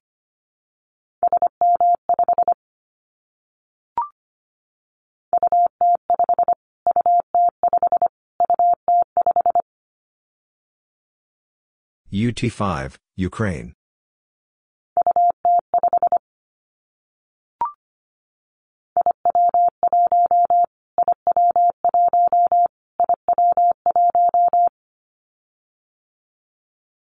UT5, 12.13 12.97
Ukraine. 13.17 13.73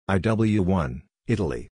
IW1, 0.09 1.01
Italy. 1.27 1.67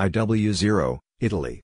IW0, 0.00 0.98
Italy. 1.20 1.60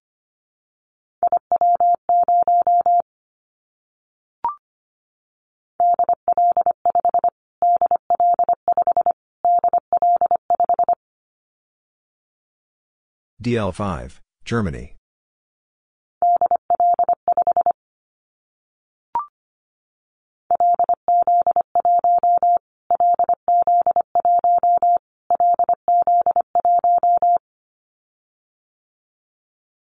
DL5, 13.48 14.20
Germany. 14.44 14.94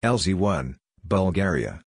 LZ1, 0.02 0.76
Bulgaria. 1.04 1.82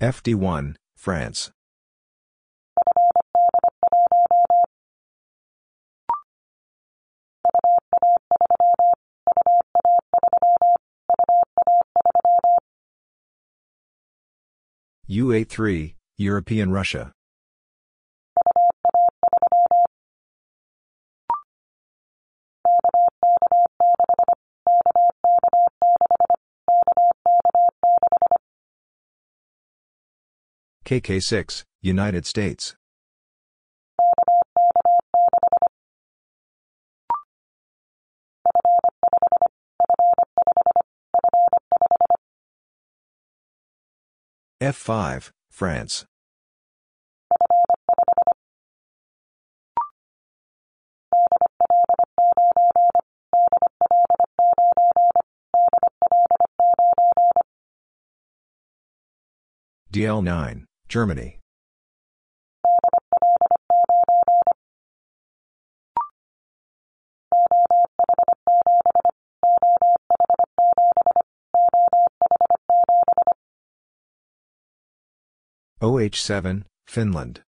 FD1, 0.00 0.76
France. 0.94 1.50
UA3, 15.08 15.94
European 16.18 16.70
Russia. 16.70 17.12
KK6, 30.86 31.64
United 31.82 32.24
States. 32.26 32.76
F5, 44.62 45.32
France. 45.50 46.04
DL9, 59.92 60.66
Germany. 60.88 61.38
OH7, 75.82 76.64
Finland. 76.86 77.45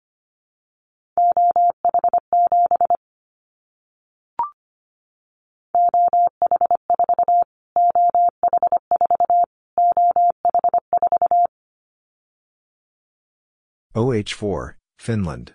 OH4, 13.96 14.74
Finland. 15.00 15.54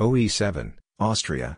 OE7, 0.00 0.72
Austria. 0.98 1.56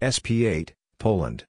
SP8, 0.00 0.70
Poland. 0.98 1.44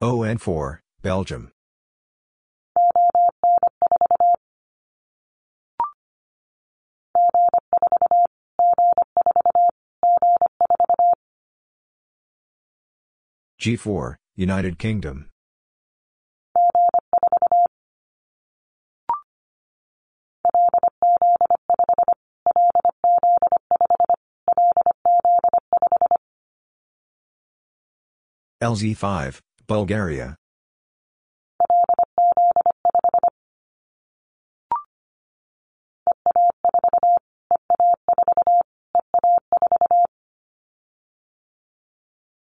ON4, 0.00 0.78
Belgium. 1.02 1.50
G4, 13.60 14.16
United 14.38 14.78
Kingdom. 14.78 15.30
LZ5, 28.62 29.40
Bulgaria. 29.66 30.36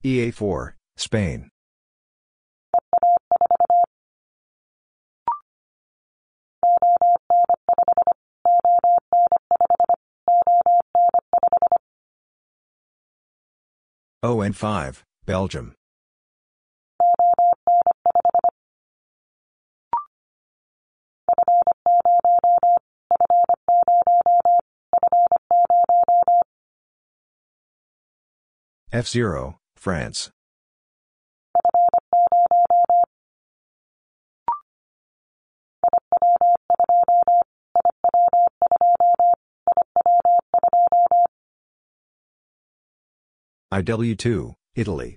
EA4, 0.05 0.73
Spain. 0.97 1.49
ON5, 14.27 15.03
Belgium. 15.25 15.75
F0, 28.93 29.57
France. 29.77 30.31
IW2, 43.73 44.55
Italy. 44.77 45.17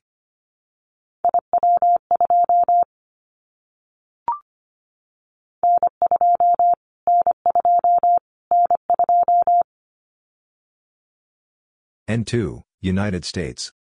N2, 12.09 12.63
United 12.81 13.23
States. 13.23 13.71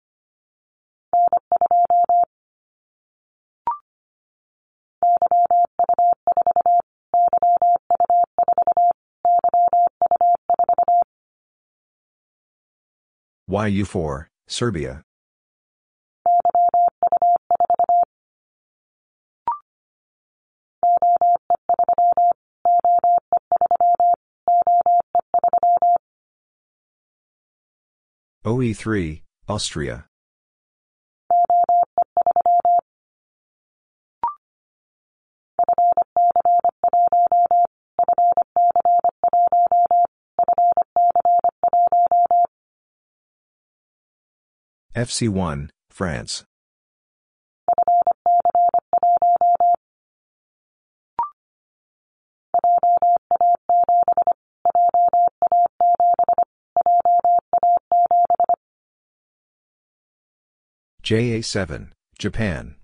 YU4, 13.49 14.27
Serbia. 14.49 15.03
OE3, 28.43 29.21
Austria. 29.47 30.08
FC1, 44.99 45.69
France. 45.89 46.43
JA7, 61.01 61.91
Japan. 62.19 62.78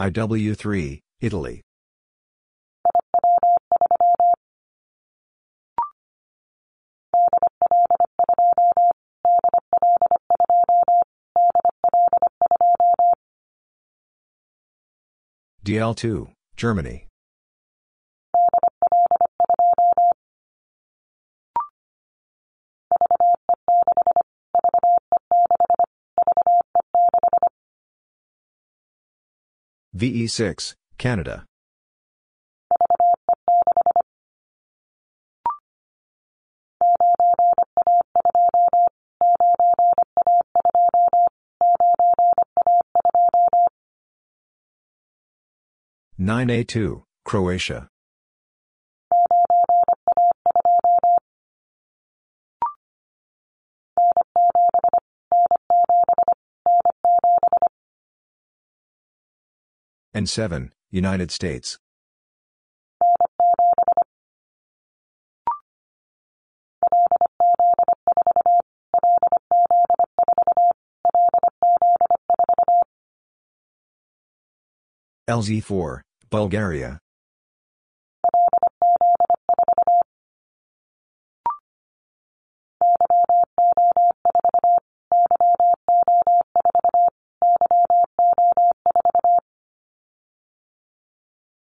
IW3, 0.00 1.00
Italy. 1.20 1.62
DL2, 15.64 16.30
Germany. 16.56 17.05
VE6, 29.96 30.74
Canada. 30.98 31.46
Nine 46.18 46.50
A 46.50 46.62
two, 46.62 47.04
Croatia. 47.24 47.88
And 60.16 60.30
7, 60.30 60.72
United 60.90 61.30
States. 61.30 61.78
LZ4, 75.28 76.00
Bulgaria. 76.30 76.98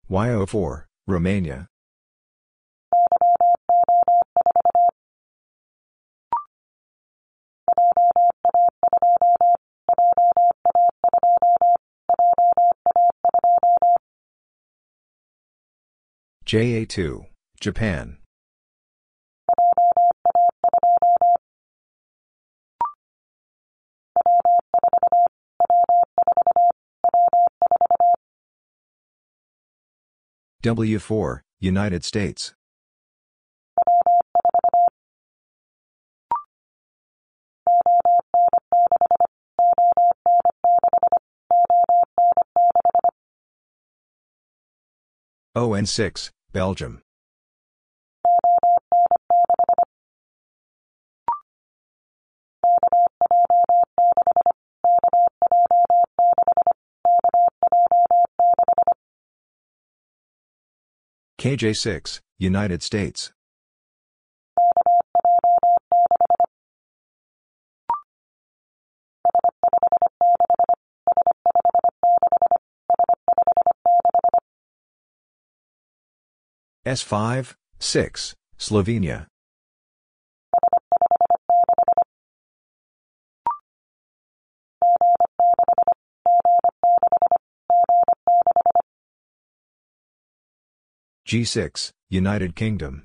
YO4, 0.08 0.84
Romania. 1.08 1.66
JA2, 16.46 17.26
Japan. 17.60 18.18
W4, 30.66 31.42
United 31.60 32.02
States. 32.02 32.52
ON6, 45.56 46.30
Belgium. 46.52 47.05
KJ6, 61.38 62.20
United 62.38 62.82
States. 62.82 63.32
S5, 76.86 77.54
6, 77.80 78.34
Slovenia. 78.58 79.26
G6, 91.26 91.90
United 92.08 92.54
Kingdom. 92.54 93.02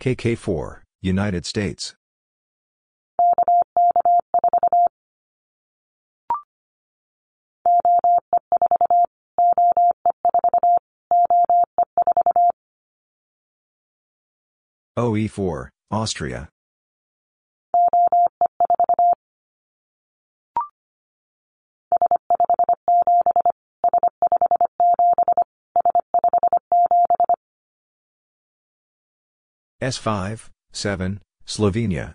KK4, 0.00 0.82
United 1.00 1.46
States. 1.46 1.94
OE4, 14.96 15.68
Austria. 15.90 16.48
S5, 29.82 30.50
7, 30.72 31.20
Slovenia. 31.44 32.14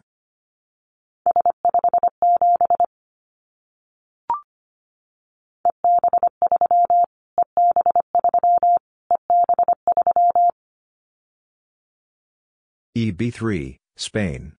EB3, 12.99 13.77
Spain. 13.95 14.51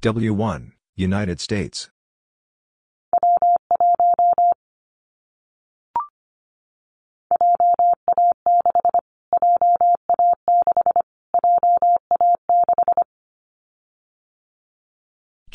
W1, 0.00 0.72
United 0.96 1.38
States. 1.38 1.90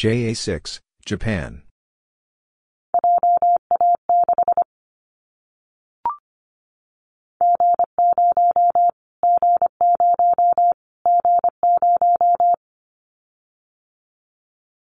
JA6, 0.04 0.82
Japan. 1.06 1.62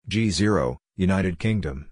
G0, 0.10 0.76
United 0.98 1.40
Kingdom. 1.40 1.88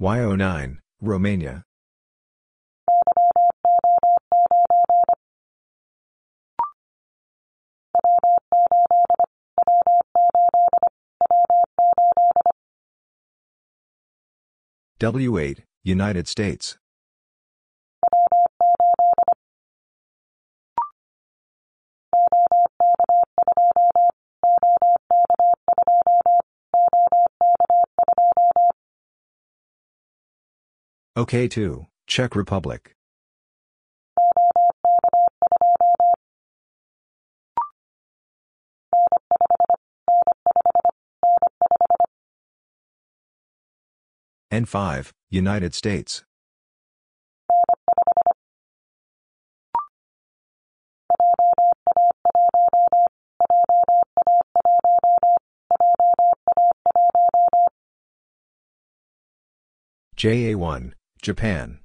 YO9, 0.00 0.78
Romania. 1.00 1.64
W8, 15.00 15.58
United 15.82 16.28
States. 16.28 16.76
OK2, 31.18 31.86
Czech 32.06 32.36
Republic. 32.36 32.94
N5, 44.52 45.10
United 45.28 45.74
States. 45.74 46.22
JA1, 60.16 60.97
Japan. 61.20 61.80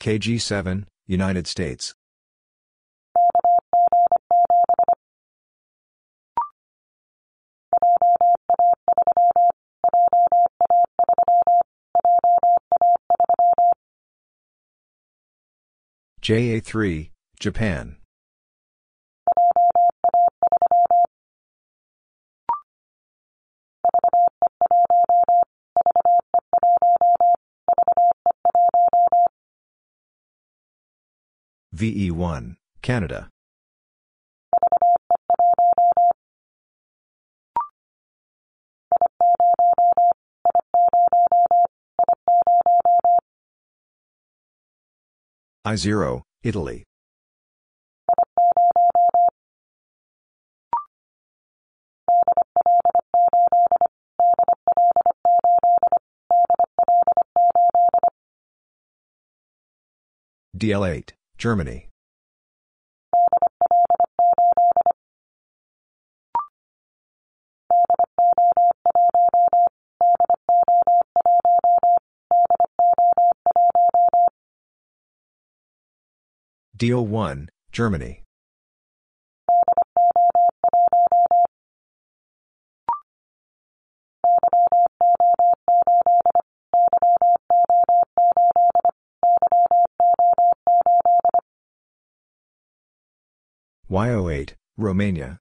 KG7, 0.00 0.84
United 1.06 1.46
States. 1.46 1.94
JA3, 16.24 17.10
Japan. 17.38 17.96
VE1, 31.76 32.56
Canada. 32.80 33.28
I0, 45.66 46.20
Italy. 46.42 46.84
DL8, 60.54 61.10
Germany. 61.38 61.88
DO1, 76.76 77.48
Germany. 77.70 78.24
YO8, 93.88 94.54
Romania. 94.76 95.38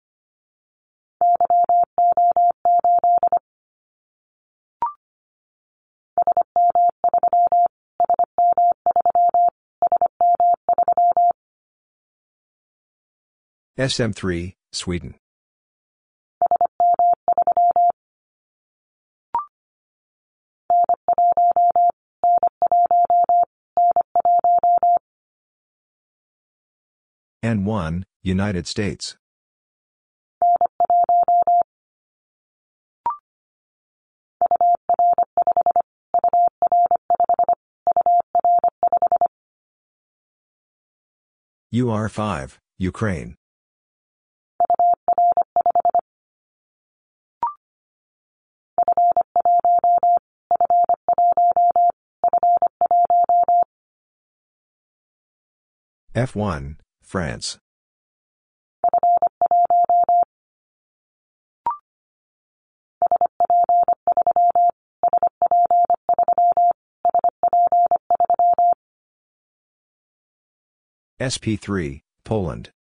SM3, 13.80 14.54
Sweden. 14.72 15.16
N1, 27.44 28.04
United 28.22 28.68
States. 28.68 29.18
UR5, 41.74 42.60
Ukraine. 42.78 43.36
F1, 56.16 56.76
France. 57.02 57.58
SP3, 71.20 72.04
Poland. 72.24 72.72